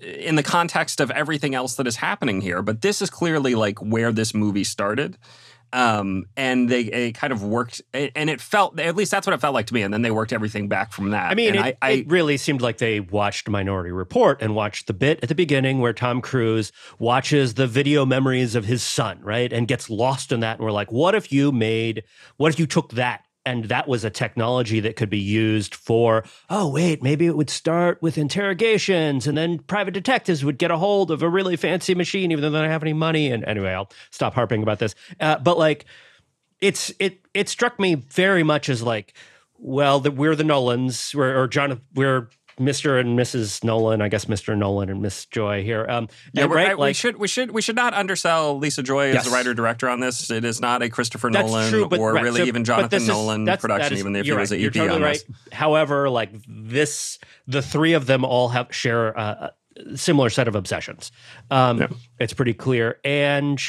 in 0.00 0.36
the 0.36 0.42
context 0.42 1.00
of 1.00 1.10
everything 1.10 1.54
else 1.54 1.74
that 1.76 1.86
is 1.86 1.96
happening 1.96 2.40
here. 2.40 2.62
But 2.62 2.82
this 2.82 3.02
is 3.02 3.10
clearly 3.10 3.54
like 3.54 3.80
where 3.80 4.12
this 4.12 4.34
movie 4.34 4.64
started. 4.64 5.18
Um, 5.72 6.26
and 6.36 6.68
they, 6.68 6.84
they, 6.84 7.10
kind 7.10 7.32
of 7.32 7.42
worked, 7.42 7.82
and 7.92 8.30
it 8.30 8.40
felt 8.40 8.78
at 8.78 8.94
least 8.94 9.10
that's 9.10 9.26
what 9.26 9.34
it 9.34 9.40
felt 9.40 9.54
like 9.54 9.66
to 9.66 9.74
me. 9.74 9.82
And 9.82 9.92
then 9.92 10.02
they 10.02 10.12
worked 10.12 10.32
everything 10.32 10.68
back 10.68 10.92
from 10.92 11.10
that. 11.10 11.32
I 11.32 11.34
mean, 11.34 11.56
it, 11.56 11.60
I, 11.60 11.76
I, 11.82 11.90
it, 11.90 12.08
really 12.08 12.36
seemed 12.36 12.62
like 12.62 12.78
they 12.78 13.00
watched 13.00 13.48
Minority 13.48 13.90
Report 13.90 14.40
and 14.40 14.54
watched 14.54 14.86
the 14.86 14.92
bit 14.92 15.18
at 15.24 15.28
the 15.28 15.34
beginning 15.34 15.80
where 15.80 15.92
Tom 15.92 16.20
Cruise 16.20 16.70
watches 17.00 17.54
the 17.54 17.66
video 17.66 18.06
memories 18.06 18.54
of 18.54 18.66
his 18.66 18.84
son, 18.84 19.18
right, 19.20 19.52
and 19.52 19.66
gets 19.66 19.90
lost 19.90 20.30
in 20.30 20.38
that. 20.40 20.58
And 20.58 20.64
we're 20.64 20.70
like, 20.70 20.92
what 20.92 21.16
if 21.16 21.32
you 21.32 21.50
made, 21.50 22.04
what 22.36 22.52
if 22.52 22.60
you 22.60 22.68
took 22.68 22.92
that 22.92 23.23
and 23.46 23.66
that 23.66 23.86
was 23.86 24.04
a 24.04 24.10
technology 24.10 24.80
that 24.80 24.96
could 24.96 25.10
be 25.10 25.18
used 25.18 25.74
for 25.74 26.24
oh 26.50 26.68
wait 26.68 27.02
maybe 27.02 27.26
it 27.26 27.36
would 27.36 27.50
start 27.50 28.00
with 28.00 28.16
interrogations 28.18 29.26
and 29.26 29.36
then 29.36 29.58
private 29.58 29.94
detectives 29.94 30.44
would 30.44 30.58
get 30.58 30.70
a 30.70 30.76
hold 30.76 31.10
of 31.10 31.22
a 31.22 31.28
really 31.28 31.56
fancy 31.56 31.94
machine 31.94 32.30
even 32.30 32.42
though 32.42 32.50
they 32.50 32.60
don't 32.60 32.70
have 32.70 32.82
any 32.82 32.92
money. 32.92 33.30
And 33.30 33.44
anyway 33.44 33.72
i'll 33.72 33.90
stop 34.10 34.34
harping 34.34 34.62
about 34.62 34.78
this. 34.78 34.94
Uh, 35.20 35.38
but 35.38 35.58
like 35.58 35.84
it's 36.60 36.92
it 36.98 37.20
it 37.34 37.48
struck 37.48 37.78
me 37.78 37.94
very 37.94 38.42
much 38.42 38.68
as 38.68 38.82
like 38.82 39.14
well 39.58 40.00
that 40.00 40.12
we're 40.12 40.36
the 40.36 40.44
nolans. 40.44 41.14
We're, 41.14 41.42
or 41.42 41.48
john 41.48 41.80
we're 41.94 42.28
Mr. 42.58 43.00
and 43.00 43.18
Mrs. 43.18 43.64
Nolan, 43.64 44.00
I 44.00 44.08
guess 44.08 44.26
Mr. 44.26 44.56
Nolan 44.56 44.88
and 44.88 45.02
Miss 45.02 45.26
Joy 45.26 45.62
here. 45.62 45.86
Um, 45.88 46.08
yeah, 46.32 46.44
right. 46.44 46.78
Like, 46.78 46.90
we 46.90 46.92
should 46.94 47.16
we 47.16 47.28
should 47.28 47.50
we 47.50 47.62
should 47.62 47.76
not 47.76 47.94
undersell 47.94 48.58
Lisa 48.58 48.82
Joy 48.82 49.08
as 49.08 49.14
yes. 49.14 49.24
the 49.24 49.30
writer 49.30 49.54
director 49.54 49.88
on 49.88 50.00
this. 50.00 50.30
It 50.30 50.44
is 50.44 50.60
not 50.60 50.82
a 50.82 50.88
Christopher 50.88 51.30
that's 51.30 51.46
Nolan 51.46 51.70
true, 51.70 51.88
but, 51.88 51.98
or 51.98 52.12
right, 52.12 52.24
really 52.24 52.40
so, 52.40 52.46
even 52.46 52.64
Jonathan 52.64 53.06
Nolan 53.06 53.48
is, 53.48 53.60
production, 53.60 53.94
is, 53.94 54.00
even 54.00 54.16
if 54.16 54.26
he 54.26 54.32
was 54.32 54.50
right, 54.50 54.60
an 54.60 54.66
EP 54.66 54.72
totally 54.72 55.02
on 55.04 55.12
this. 55.12 55.24
However, 55.52 56.08
like 56.08 56.30
this, 56.48 57.18
the 57.46 57.62
three 57.62 57.92
of 57.92 58.06
them 58.06 58.24
all 58.24 58.48
have 58.48 58.74
share 58.74 59.08
a 59.08 59.52
similar 59.94 60.30
set 60.30 60.48
of 60.48 60.54
obsessions. 60.54 61.12
Um, 61.50 61.80
yeah. 61.80 61.88
It's 62.20 62.32
pretty 62.32 62.54
clear, 62.54 63.00
and 63.04 63.60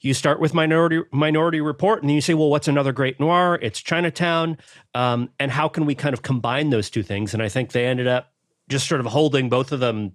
you 0.00 0.12
start 0.12 0.38
with 0.38 0.52
Minority 0.52 1.00
Minority 1.12 1.60
Report, 1.60 2.02
and 2.02 2.10
then 2.10 2.14
you 2.14 2.20
say, 2.20 2.34
well, 2.34 2.50
what's 2.50 2.68
another 2.68 2.92
great 2.92 3.18
noir? 3.18 3.58
It's 3.62 3.80
Chinatown, 3.80 4.58
um, 4.94 5.30
and 5.40 5.50
how 5.50 5.68
can 5.68 5.86
we 5.86 5.94
kind 5.94 6.12
of 6.12 6.22
combine 6.22 6.70
those 6.70 6.90
two 6.90 7.02
things? 7.02 7.32
And 7.32 7.42
I 7.42 7.48
think 7.48 7.72
they 7.72 7.86
ended 7.86 8.06
up 8.06 8.33
just 8.68 8.88
sort 8.88 9.00
of 9.00 9.06
holding 9.06 9.48
both 9.48 9.72
of 9.72 9.80
them 9.80 10.12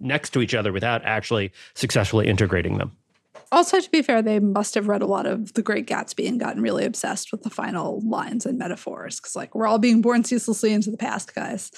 next 0.00 0.30
to 0.30 0.40
each 0.40 0.54
other 0.54 0.72
without 0.72 1.04
actually 1.04 1.52
successfully 1.74 2.26
integrating 2.26 2.78
them. 2.78 2.92
Also, 3.50 3.80
to 3.80 3.90
be 3.90 4.02
fair, 4.02 4.20
they 4.20 4.40
must 4.40 4.74
have 4.74 4.88
read 4.88 5.00
a 5.00 5.06
lot 5.06 5.24
of 5.24 5.54
The 5.54 5.62
Great 5.62 5.86
Gatsby 5.86 6.28
and 6.28 6.38
gotten 6.38 6.60
really 6.60 6.84
obsessed 6.84 7.32
with 7.32 7.42
the 7.42 7.50
final 7.50 8.00
lines 8.06 8.44
and 8.44 8.58
metaphors. 8.58 9.20
Because, 9.20 9.34
like, 9.34 9.54
we're 9.54 9.66
all 9.66 9.78
being 9.78 10.02
born 10.02 10.22
ceaselessly 10.22 10.72
into 10.72 10.90
the 10.90 10.98
past, 10.98 11.34
guys. 11.34 11.70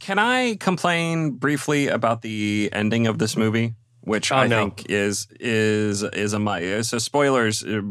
Can 0.00 0.18
I 0.18 0.56
complain 0.56 1.32
briefly 1.32 1.86
about 1.86 2.22
the 2.22 2.68
ending 2.72 3.06
of 3.06 3.18
this 3.18 3.36
movie? 3.36 3.74
Which 4.08 4.32
Oh, 4.32 4.36
I 4.36 4.46
no. 4.46 4.56
think 4.58 4.86
is 4.90 5.28
is 5.38 6.02
is 6.02 6.32
a 6.32 6.38
my 6.38 6.80
so 6.80 6.98
spoilers, 6.98 7.62
uh, 7.64 7.82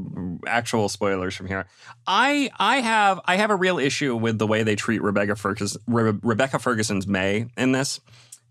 actual 0.48 0.90
spoilers 0.90 1.36
from 1.36 1.48
here. 1.48 1.68
I 2.08 2.50
I 2.58 2.78
have 2.78 3.22
I 3.26 3.36
have 3.38 3.52
a 3.52 3.56
real 3.56 3.78
issue 3.80 4.16
with 4.16 4.40
the 4.40 4.48
way 4.48 4.64
they 4.64 4.76
treat 4.76 5.02
Rebecca 5.02 5.36
Ferguson, 5.36 5.82
Re- 5.88 6.18
Rebecca 6.24 6.58
Ferguson's 6.60 7.08
Mae 7.08 7.48
in 7.56 7.72
this. 7.72 8.00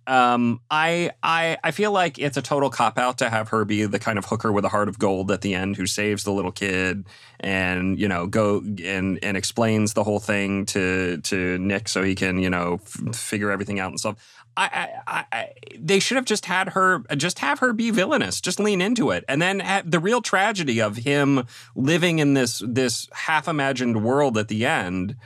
Um, 0.06 0.60
I 0.70 1.10
I 1.22 1.58
I 1.64 1.70
feel 1.72 1.90
like 1.90 2.18
it's 2.18 2.36
a 2.36 2.42
total 2.42 2.70
cop 2.70 2.98
out 2.98 3.18
to 3.18 3.28
have 3.28 3.48
her 3.48 3.64
be 3.64 3.84
the 3.86 3.98
kind 3.98 4.18
of 4.18 4.24
hooker 4.26 4.52
with 4.52 4.64
a 4.64 4.68
heart 4.68 4.88
of 4.88 4.98
gold 4.98 5.30
at 5.30 5.40
the 5.40 5.54
end 5.54 5.76
who 5.76 5.86
saves 5.86 6.24
the 6.24 6.32
little 6.32 6.52
kid 6.52 7.04
and 7.40 7.98
you 7.98 8.06
know 8.06 8.26
go 8.26 8.58
and 8.84 9.18
and 9.22 9.36
explains 9.36 9.94
the 9.94 10.04
whole 10.04 10.20
thing 10.20 10.64
to 10.66 11.18
to 11.18 11.58
Nick 11.58 11.88
so 11.88 12.02
he 12.02 12.14
can 12.14 12.38
you 12.38 12.50
know 12.50 12.74
f- 12.74 13.16
figure 13.16 13.50
everything 13.50 13.80
out 13.80 13.90
and 13.90 13.98
stuff. 13.98 14.16
I, 14.58 14.88
I, 15.06 15.24
I, 15.32 15.48
they 15.78 15.98
should 15.98 16.16
have 16.16 16.24
just 16.24 16.46
had 16.46 16.70
her, 16.70 17.00
just 17.14 17.40
have 17.40 17.58
her 17.58 17.74
be 17.74 17.90
villainous, 17.90 18.40
just 18.40 18.58
lean 18.58 18.80
into 18.80 19.10
it, 19.10 19.22
and 19.28 19.42
then 19.42 19.62
the 19.84 19.98
real 19.98 20.22
tragedy 20.22 20.80
of 20.80 20.96
him 20.96 21.46
living 21.74 22.20
in 22.20 22.32
this 22.32 22.62
this 22.66 23.06
half 23.12 23.48
imagined 23.48 24.02
world 24.02 24.38
at 24.38 24.48
the 24.48 24.64
end 24.64 25.16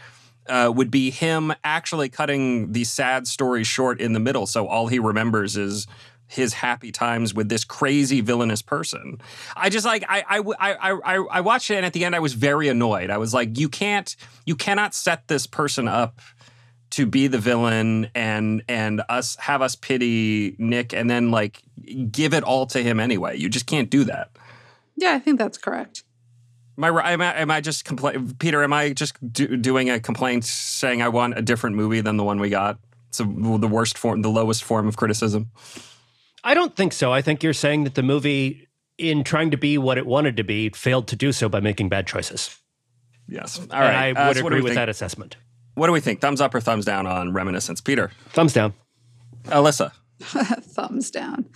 uh, 0.51 0.71
would 0.71 0.91
be 0.91 1.11
him 1.11 1.53
actually 1.65 2.09
cutting 2.09 2.73
the 2.73 2.85
sad 2.85 3.27
story 3.27 3.65
short 3.65 4.01
in 4.01 4.13
the 4.13 4.21
middle. 4.21 4.47
So 4.47 4.67
all 4.67 4.89
he 4.89 4.99
remembers 4.99 5.57
is 5.57 5.87
his 6.27 6.55
happy 6.55 6.93
times 6.93 7.35
with 7.35 7.49
this 7.49 7.65
crazy 7.65 8.21
villainous 8.21 8.63
person. 8.63 9.21
I 9.57 9.69
just 9.69 9.85
like 9.85 10.05
I 10.09 10.23
I 10.29 10.39
I 10.61 10.93
I, 10.93 11.15
I 11.17 11.41
watched 11.41 11.71
it 11.71 11.77
and 11.77 11.87
at 11.87 11.93
the 11.93 12.05
end 12.05 12.15
I 12.15 12.21
was 12.21 12.35
very 12.35 12.69
annoyed. 12.69 13.11
I 13.11 13.19
was 13.19 13.35
like, 13.35 13.59
you 13.59 13.69
can't 13.69 14.15
you 14.47 14.55
cannot 14.55 14.95
set 14.95 15.27
this 15.29 15.47
person 15.47 15.89
up 15.89 16.21
to 16.91 17.07
be 17.07 17.27
the 17.27 17.39
villain 17.39 18.11
and 18.15 18.63
and 18.69 19.03
us 19.09 19.37
have 19.37 19.61
us 19.61 19.75
pity 19.75 20.55
Nick 20.59 20.93
and 20.93 21.11
then 21.11 21.31
like 21.31 21.63
give 22.11 22.33
it 22.33 22.45
all 22.45 22.67
to 22.67 22.83
him 22.83 23.01
anyway. 23.01 23.37
You 23.37 23.49
just 23.49 23.67
can't 23.67 23.91
do 23.91 24.05
that. 24.05 24.31
Yeah, 24.97 25.13
I 25.13 25.19
think 25.19 25.39
that's 25.39 25.59
correct. 25.59 26.05
Am 26.83 26.97
I, 26.97 27.13
am 27.13 27.21
I, 27.21 27.35
am 27.37 27.51
I 27.51 27.61
just 27.61 27.85
compla- 27.85 28.39
Peter? 28.39 28.63
Am 28.63 28.73
I 28.73 28.93
just 28.93 29.15
do, 29.33 29.57
doing 29.57 29.91
a 29.91 30.01
complaint 30.01 30.45
saying 30.45 31.03
I 31.03 31.09
want 31.09 31.37
a 31.39 31.43
different 31.43 31.77
movie 31.77 32.01
than 32.01 32.17
the 32.17 32.25
one 32.25 32.41
we 32.41 32.49
got? 32.49 32.79
So 33.11 33.25
the 33.25 33.69
worst 33.69 33.99
form, 33.99 34.23
the 34.23 34.31
lowest 34.31 34.65
form 34.65 34.87
of 34.89 34.97
criticism. 34.97 35.51
I 36.43 36.55
don't 36.55 36.75
think 36.75 36.93
so. 36.93 37.13
I 37.13 37.21
think 37.23 37.43
you're 37.43 37.53
saying 37.53 37.85
that 37.85 37.97
the 37.97 38.03
movie, 38.03 38.69
in 38.99 39.25
trying 39.25 39.51
to 39.51 39.57
be 39.59 39.77
what 39.79 39.99
it 39.99 40.07
wanted 40.07 40.37
to 40.39 40.45
be, 40.45 40.71
failed 40.71 41.07
to 41.09 41.17
do 41.17 41.33
so 41.33 41.49
by 41.49 41.61
making 41.61 41.89
bad 41.89 42.07
choices. 42.07 42.57
Yes. 43.29 43.59
All 43.59 43.67
right. 43.81 44.09
and. 44.09 44.19
I 44.19 44.23
Uh, 44.25 44.29
would 44.29 44.37
so 44.39 44.47
agree 44.47 44.61
with 44.61 44.71
think? 44.71 44.77
that 44.77 44.89
assessment. 44.89 45.37
What 45.75 45.87
do 45.89 45.93
we 45.93 46.01
think? 46.01 46.21
Thumbs 46.21 46.41
up 46.41 46.55
or 46.55 46.61
thumbs 46.61 46.85
down 46.85 47.07
on 47.07 47.33
Reminiscence? 47.33 47.81
Peter, 47.81 48.11
Thumbs 48.31 48.53
down. 48.53 48.75
Alyssa. 49.45 49.93
Thumbs 50.21 51.11
down. 51.11 51.47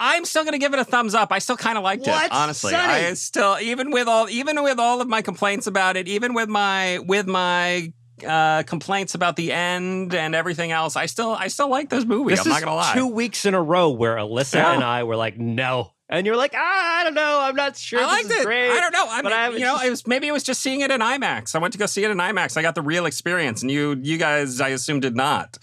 I'm 0.00 0.24
still 0.24 0.44
gonna 0.44 0.58
give 0.58 0.72
it 0.72 0.80
a 0.80 0.84
thumbs 0.84 1.14
up. 1.14 1.30
I 1.30 1.38
still 1.38 1.56
kind 1.58 1.76
of 1.78 1.84
liked 1.84 2.06
What? 2.06 2.24
it, 2.26 2.32
honestly. 2.32 2.72
Sonny? 2.72 2.92
I 3.06 3.12
still, 3.14 3.58
even 3.60 3.90
with 3.90 4.08
all, 4.08 4.28
even 4.30 4.62
with 4.62 4.78
all 4.80 5.00
of 5.02 5.08
my 5.08 5.20
complaints 5.22 5.66
about 5.66 5.96
it, 5.96 6.08
even 6.08 6.32
with 6.34 6.48
my 6.48 6.98
with 7.00 7.26
my 7.26 7.92
uh, 8.26 8.62
complaints 8.64 9.14
about 9.14 9.36
the 9.36 9.52
end 9.52 10.14
and 10.14 10.34
everything 10.34 10.72
else, 10.72 10.96
I 10.96 11.06
still, 11.06 11.30
I 11.32 11.48
still 11.48 11.68
like 11.68 11.90
this 11.90 12.04
movie. 12.04 12.30
This 12.32 12.40
I'm 12.40 12.46
is 12.48 12.54
not 12.54 12.62
gonna 12.62 12.76
lie. 12.76 12.92
two 12.94 13.06
weeks 13.08 13.44
in 13.46 13.54
a 13.54 13.62
row 13.62 13.90
where 13.90 14.16
Alyssa 14.16 14.54
Yeah. 14.54 14.72
and 14.74 14.82
I 14.82 15.04
were 15.04 15.16
like, 15.16 15.38
no. 15.38 15.92
And 16.12 16.26
you're 16.26 16.36
like, 16.36 16.54
ah, 16.56 17.00
I 17.00 17.04
don't 17.04 17.14
know. 17.14 17.38
I'm 17.40 17.54
not 17.54 17.76
sure. 17.76 18.00
I 18.00 18.02
this 18.02 18.10
liked 18.10 18.24
is 18.26 18.40
it. 18.40 18.44
Great. 18.44 18.70
I 18.72 18.80
don't 18.80 18.92
know. 18.92 19.06
I 19.08 19.22
but 19.22 19.28
mean, 19.30 19.38
I- 19.38 19.48
you 19.50 19.60
know, 19.60 19.76
it's 19.76 19.84
it 19.84 19.90
was 19.90 20.06
maybe 20.08 20.26
it 20.26 20.32
was 20.32 20.42
just 20.42 20.60
seeing 20.60 20.80
it 20.80 20.90
in 20.90 21.00
IMAX. 21.00 21.54
I 21.54 21.58
went 21.58 21.72
to 21.72 21.78
go 21.78 21.86
see 21.86 22.02
it 22.04 22.10
in 22.10 22.16
IMAX. 22.18 22.56
I 22.56 22.62
got 22.62 22.74
the 22.74 22.82
real 22.82 23.06
experience, 23.06 23.62
and 23.62 23.70
you, 23.70 23.96
you 24.02 24.18
guys, 24.18 24.60
I 24.60 24.68
assume, 24.70 24.98
did 25.00 25.14
not 25.14 25.58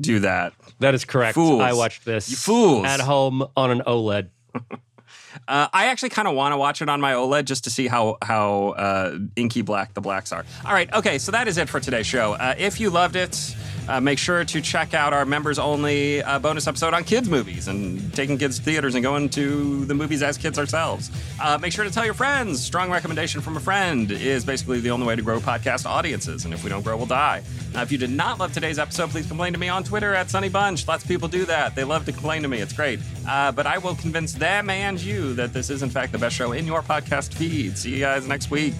do 0.00 0.20
that. 0.20 0.52
That 0.80 0.94
is 0.94 1.04
correct. 1.04 1.34
Fools. 1.34 1.62
I 1.62 1.72
watched 1.72 2.04
this 2.04 2.28
You 2.30 2.36
fools. 2.36 2.84
at 2.86 3.00
home 3.00 3.46
on 3.56 3.70
an 3.70 3.82
OLED. 3.86 4.28
Uh, 5.48 5.68
I 5.72 5.86
actually 5.86 6.10
kind 6.10 6.28
of 6.28 6.34
want 6.34 6.52
to 6.52 6.56
watch 6.56 6.82
it 6.82 6.88
on 6.88 7.00
my 7.00 7.12
OLED 7.12 7.44
just 7.44 7.64
to 7.64 7.70
see 7.70 7.86
how 7.86 8.18
how 8.22 8.70
uh, 8.70 9.18
inky 9.36 9.62
black 9.62 9.94
the 9.94 10.00
blacks 10.00 10.32
are. 10.32 10.44
All 10.64 10.72
right, 10.72 10.92
okay, 10.94 11.18
so 11.18 11.32
that 11.32 11.48
is 11.48 11.58
it 11.58 11.68
for 11.68 11.80
today's 11.80 12.06
show. 12.06 12.32
Uh, 12.34 12.54
if 12.58 12.80
you 12.80 12.90
loved 12.90 13.16
it, 13.16 13.56
uh, 13.88 14.00
make 14.00 14.18
sure 14.18 14.44
to 14.44 14.60
check 14.60 14.94
out 14.94 15.12
our 15.12 15.24
members 15.24 15.58
only 15.58 16.22
uh, 16.22 16.38
bonus 16.38 16.66
episode 16.66 16.92
on 16.92 17.04
kids 17.04 17.28
movies 17.28 17.68
and 17.68 18.12
taking 18.14 18.36
kids 18.36 18.58
to 18.58 18.64
theaters 18.64 18.94
and 18.94 19.02
going 19.02 19.28
to 19.28 19.84
the 19.84 19.94
movies 19.94 20.22
as 20.22 20.36
kids 20.36 20.58
ourselves. 20.58 21.10
Uh, 21.40 21.56
make 21.58 21.72
sure 21.72 21.84
to 21.84 21.90
tell 21.90 22.04
your 22.04 22.14
friends. 22.14 22.64
Strong 22.64 22.90
recommendation 22.90 23.40
from 23.40 23.56
a 23.56 23.60
friend 23.60 24.10
is 24.10 24.44
basically 24.44 24.80
the 24.80 24.90
only 24.90 25.06
way 25.06 25.14
to 25.14 25.22
grow 25.22 25.38
podcast 25.38 25.86
audiences, 25.86 26.44
and 26.44 26.52
if 26.52 26.64
we 26.64 26.70
don't 26.70 26.82
grow, 26.82 26.96
we'll 26.96 27.06
die. 27.06 27.42
Now, 27.74 27.82
if 27.82 27.92
you 27.92 27.98
did 27.98 28.10
not 28.10 28.38
love 28.40 28.52
today's 28.52 28.78
episode, 28.78 29.10
please 29.10 29.26
complain 29.26 29.52
to 29.52 29.58
me 29.58 29.68
on 29.68 29.84
Twitter 29.84 30.14
at 30.14 30.30
Sonny 30.30 30.48
Bunch. 30.48 30.88
Lots 30.88 31.04
of 31.04 31.08
people 31.08 31.28
do 31.28 31.44
that. 31.44 31.74
They 31.74 31.84
love 31.84 32.06
to 32.06 32.12
complain 32.12 32.42
to 32.42 32.48
me. 32.48 32.58
It's 32.58 32.72
great. 32.72 33.00
Uh, 33.28 33.52
but 33.52 33.66
I 33.66 33.78
will 33.78 33.94
convince 33.94 34.32
them 34.32 34.70
and 34.70 34.98
that 35.34 35.52
this 35.52 35.70
is, 35.70 35.82
in 35.82 35.90
fact, 35.90 36.12
the 36.12 36.18
best 36.18 36.34
show 36.34 36.52
in 36.52 36.66
your 36.66 36.82
podcast 36.82 37.34
feed. 37.34 37.76
See 37.76 37.90
you 37.90 38.00
guys 38.00 38.26
next 38.26 38.50
week. 38.50 38.74